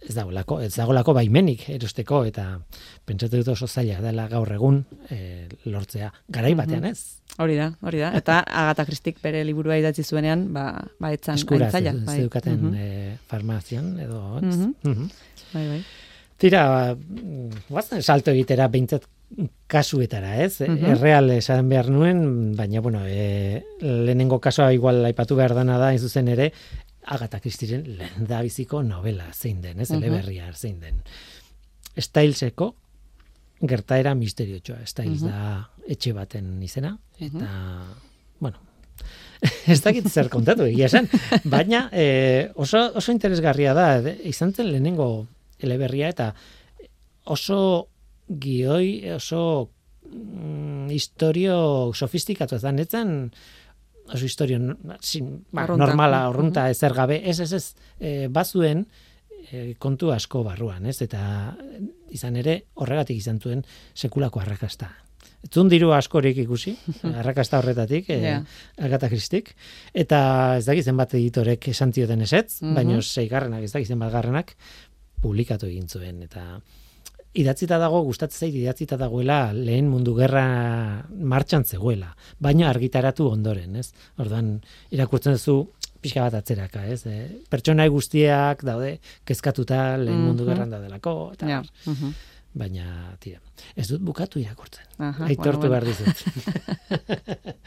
ez 0.01 0.15
dagoelako, 0.17 0.61
ez 0.65 0.73
dagoelako 0.75 1.13
baimenik 1.17 1.67
erosteko 1.75 2.23
eta 2.25 2.45
pentsatu 3.05 3.37
dut 3.43 3.49
oso 3.53 3.67
zaila 3.69 3.99
dela 4.01 4.27
gaur 4.33 4.49
egun 4.55 4.79
e, 5.13 5.47
lortzea. 5.69 6.09
Garai 6.33 6.55
batean 6.57 6.85
ez. 6.89 6.99
Hori 7.41 7.57
da, 7.57 7.71
hori 7.85 8.01
da. 8.01 8.11
Eta 8.17 8.41
Agatha 8.45 8.85
Christik 8.89 9.21
bere 9.23 9.43
liburua 9.45 9.77
idatzi 9.81 10.03
zuenean, 10.05 10.47
ba, 10.57 10.65
ba 11.01 11.13
etzan 11.13 11.37
Eskura 11.41 11.69
aintzaila. 11.69 11.93
ez 11.93 12.05
bai. 12.09 12.17
zeukaten 12.23 12.57
Mhm. 12.61 12.75
e, 12.75 13.17
farmazian 13.29 13.93
edo 14.01 14.23
ez. 14.41 14.57
Mhm. 14.57 14.73
Mhm. 14.85 15.11
Bai, 15.53 15.67
bai. 15.69 15.81
Tira, 16.41 16.97
guazen 17.69 18.03
salto 18.03 18.31
egitera 18.33 18.69
behintzat 18.73 19.05
kasuetara, 19.71 20.43
ez? 20.45 20.61
Mhm. 20.61 20.85
Erreal 20.97 21.31
esan 21.31 21.69
behar 21.71 21.89
nuen, 21.91 22.55
baina, 22.57 22.81
bueno, 22.81 23.01
e, 23.07 23.63
lehenengo 23.81 24.41
kasua 24.41 24.73
igual 24.75 25.05
aipatu 25.07 25.37
behar 25.39 25.55
dana 25.55 25.79
da, 25.79 25.89
hain 25.93 25.99
zuzen 26.03 26.29
ere, 26.29 26.53
Agatha 27.07 27.41
Christieren 27.41 27.85
lehen 27.97 28.27
da 28.29 28.43
biziko 28.43 28.83
novela 28.83 29.31
zein 29.33 29.61
den, 29.63 29.81
ez? 29.81 29.91
Mhm. 29.91 30.03
Eleberria 30.03 30.53
zein 30.53 30.81
den. 30.81 31.03
Styleseko 31.97 32.75
gertaera 33.61 34.15
misteriotxoa. 34.15 34.85
Styles 34.87 35.23
Mhm. 35.23 35.31
da 35.31 35.71
etxe 35.89 36.13
baten 36.13 36.63
izena, 36.63 36.99
eta, 37.19 37.49
bueno, 38.41 38.59
ez 39.67 39.81
dakit 39.83 40.07
zer 40.09 40.29
kontatu 40.29 40.65
egia 40.69 40.87
esan, 40.87 41.09
baina 41.45 41.89
e, 41.93 42.51
oso, 42.55 42.91
oso 42.95 43.13
interesgarria 43.13 43.73
da, 43.75 44.01
de- 44.03 44.19
izan 44.25 44.53
zen 44.53 44.71
lehenengo 44.73 45.27
eleberria 45.59 46.09
eta 46.09 46.35
oso 47.25 47.89
gioi, 48.39 49.11
oso 49.15 49.71
mm, 50.11 50.89
historio 50.95 51.91
sofistikatu 51.95 52.57
ez 52.57 52.63
da, 52.63 52.73
netzen 52.73 53.31
oso 54.11 54.25
historio 54.27 54.59
sin, 55.01 55.45
ba, 55.53 55.65
Arrunta. 55.65 55.87
normala, 55.87 56.25
orrunta, 56.31 56.69
ezer 56.71 56.95
gabe, 56.95 57.21
ez, 57.31 57.39
ez, 57.41 57.53
ez, 57.53 57.75
e, 58.01 58.29
bazuen 58.29 58.87
e, 59.53 59.75
kontu 59.79 60.11
asko 60.15 60.43
barruan, 60.47 60.87
ez, 60.91 60.97
eta 61.03 61.21
izan 62.11 62.37
ere 62.37 62.57
horregatik 62.75 63.17
izan 63.21 63.39
zuen 63.41 63.63
sekulako 63.95 64.41
arrakasta. 64.43 64.91
Ez 65.41 65.49
zuen 65.55 65.69
diru 65.73 65.93
askorik 65.97 66.37
ikusi, 66.43 66.75
arrakasta 67.23 67.59
horretatik, 67.63 68.11
e, 68.11 68.19
Ja. 68.21 68.41
Agatha 68.83 69.09
Christik, 69.09 69.55
eta 69.95 70.57
ez 70.59 70.67
dakit 70.67 70.85
zenbat 70.91 71.15
editorek 71.15 71.69
esan 71.73 71.93
zioten 71.93 72.21
esetz, 72.27 72.61
Mhm. 72.63 72.75
baina 72.75 73.01
seigarrenak, 73.03 73.63
ez 73.63 73.73
dakit 73.73 73.89
zenbat 73.89 74.13
garrenak, 74.13 74.57
publikatu 75.23 75.67
egin 75.67 75.87
zuen, 75.89 76.23
eta 76.23 76.61
idatzita 77.35 77.79
dago, 77.79 78.03
gustatzen 78.05 78.47
zait 78.49 78.55
idatzita 78.59 78.97
dagoela 78.99 79.53
lehen 79.55 79.89
mundu 79.91 80.15
gerra 80.17 81.05
martxan 81.15 81.65
zegoela, 81.65 82.15
baina 82.41 82.69
argitaratu 82.71 83.29
ondoren, 83.31 83.77
ez? 83.77 83.93
Orduan, 84.19 84.57
irakurtzen 84.91 85.33
duzu 85.39 85.61
pixka 86.01 86.23
bat 86.27 86.35
atzeraka, 86.41 86.87
ez? 86.89 87.05
E, 87.07 87.43
pertsonai 87.51 87.89
guztiak 87.93 88.65
daude 88.65 88.99
kezkatuta 89.25 89.97
lehen 90.01 90.21
mundu 90.27 90.45
Mhm. 90.45 90.51
gerran 90.53 90.71
daudelako, 90.71 91.33
eta 91.35 91.49
Ja. 91.49 91.63
mhm. 91.87 92.13
baina, 92.55 93.15
tira, 93.21 93.39
ez 93.77 93.87
dut 93.89 94.01
bukatu 94.03 94.41
irakurtzen. 94.41 94.85
Aha, 94.99 95.25
Aitortu 95.27 95.69
bueno, 95.69 95.71
behar 95.71 95.85
dizut. 95.85 96.17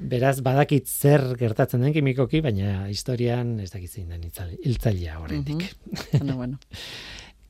Beraz, 0.00 0.40
badakit 0.40 0.86
zer 0.88 1.34
gertatzen 1.36 1.82
den 1.84 1.92
kimikoki, 1.92 2.40
baina 2.40 2.86
historian 2.88 3.58
ez 3.60 3.70
dakit 3.70 3.90
zein 3.92 4.08
den 4.08 4.22
hiltzailea 4.64 5.18
oraindik. 5.20 5.66
bueno, 6.12 6.36
bueno. 6.36 6.58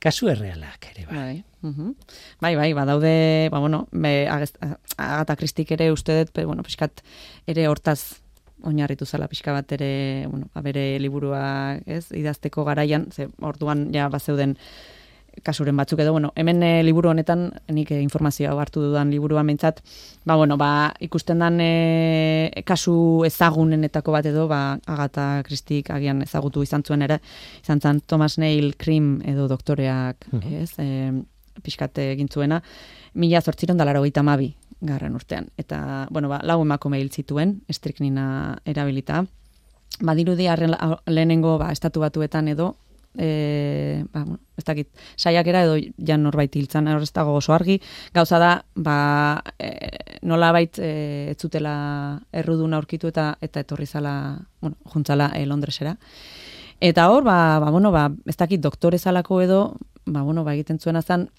Kasu 0.01 0.31
errealak 0.31 0.87
ere 0.91 1.05
bai. 1.05 1.17
Bai, 1.17 1.43
mhm. 1.61 1.93
bai, 2.41 2.55
bai, 2.57 2.71
badaude, 2.73 3.49
ba, 3.53 3.59
bueno, 3.59 3.87
me, 3.91 4.27
Agatha 4.27 5.35
Christik 5.37 5.71
ere 5.77 5.91
uste 5.93 6.17
dut, 6.17 6.31
pe, 6.33 6.45
bueno, 6.49 6.65
pixkat 6.65 7.03
ere 7.51 7.67
hortaz 7.69 8.21
oinarritu 8.65 9.05
zala 9.05 9.27
pixka 9.29 9.53
bat 9.53 9.71
ere, 9.77 10.25
bueno, 10.29 10.49
ba, 10.55 10.63
bere 10.65 10.97
liburua, 11.01 11.77
ez, 11.85 12.07
idazteko 12.17 12.65
garaian, 12.65 13.07
ze 13.13 13.27
orduan 13.45 13.89
ja 13.93 14.09
bazeuden 14.09 14.57
kasuren 15.43 15.77
batzuk 15.77 15.99
edo, 16.03 16.11
bueno, 16.11 16.31
hemen 16.35 16.61
e, 16.63 16.83
liburu 16.83 17.09
honetan, 17.09 17.47
nik 17.71 17.91
e, 17.91 18.01
informazioa 18.03 18.51
hau 18.51 18.59
hartu 18.59 18.81
dudan 18.83 19.09
liburuan 19.11 19.47
behintzat, 19.47 19.81
ba, 20.25 20.35
bueno, 20.35 20.57
ba, 20.57 20.93
ikusten 20.99 21.39
dan 21.39 21.59
e, 21.63 22.63
kasu 22.67 23.23
ezagunenetako 23.25 24.11
bat 24.11 24.25
edo, 24.29 24.47
ba, 24.51 24.77
Agatha 24.85 25.41
Christik 25.47 25.89
agian 25.89 26.21
ezagutu 26.21 26.63
izan 26.63 26.83
zuen 26.83 27.01
ere, 27.07 27.21
izan 27.63 27.81
zen 27.81 28.01
Thomas 28.05 28.37
Neil 28.37 28.75
Krim 28.77 29.21
edo 29.25 29.47
doktoreak, 29.47 30.27
Mhm. 30.31 30.53
ez, 30.61 30.71
e, 30.77 31.23
pixkat 31.63 31.97
egin 31.97 32.27
zuena, 32.31 32.61
mila 33.13 33.41
zortziron 33.41 33.77
da 33.77 33.85
laro 33.85 34.03
mabi 34.23 34.55
garren 34.81 35.15
urtean. 35.15 35.47
Eta, 35.57 36.07
bueno, 36.09 36.27
ba, 36.29 36.41
lau 36.43 36.61
emakume 36.61 36.99
hil 36.99 37.11
zituen, 37.11 37.61
estriknina 37.69 38.57
erabilita. 38.65 39.25
Badirudi 40.01 40.47
arren 40.47 40.73
lehenengo 41.05 41.57
ba, 41.59 41.71
estatu 41.71 41.99
batuetan 41.99 42.47
edo, 42.47 42.75
e, 43.17 44.03
ba, 44.11 44.23
bueno, 44.23 44.39
ez 44.57 44.63
dakit, 44.65 44.89
saiakera 45.17 45.63
edo 45.65 45.75
jan 45.97 46.23
norbait 46.23 46.55
hiltzan, 46.55 46.87
hor 46.87 47.03
ez 47.03 47.11
dago 47.13 47.35
oso 47.39 47.53
argi, 47.53 47.79
gauza 48.13 48.39
da, 48.39 48.51
ba, 48.75 49.43
e, 49.59 49.71
nola 50.27 50.51
bait 50.55 50.79
e, 50.79 50.91
ez 51.31 51.37
zutela 51.39 51.73
erruduna 52.31 52.79
aurkitu 52.79 53.11
eta 53.11 53.35
eta 53.41 53.63
etorri 53.65 53.85
zala, 53.85 54.39
bueno, 54.61 54.77
juntzala 54.93 55.31
e, 55.35 55.45
Londresera. 55.45 55.97
Eta 56.81 57.09
hor, 57.11 57.23
ba, 57.23 57.59
ba, 57.59 57.69
bueno, 57.71 57.91
ba, 57.91 58.09
ez 58.25 58.37
dakit 58.37 58.61
doktore 58.61 58.99
zalako 58.99 59.41
edo, 59.41 59.61
ba, 60.05 60.21
bueno, 60.21 60.43
ba, 60.43 60.55
egiten 60.55 60.79
zuena 60.79 61.01
zen, 61.01 61.29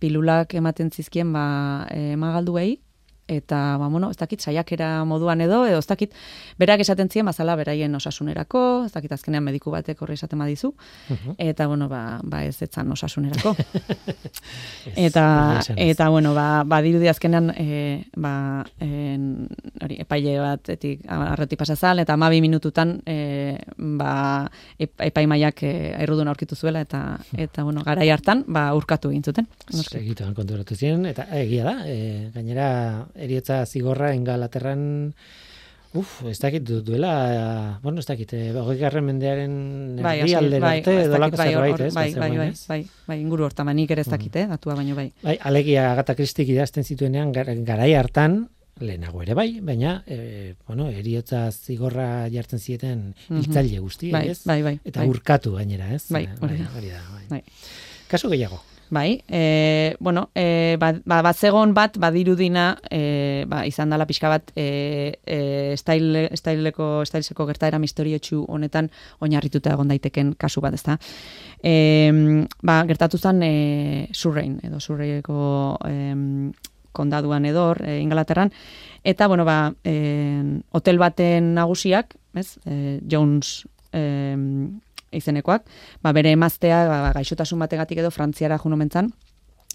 pilulak 0.00 0.54
ematen 0.54 0.90
zizkien, 0.90 1.32
ba, 1.32 1.86
e, 1.90 2.16
magalduei, 2.16 2.80
eta, 3.28 3.76
ba, 3.78 3.88
bueno, 3.88 4.10
ez 4.10 4.16
dakit, 4.16 4.40
saiakera 4.40 5.04
moduan 5.04 5.40
edo, 5.40 5.64
edo 5.66 5.78
ez 5.78 5.86
dakit, 5.86 6.12
berak 6.58 6.80
esaten 6.80 7.08
zien, 7.10 7.26
bazala, 7.26 7.56
beraien 7.58 7.94
osasunerako, 7.94 8.84
ez 8.86 8.92
dakit, 8.94 9.12
azkenean 9.12 9.44
mediku 9.44 9.72
batek 9.74 10.02
horri 10.02 10.14
esaten 10.14 10.38
badizu, 10.38 10.72
eta, 11.38 11.66
bueno, 11.66 11.88
ba, 11.88 12.20
ba 12.22 12.44
ez 12.44 12.60
etzan 12.62 12.90
osasunerako. 12.92 13.54
Eta, 14.96 15.58
ez. 15.60 15.74
eta, 15.76 16.08
bueno, 16.08 16.32
ba, 16.34 16.62
badirudi 16.64 17.08
azkenean, 17.08 17.50
e, 17.56 18.04
ba, 18.16 18.64
en, 18.80 19.48
hori, 19.82 19.98
epaile 20.04 20.36
batetik 20.40 21.02
arreti 21.10 21.56
pasazal, 21.58 21.98
eta 21.98 22.14
amabi 22.14 22.40
minututan, 22.40 23.00
e, 23.06 23.58
ba, 23.76 24.46
ep- 24.78 25.02
epaimaiak 25.08 25.62
e, 25.66 25.72
errudun 26.04 26.30
aurkitu 26.30 26.56
zuela, 26.56 26.80
eta, 26.86 27.18
eta, 27.36 27.64
bueno, 27.66 27.82
garai 27.86 28.08
hartan, 28.14 28.44
ba, 28.46 28.68
urkatu 28.78 29.10
egin 29.10 29.26
zuten. 29.26 29.48
Segituan 29.70 30.34
konturatu 30.34 30.76
ziren, 30.78 31.04
eta 31.10 31.26
egia 31.42 31.66
da, 31.66 31.76
e, 31.90 32.30
gainera 32.34 32.68
eriotza 33.18 33.64
zigorra 33.66 34.12
engalaterran 34.14 35.14
Uf, 35.96 36.24
ez 36.28 36.38
dakit 36.42 36.62
du- 36.66 36.82
duela, 36.84 37.78
bueno, 37.82 38.00
ez 38.00 38.06
dakit, 38.06 38.32
eh, 38.34 38.50
hogei 38.52 38.76
garren 38.76 39.04
mendearen 39.06 39.52
Bai, 40.02 40.20
hasi- 40.20 40.34
aldera 40.34 40.66
bai, 40.66 40.78
arte, 40.82 41.08
dolako 41.08 41.36
bai, 41.38 41.46
zerbait, 41.48 41.80
ez? 41.86 41.94
bai, 41.94 42.14
bai, 42.14 42.36
bai, 42.36 42.52
bai, 42.68 42.86
bai, 43.06 43.20
inguru 43.22 43.44
hortan, 43.46 43.70
nik 43.74 43.90
ere 43.90 44.02
ez 44.02 44.08
dakit, 44.08 44.36
eh, 44.36 44.46
datua 44.46 44.74
baino 44.74 44.94
bai. 44.94 45.06
Bai, 45.22 45.38
alegia 45.40 45.92
Agatha 45.92 46.14
Christik 46.14 46.48
idazten 46.52 46.84
zituenean 46.84 47.32
gar, 47.32 47.46
garai 47.64 47.94
hartan, 47.94 48.50
lehenago 48.78 49.22
ere 49.22 49.32
bai, 49.32 49.60
baina, 49.62 50.02
e, 50.06 50.54
bueno, 50.66 50.90
eriotza 50.90 51.50
zigorra 51.50 52.28
jartzen 52.28 52.58
zieten 52.58 53.14
Mhm. 53.30 53.38
hiltzaile 53.40 53.78
guzti, 53.78 54.10
Bai, 54.12 54.28
ez? 54.28 54.42
bai, 54.44 54.60
bai, 54.62 54.78
Eta 54.84 55.00
bai. 55.00 55.08
urkatu 55.08 55.54
gainera, 55.54 55.94
ez? 55.94 56.10
Bai, 56.10 56.24
Eh, 56.24 56.34
hori 56.42 56.58
da. 56.58 56.70
hori 56.76 56.88
da, 56.90 57.00
bai. 57.14 57.24
Bai. 57.30 57.42
Kasu 58.06 58.28
gehiago. 58.28 58.60
Bai, 58.88 59.24
e, 59.28 59.96
bueno, 59.98 60.30
e, 60.32 60.76
ba, 60.78 60.92
ba, 61.04 61.18
bat 61.22 61.36
zegon 61.36 61.72
bat, 61.74 61.96
badirudina, 61.98 62.76
e, 62.88 63.44
ba, 63.50 63.64
izan 63.66 63.90
dela 63.90 64.06
pixka 64.06 64.30
bat, 64.30 64.52
e, 64.54 65.18
e, 65.26 65.74
style, 65.74 66.28
styleko, 66.38 67.02
styleseko 67.08 67.48
gertaera 67.50 67.80
misteriotsu 67.82 68.44
honetan 68.46 68.92
oinarrituta 69.18 69.74
egon 69.74 69.90
daiteken 69.90 70.36
kasu 70.38 70.62
bat, 70.62 70.78
ezta. 70.78 71.00
E, 71.58 71.74
ba, 72.62 72.78
gertatu 72.86 73.18
zen 73.18 73.42
e, 73.42 73.52
Surrein, 74.14 74.60
edo 74.62 74.78
Surreiko 74.78 75.80
e, 75.82 76.14
kondaduan 76.94 77.44
edor, 77.50 77.82
e, 77.82 77.98
Ingalaterran, 78.04 78.54
eta, 79.02 79.26
bueno, 79.26 79.44
ba, 79.44 79.74
e, 79.82 80.62
hotel 80.70 81.02
baten 81.02 81.56
nagusiak, 81.58 82.14
ez, 82.38 82.52
e, 82.64 83.00
Jones 83.10 83.66
e, 83.90 84.06
izenekoak, 85.12 85.66
ba, 86.02 86.12
bere 86.12 86.32
emaztea 86.32 86.86
ba, 86.88 87.00
ba, 87.06 87.12
gaixotasun 87.16 87.62
bategatik 87.62 87.98
edo 88.02 88.10
frantziara 88.10 88.58
juno 88.58 88.76
mentzan, 88.76 89.12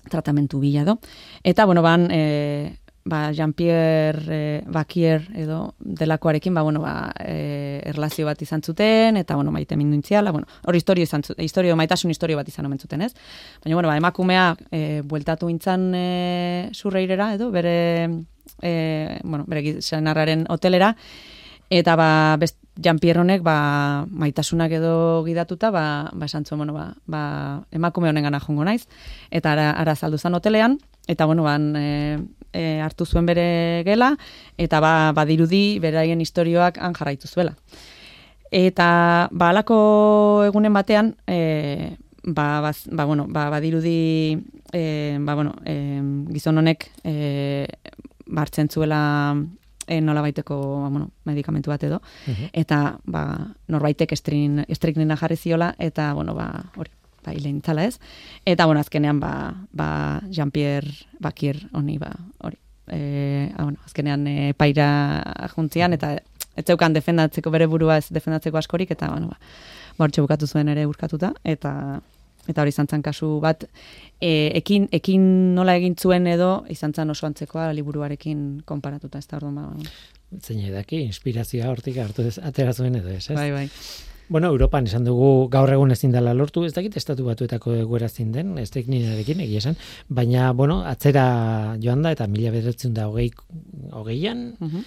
tratamentu 0.10 0.60
bila 0.60 0.84
do. 0.86 1.00
Eta, 1.44 1.66
bueno, 1.66 1.82
ban, 1.82 2.08
e, 2.12 2.78
ba, 3.04 3.32
Jean-Pierre 3.32 4.26
e, 4.30 4.64
Bakier 4.68 5.28
edo 5.36 5.76
delakoarekin, 5.80 6.54
ba, 6.54 6.62
bueno, 6.62 6.82
ba, 6.82 7.12
e, 7.20 7.82
erlazio 7.86 8.26
bat 8.26 8.42
izan 8.42 8.62
zuten, 8.62 9.18
eta, 9.18 9.36
bueno, 9.36 9.52
maite 9.52 9.78
mindu 9.78 9.96
intziala, 9.98 10.32
bueno, 10.32 10.48
hori 10.66 10.82
historio 10.82 11.04
izan 11.04 11.24
zuten, 11.24 11.44
historio, 11.46 11.76
maitasun 11.76 12.12
historio 12.12 12.38
bat 12.38 12.48
izan 12.48 12.66
omen 12.66 12.80
zuten, 12.80 13.02
ez? 13.02 13.14
Baina, 13.64 13.76
bueno, 13.76 13.90
ba, 13.90 13.98
emakumea 13.98 14.56
e, 14.72 15.02
bueltatu 15.06 15.50
intzan 15.50 15.92
e, 15.96 16.70
surreirera, 16.74 17.34
edo, 17.36 17.52
bere, 17.52 17.78
e, 18.62 19.20
bueno, 19.24 19.46
bere 19.48 19.66
gizanarraren 19.66 20.46
hotelera, 20.50 20.96
eta, 21.70 21.96
ba, 21.96 22.12
best, 22.38 22.61
Jean-Pierre 22.80 23.20
honek, 23.20 23.42
ba, 23.44 24.06
maitasunak 24.08 24.72
edo 24.72 25.24
gidatuta, 25.26 25.72
ba, 25.72 26.10
ba 26.14 26.26
esan 26.26 26.46
zuen, 26.46 26.64
bueno, 26.64 26.74
ba, 26.74 26.94
ba, 27.06 27.24
emakume 27.72 28.10
honen 28.10 28.24
gana 28.24 28.40
jongo 28.40 28.64
naiz, 28.64 28.88
eta 29.30 29.52
ara, 29.52 29.72
ara 29.72 29.96
saldu 29.96 30.18
zan 30.18 30.36
hotelean, 30.36 30.78
eta, 31.08 31.26
bueno, 31.26 31.44
ban, 31.44 31.76
e, 31.76 32.18
e, 32.54 32.80
hartu 32.82 33.06
zuen 33.06 33.26
bere 33.26 33.84
gela, 33.86 34.16
eta 34.58 34.80
ba, 34.80 35.12
badirudi 35.16 35.80
beraien 35.84 36.22
historioak 36.22 36.80
han 36.80 36.96
jarraitu 36.96 37.28
zuela. 37.28 37.56
Eta 38.52 39.30
ba, 39.32 39.50
alako 39.50 40.44
egunen 40.48 40.74
batean, 40.74 41.16
e, 41.28 41.98
ba, 42.24 42.62
baz, 42.62 42.88
ba, 42.92 43.06
bueno, 43.06 43.28
ba, 43.30 43.50
badirudi 43.50 44.40
e, 44.72 45.18
ba, 45.20 45.36
bueno, 45.36 45.56
e, 45.66 46.02
gizon 46.34 46.58
honek 46.58 46.90
e, 47.04 47.68
bartzen 48.28 48.70
zuela 48.70 49.36
e, 49.88 50.00
nola 50.02 50.22
baiteko 50.22 50.58
ba, 50.84 50.90
bueno, 50.90 51.10
medikamentu 51.26 51.72
bat 51.72 51.84
edo, 51.84 52.02
eta 52.54 52.82
ba, 53.06 53.26
norbaitek 53.72 54.14
estrin, 54.18 54.64
estriknina 54.68 55.18
jarri 55.18 55.38
ziola, 55.38 55.74
eta 55.80 56.12
bueno, 56.18 56.36
ba, 56.38 56.50
hori, 56.78 56.92
ba, 57.26 57.34
hile 57.34 57.52
nintzala 57.52 57.86
ez. 57.86 58.00
Eta, 58.46 58.66
bueno, 58.66 58.82
azkenean, 58.82 59.20
ba, 59.20 59.54
ba 59.72 60.22
Jean-Pierre 60.30 60.92
Bakir 61.20 61.68
honi, 61.74 61.98
ba, 62.02 62.12
hori. 62.40 62.58
E, 62.92 63.52
ah, 63.56 63.64
bueno, 63.64 63.80
azkenean 63.86 64.26
e, 64.28 64.54
paira 64.58 64.90
juntzian, 65.56 65.94
eta 65.94 66.16
ez 66.56 66.66
zeukan 66.68 66.94
defendatzeko 66.94 67.52
bere 67.54 67.68
burua 67.72 67.98
ez 68.02 68.10
defendatzeko 68.12 68.60
askorik, 68.60 68.92
eta, 68.92 69.12
bueno, 69.14 69.32
ba, 69.32 69.40
bortxe 70.00 70.24
bukatu 70.24 70.48
zuen 70.48 70.72
ere 70.72 70.86
urkatuta, 70.90 71.32
eta 71.44 72.02
eta 72.48 72.62
hori 72.62 72.70
izan 72.74 72.88
zen 72.88 73.02
kasu 73.06 73.40
bat, 73.40 73.66
e, 74.20 74.52
ekin, 74.58 74.88
ekin 74.92 75.54
nola 75.56 75.76
egin 75.78 75.96
zuen 75.96 76.28
edo, 76.28 76.64
izan 76.70 76.94
zen 76.94 77.10
oso 77.10 77.28
antzekoa 77.28 77.72
liburuarekin 77.74 78.62
konparatuta, 78.66 79.20
ez 79.20 79.28
da 79.28 79.38
orduan, 79.38 79.56
ba, 79.56 79.92
Zein 80.42 80.62
edaki, 80.64 81.02
inspirazioa 81.04 81.68
hortik 81.70 81.98
hartu 82.00 82.24
ez, 82.24 82.38
atera 82.40 82.72
zuen 82.74 82.96
edo 82.96 83.10
ez, 83.10 83.26
ez? 83.30 83.36
bai, 83.36 83.52
bai. 83.52 83.68
Bueno, 84.32 84.48
Europan 84.48 84.86
esan 84.88 85.04
dugu 85.04 85.50
gaur 85.52 85.68
egun 85.74 85.92
ezin 85.92 86.14
dela 86.14 86.32
lortu, 86.34 86.64
ez 86.64 86.72
dakit 86.72 86.96
estatu 86.96 87.26
batuetako 87.26 87.74
egoera 87.82 88.08
zein 88.08 88.32
den, 88.32 88.54
ez 88.58 88.70
tekninarekin 88.72 89.42
egia 89.44 89.60
esan, 89.60 89.76
baina, 90.08 90.54
bueno, 90.56 90.86
atzera 90.88 91.76
joan 91.84 92.02
da 92.02 92.14
eta 92.16 92.28
mila 92.32 92.54
bederatzen 92.54 92.94
da 92.96 93.10
hogei, 93.10 93.30
hogeian, 93.92 94.56
Mhm. 94.62 94.86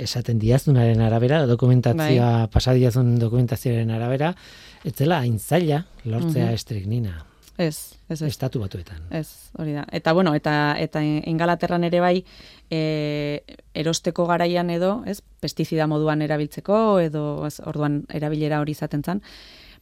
esaten 0.00 0.38
diazunaren 0.40 1.00
arabera, 1.02 1.44
dokumentazioa, 1.46 2.48
pasadiazun 2.50 3.18
dokumentazioaren 3.20 3.90
arabera, 3.90 4.34
ez 4.84 4.94
dela 4.96 5.18
hain 5.20 5.38
zaila 5.38 5.84
lortzea 6.04 6.46
Mhm. 6.46 6.54
estriknina, 6.54 7.26
Ez, 7.58 7.92
ez, 8.08 8.22
ez. 8.22 8.28
estatu 8.28 8.60
batuetan. 8.60 9.02
Ez, 9.10 9.50
hori 9.58 9.72
da. 9.72 9.84
Eta 9.92 10.12
bueno, 10.14 10.34
eta 10.34 10.76
eta 10.78 11.02
Ingalaterran 11.04 11.84
ere 11.84 12.00
bai 12.00 12.24
e, 12.70 13.42
erosteko 13.74 14.24
garaian 14.26 14.70
edo, 14.70 15.02
ez, 15.06 15.20
pestizida 15.40 15.86
moduan 15.86 16.22
erabiltzeko 16.22 16.98
edo 17.00 17.46
ez, 17.46 17.60
orduan 17.60 18.06
erabilera 18.08 18.60
hori 18.60 18.72
izaten 18.72 19.02
zen, 19.04 19.20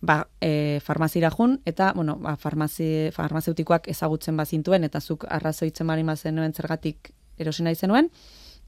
ba, 0.00 0.26
e, 0.40 0.80
farmazira 0.82 1.30
jun, 1.30 1.60
eta, 1.66 1.92
bueno, 1.94 2.16
ba, 2.16 2.36
farmazi, 2.36 3.10
farmazeutikoak 3.12 3.88
ezagutzen 3.88 4.36
bazintuen, 4.36 4.84
eta 4.84 5.00
zuk 5.00 5.24
arrazoitzen 5.28 5.86
bari 5.86 6.02
mazenuen 6.04 6.52
zergatik 6.54 7.12
erosi 7.38 7.62
nahi 7.62 7.74
zenuen, 7.76 8.10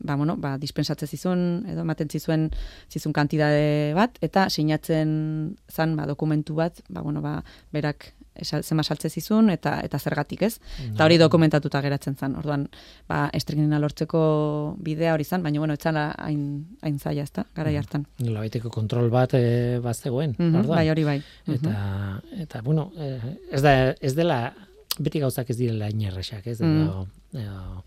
ba, 0.01 0.17
bueno, 0.17 0.37
ba, 0.37 0.57
dispensatze 0.59 1.07
zizun, 1.07 1.65
edo 1.69 1.83
ematen 1.83 2.09
zizuen 2.09 2.51
zizun 2.91 3.13
kantidade 3.13 3.93
bat, 3.95 4.17
eta 4.21 4.49
sinatzen 4.51 5.57
zan, 5.71 5.97
ba, 5.97 6.07
dokumentu 6.07 6.55
bat, 6.55 6.81
ba, 6.89 7.03
bueno, 7.03 7.21
ba, 7.21 7.43
berak 7.73 8.13
esal, 8.41 8.63
zema 8.65 8.83
saltze 8.87 9.11
zizun, 9.11 9.51
eta, 9.53 9.81
eta 9.85 9.99
zergatik 9.99 10.43
ez. 10.47 10.55
Eta 10.87 11.05
hori 11.05 11.19
dokumentatuta 11.21 11.81
geratzen 11.85 12.15
zan. 12.17 12.37
Orduan, 12.41 12.69
ba, 13.11 13.27
estriknina 13.37 13.79
lortzeko 13.83 14.77
bidea 14.81 15.13
hori 15.15 15.25
zan, 15.25 15.43
baina, 15.45 15.59
bueno, 15.61 15.75
etzala 15.77 16.07
hain, 16.17 16.47
hain 16.81 16.97
zaila, 16.99 17.27
ezta, 17.27 17.45
garai 17.57 17.75
hartan. 17.77 18.07
Nola 18.25 18.41
baiteko 18.47 18.71
kontrol 18.73 19.11
bat 19.13 19.35
e, 19.35 19.79
bazegoen, 19.85 20.37
Mhm, 20.39 20.55
orduan. 20.63 20.77
bai, 20.79 20.89
hori 20.91 21.05
bai. 21.05 21.19
Eta, 21.47 22.23
eta 22.47 22.63
bueno, 22.63 22.93
eh, 22.97 23.37
ez, 23.53 23.61
da, 23.63 23.75
ez 24.01 24.15
dela, 24.17 24.55
beti 24.99 25.21
gauzak 25.21 25.51
ez 25.51 25.57
direla 25.59 25.91
inerresak, 25.91 26.47
ez? 26.47 26.61
Mm. 26.61 26.83
Edo, 26.83 27.07
edo, 27.35 27.85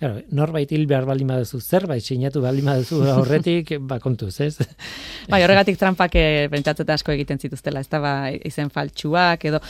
Claro, 0.00 0.22
norbait 0.32 0.70
hil 0.72 0.86
behar 0.88 1.04
baldin 1.04 1.28
baduzu, 1.28 1.58
zerbait 1.60 2.00
sinatu 2.00 2.40
baldin 2.40 2.70
baduzu 2.70 3.02
horretik, 3.18 3.74
ba 3.90 3.98
kontuz, 4.00 4.32
ez? 4.40 4.54
Bai, 5.28 5.42
horregatik 5.44 5.76
trampak 5.76 6.16
e, 6.16 6.22
pentsatzeta 6.48 6.96
asko 6.96 7.12
egiten 7.12 7.36
zituztela, 7.36 7.82
ez 7.84 7.90
da, 7.92 8.00
ba, 8.00 8.14
izen 8.48 8.72
faltsuak, 8.72 9.44
edo 9.50 9.60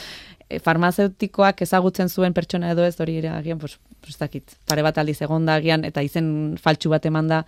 e, 0.47 0.61
farmazeutikoak 0.62 1.64
ezagutzen 1.66 2.12
zuen 2.14 2.37
pertsona 2.37 2.70
edo 2.76 2.87
ez, 2.87 2.95
hori 3.03 3.18
agian, 3.26 3.59
pues, 3.59 3.74
pues, 4.07 4.14
dakit, 4.22 4.55
pare 4.70 4.87
bat 4.87 5.03
aldiz 5.03 5.18
egonda 5.26 5.59
agian, 5.59 5.83
eta 5.89 6.07
izen 6.07 6.31
faltsu 6.62 6.95
bat 6.95 7.11
emanda, 7.11 7.43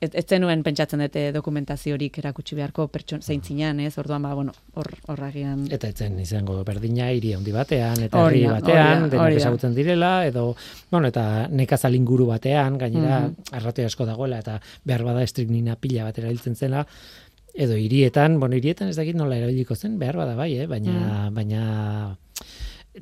ez, 0.00 0.10
ez 0.12 0.24
zenuen 0.28 0.62
pentsatzen 0.62 1.00
dute 1.00 1.32
dokumentaziorik 1.32 2.18
erakutsi 2.20 2.54
beharko 2.58 2.86
pertson 2.92 3.22
zeintzinean, 3.22 3.80
ez? 3.80 3.94
Orduan 3.98 4.22
ba 4.22 4.34
bueno, 4.34 4.52
hor 4.74 4.90
hor 5.08 5.22
agian 5.24 5.66
Eta 5.72 5.88
etzen 5.88 6.18
izango 6.20 6.58
berdina 6.64 7.10
hiri 7.12 7.32
handi 7.36 7.52
batean, 7.52 8.02
eta 8.04 8.26
herri 8.26 8.44
batean, 8.46 9.08
denak 9.10 9.32
ezagutzen 9.40 9.74
direla, 9.74 10.26
edo, 10.26 10.54
bueno, 10.90 11.08
eta 11.08 11.46
nekazal 11.50 11.94
inguru 11.94 12.26
batean, 12.26 12.76
gainera, 12.78 13.20
Mhm. 13.28 13.54
arrate 13.60 13.84
asko 13.84 14.04
dagoela, 14.06 14.38
eta 14.44 14.60
behar 14.84 15.02
bada 15.04 15.22
estriknina 15.22 15.76
pila 15.76 16.04
bat 16.04 16.18
erabiltzen 16.18 16.54
zela, 16.56 16.86
edo 17.54 17.74
hirietan, 17.80 18.38
bueno, 18.38 18.54
hirietan 18.56 18.88
ez 18.88 18.96
dakit 18.96 19.16
nola 19.16 19.36
erabiliko 19.38 19.74
zen, 19.74 19.98
behar 19.98 20.16
bada 20.16 20.34
bai, 20.36 20.58
eh? 20.58 20.66
baina, 20.66 21.30
baina 21.32 22.16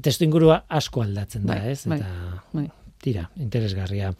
testu 0.01 0.24
ingurua 0.24 0.64
asko 0.68 1.03
aldatzen 1.03 1.45
da, 1.47 1.55
Mm. 1.55 1.59
Bai, 1.59 1.70
ez? 1.72 1.86
bai, 1.86 1.99
Eta, 1.99 2.42
bai. 2.53 2.68
tira, 3.03 3.30
interesgarria. 3.36 4.12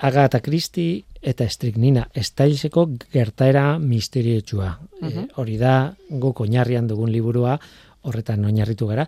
Agatha 0.00 0.40
Christie 0.40 1.04
eta 1.20 1.44
estriknina 1.44 2.06
estailseko 2.16 2.86
gertaera 3.12 3.78
misteriotxua. 3.78 4.70
Mhm. 5.00 5.28
hori 5.36 5.56
da 5.58 5.94
guk 6.08 6.40
oinarrian 6.40 6.86
dugun 6.88 7.12
liburua, 7.12 7.58
horretan 8.02 8.44
oinarritu 8.44 8.86
gara. 8.86 9.06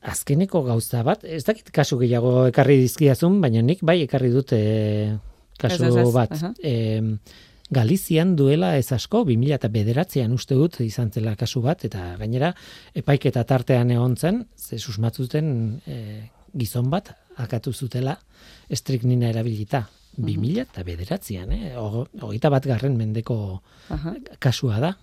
Azkeneko 0.00 0.62
gauza 0.64 1.02
bat, 1.02 1.24
ez 1.24 1.44
dakit 1.44 1.70
kasu 1.70 1.98
gehiago 1.98 2.46
ekarri 2.48 2.78
dizkiazun, 2.80 3.40
baina 3.40 3.60
nik 3.62 3.82
bai 3.82 4.00
ekarri 4.02 4.30
dut 4.32 4.52
eh, 4.52 5.16
kasu 5.58 5.84
Ez, 5.84 5.90
ez, 5.90 5.96
ez, 5.96 6.14
bat. 6.14 6.32
aha. 6.32 6.54
Em, 6.62 7.18
Galizian 7.70 8.34
duela 8.34 8.76
ez 8.76 8.90
asko, 8.92 9.22
2000 9.24 9.54
eta 9.54 9.68
bederatzean 9.68 10.32
uste 10.32 10.56
dut 10.58 10.80
izan 10.80 11.12
zela 11.12 11.36
kasu 11.36 11.60
bat, 11.62 11.84
eta 11.84 12.16
gainera 12.18 12.52
epaiketa 12.94 13.44
tartean 13.44 13.92
egon 13.94 14.16
zen, 14.16 14.46
ze 14.56 14.78
susmatzuten 14.78 15.80
e, 15.86 16.30
gizon 16.58 16.90
bat 16.90 17.12
akatu 17.36 17.72
zutela 17.72 18.18
estriknina 18.68 19.28
erabilita. 19.30 19.86
Mhm. 20.16 20.26
2000 20.26 20.60
eta 20.62 20.82
bederatzean, 20.82 21.52
eh? 21.52 21.74
Hogeita 21.76 22.50
bat 22.50 22.66
garren 22.66 22.96
mendeko 22.96 23.62
Aha. 23.90 24.14
kasua 24.38 24.80
da. 24.80 24.96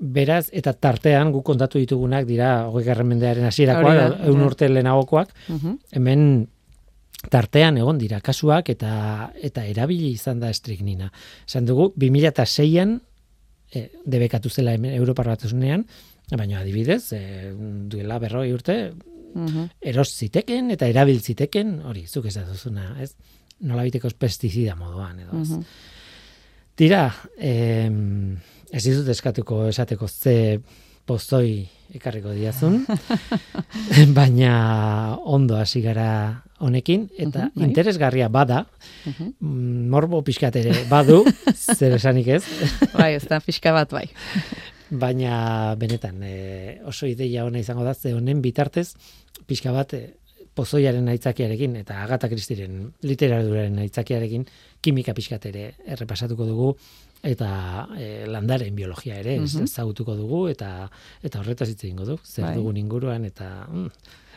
Beraz, 0.00 0.48
eta 0.52 0.72
tartean 0.72 1.32
guk 1.32 1.44
kontatu 1.44 1.78
ditugunak 1.78 2.24
dira 2.26 2.66
hogei 2.68 2.86
garren 2.86 3.08
mendearen 3.08 3.44
hasierakoak, 3.44 4.20
eun 4.30 4.40
urte 4.46 4.68
lehenagokoak, 4.68 5.34
Mhm. 5.48 5.74
hemen 5.92 6.48
tartean 7.28 7.76
egon 7.76 7.98
dira 7.98 8.20
kasuak 8.20 8.70
eta 8.70 9.32
eta 9.42 9.66
erabili 9.66 10.12
izan 10.12 10.40
da 10.40 10.48
estriknina. 10.48 11.12
Esan 11.46 11.66
dugu, 11.66 11.92
2006an 11.96 13.00
e, 13.74 13.90
debekatu 14.06 14.48
zela 14.48 14.72
Europar 14.74 15.26
batasunean, 15.26 15.84
baina 16.34 16.60
adibidez, 16.60 17.12
e, 17.12 17.52
duela 17.90 18.18
berroi 18.18 18.52
urte, 18.54 18.92
Mhm. 19.34 19.64
eros 19.80 20.14
ziteken 20.16 20.70
eta 20.70 20.86
erabil 20.86 21.20
ziteken, 21.20 21.80
hori, 21.86 22.06
zuk 22.06 22.26
ez 22.26 22.34
duzuna, 22.34 22.96
ez? 23.00 23.14
Nolabiteko 23.60 24.08
pestizida 24.18 24.74
moduan, 24.74 25.18
edo 25.20 25.40
ez. 25.42 25.50
Mhm. 25.50 25.62
Tira, 26.74 27.14
em, 27.38 28.36
ez 28.72 28.84
dizut 28.84 29.08
eskatuko 29.08 29.66
esateko 29.68 30.08
ze 30.08 30.60
pozoi 31.04 31.68
ekarriko 31.92 32.30
diazun, 32.30 32.86
baina 34.14 35.16
ondo 35.24 35.56
hasi 35.58 35.82
gara 35.82 36.42
honekin, 36.60 37.08
eta 37.18 37.46
Mhm, 37.46 37.52
bai. 37.54 37.66
interesgarria 37.68 38.28
bada, 38.28 38.66
Mhm. 39.06 39.32
mm, 39.40 39.88
morbo 39.90 40.22
pixkat 40.22 40.56
ere 40.56 40.84
badu, 40.88 41.24
zer 41.76 41.92
esanik 41.96 42.26
ez, 42.28 42.44
Bai, 42.94 43.14
ez 43.14 43.26
da 43.28 43.40
pixka 43.40 43.72
bat 43.72 43.90
bai. 43.90 44.08
baina 44.90 45.74
benetan 45.78 46.22
e, 46.22 46.80
oso 46.84 47.06
ideia 47.06 47.44
ona 47.44 47.58
izango 47.62 47.84
da, 47.84 47.94
ze 47.94 48.14
honen 48.14 48.40
bitartez 48.42 48.94
pixka 49.46 49.72
bat 49.72 49.94
e, 49.94 50.02
pozoiaren 50.54 51.06
aitzakiarekin 51.08 51.76
eta 51.78 52.00
Agatha 52.02 52.28
Christieren 52.28 52.90
literaduraren 53.06 53.78
aitzakiarekin 53.84 54.44
kimika 54.82 55.14
pixkat 55.14 55.46
ere 55.46 55.74
errepasatuko 55.86 56.46
dugu 56.48 56.72
eta 57.22 57.86
e, 57.96 58.26
landaren 58.26 58.74
biologia 58.74 59.18
ere 59.20 59.36
ez 59.36 59.54
Mhm. 59.54 59.64
ezagutuko 59.68 60.16
dugu 60.16 60.48
eta 60.48 60.90
eta 61.22 61.38
horretaz 61.40 61.68
hitz 61.68 61.84
egingo 61.84 62.04
du 62.04 62.18
zer 62.24 62.44
Bai. 62.44 62.54
dugun 62.56 62.76
inguruan 62.76 63.24
eta 63.24 63.66
mm, 63.68 63.88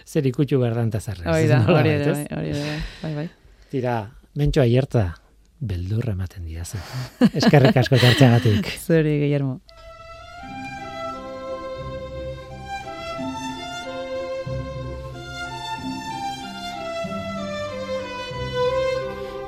zer 0.06 0.26
ikutxu 0.28 0.60
berdan 0.60 0.92
ta 0.92 1.00
zarrez. 1.00 1.26
Hori 1.26 1.48
da, 1.48 1.62
hori 1.80 1.98
bai, 1.98 2.28
hori 2.38 2.50
ere 2.50 2.80
bai, 3.02 3.14
bai. 3.16 3.30
Tira, 3.72 4.12
Bentxo 4.36 4.62
aierta, 4.62 5.16
beldurra 5.62 6.14
ematen 6.14 6.46
diazu. 6.46 6.78
Eskerrik 7.34 7.78
asko 7.78 7.98
tartxagatik. 8.02 8.66
Zuri, 8.86 9.20
Guillermo. 9.22 9.62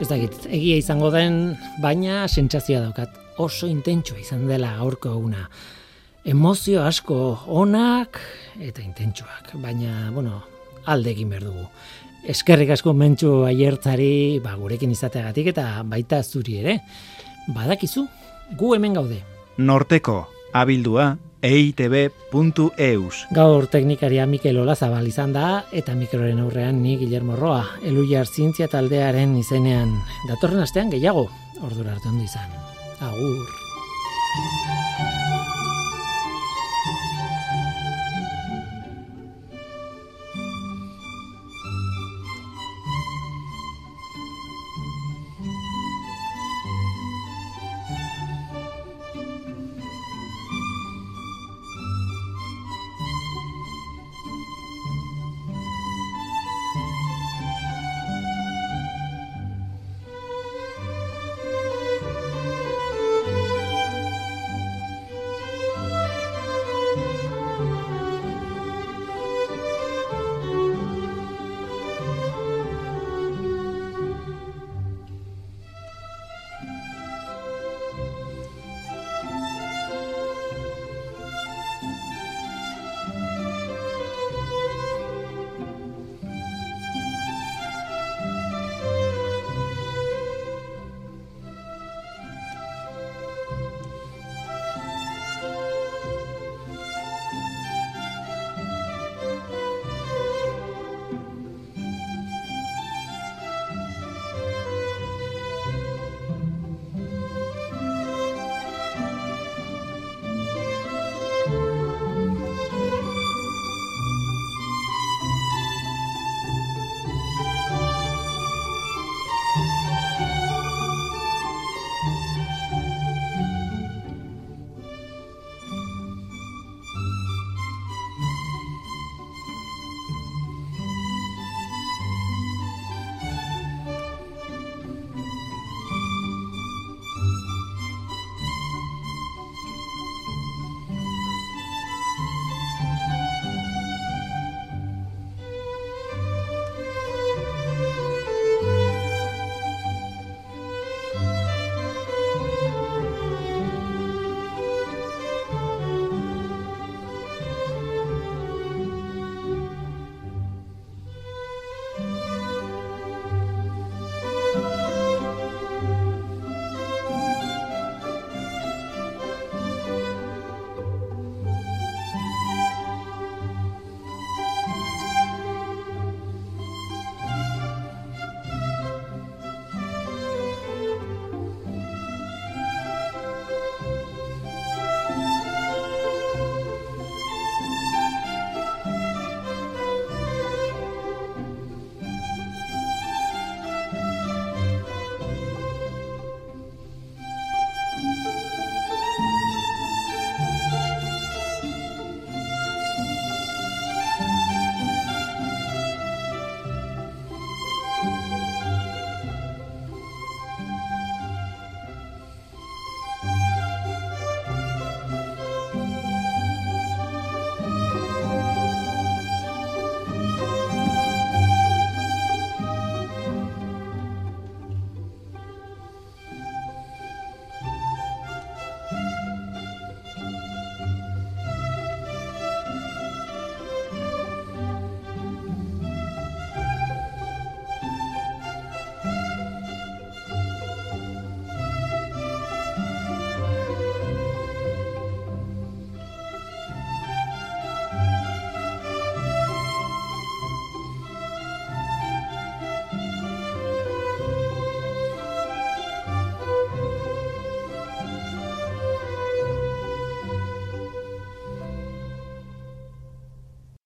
Ez 0.05 0.09
dakit, 0.11 0.43
egia 0.53 0.75
izango 0.77 1.07
den, 1.09 1.55
baina 1.81 2.27
sentsazioa 2.29 2.83
daukat 2.83 3.15
oso 3.41 3.65
intentsua 3.65 4.19
izan 4.21 4.43
dela 4.45 4.75
gaurko 4.77 5.15
eguna. 5.15 5.47
Emozio 6.29 6.83
asko 6.85 7.15
onak 7.49 8.19
eta 8.61 8.83
intentsuak, 8.83 9.55
baina, 9.63 10.11
bueno, 10.13 10.43
alde 10.85 11.09
egin 11.15 11.33
behar 11.33 11.47
dugu. 11.47 11.65
Eskerrik 12.35 12.75
asko 12.75 12.93
mentxu 12.93 13.31
aiertzari, 13.49 14.37
ba, 14.45 14.53
gurekin 14.61 14.93
izateagatik 14.93 15.49
eta 15.55 15.65
baita 15.89 16.21
zuri 16.21 16.59
ere. 16.61 16.77
Badakizu, 17.57 18.05
gu 18.61 18.73
hemen 18.77 19.01
gaude. 19.01 19.23
Norteko, 19.57 20.19
abildua, 20.53 21.15
eitb.eus. 21.45 23.25
Gaur 23.35 23.67
teknikaria 23.69 24.25
Mikel 24.25 24.57
Olazabal 24.61 25.07
izan 25.07 25.35
da 25.35 25.49
eta 25.71 25.95
mikroren 25.97 26.41
aurrean 26.41 26.81
ni 26.81 26.97
Guillermo 26.97 27.37
Roa, 27.37 27.63
Eluiar 27.85 28.25
Zientzia 28.27 28.67
taldearen 28.71 29.37
izenean 29.37 29.93
datorren 30.29 30.65
astean 30.65 30.89
gehiago. 30.93 31.29
Ordura 31.61 31.93
arte 31.95 32.09
izan. 32.23 32.49
Agur. 32.99 34.74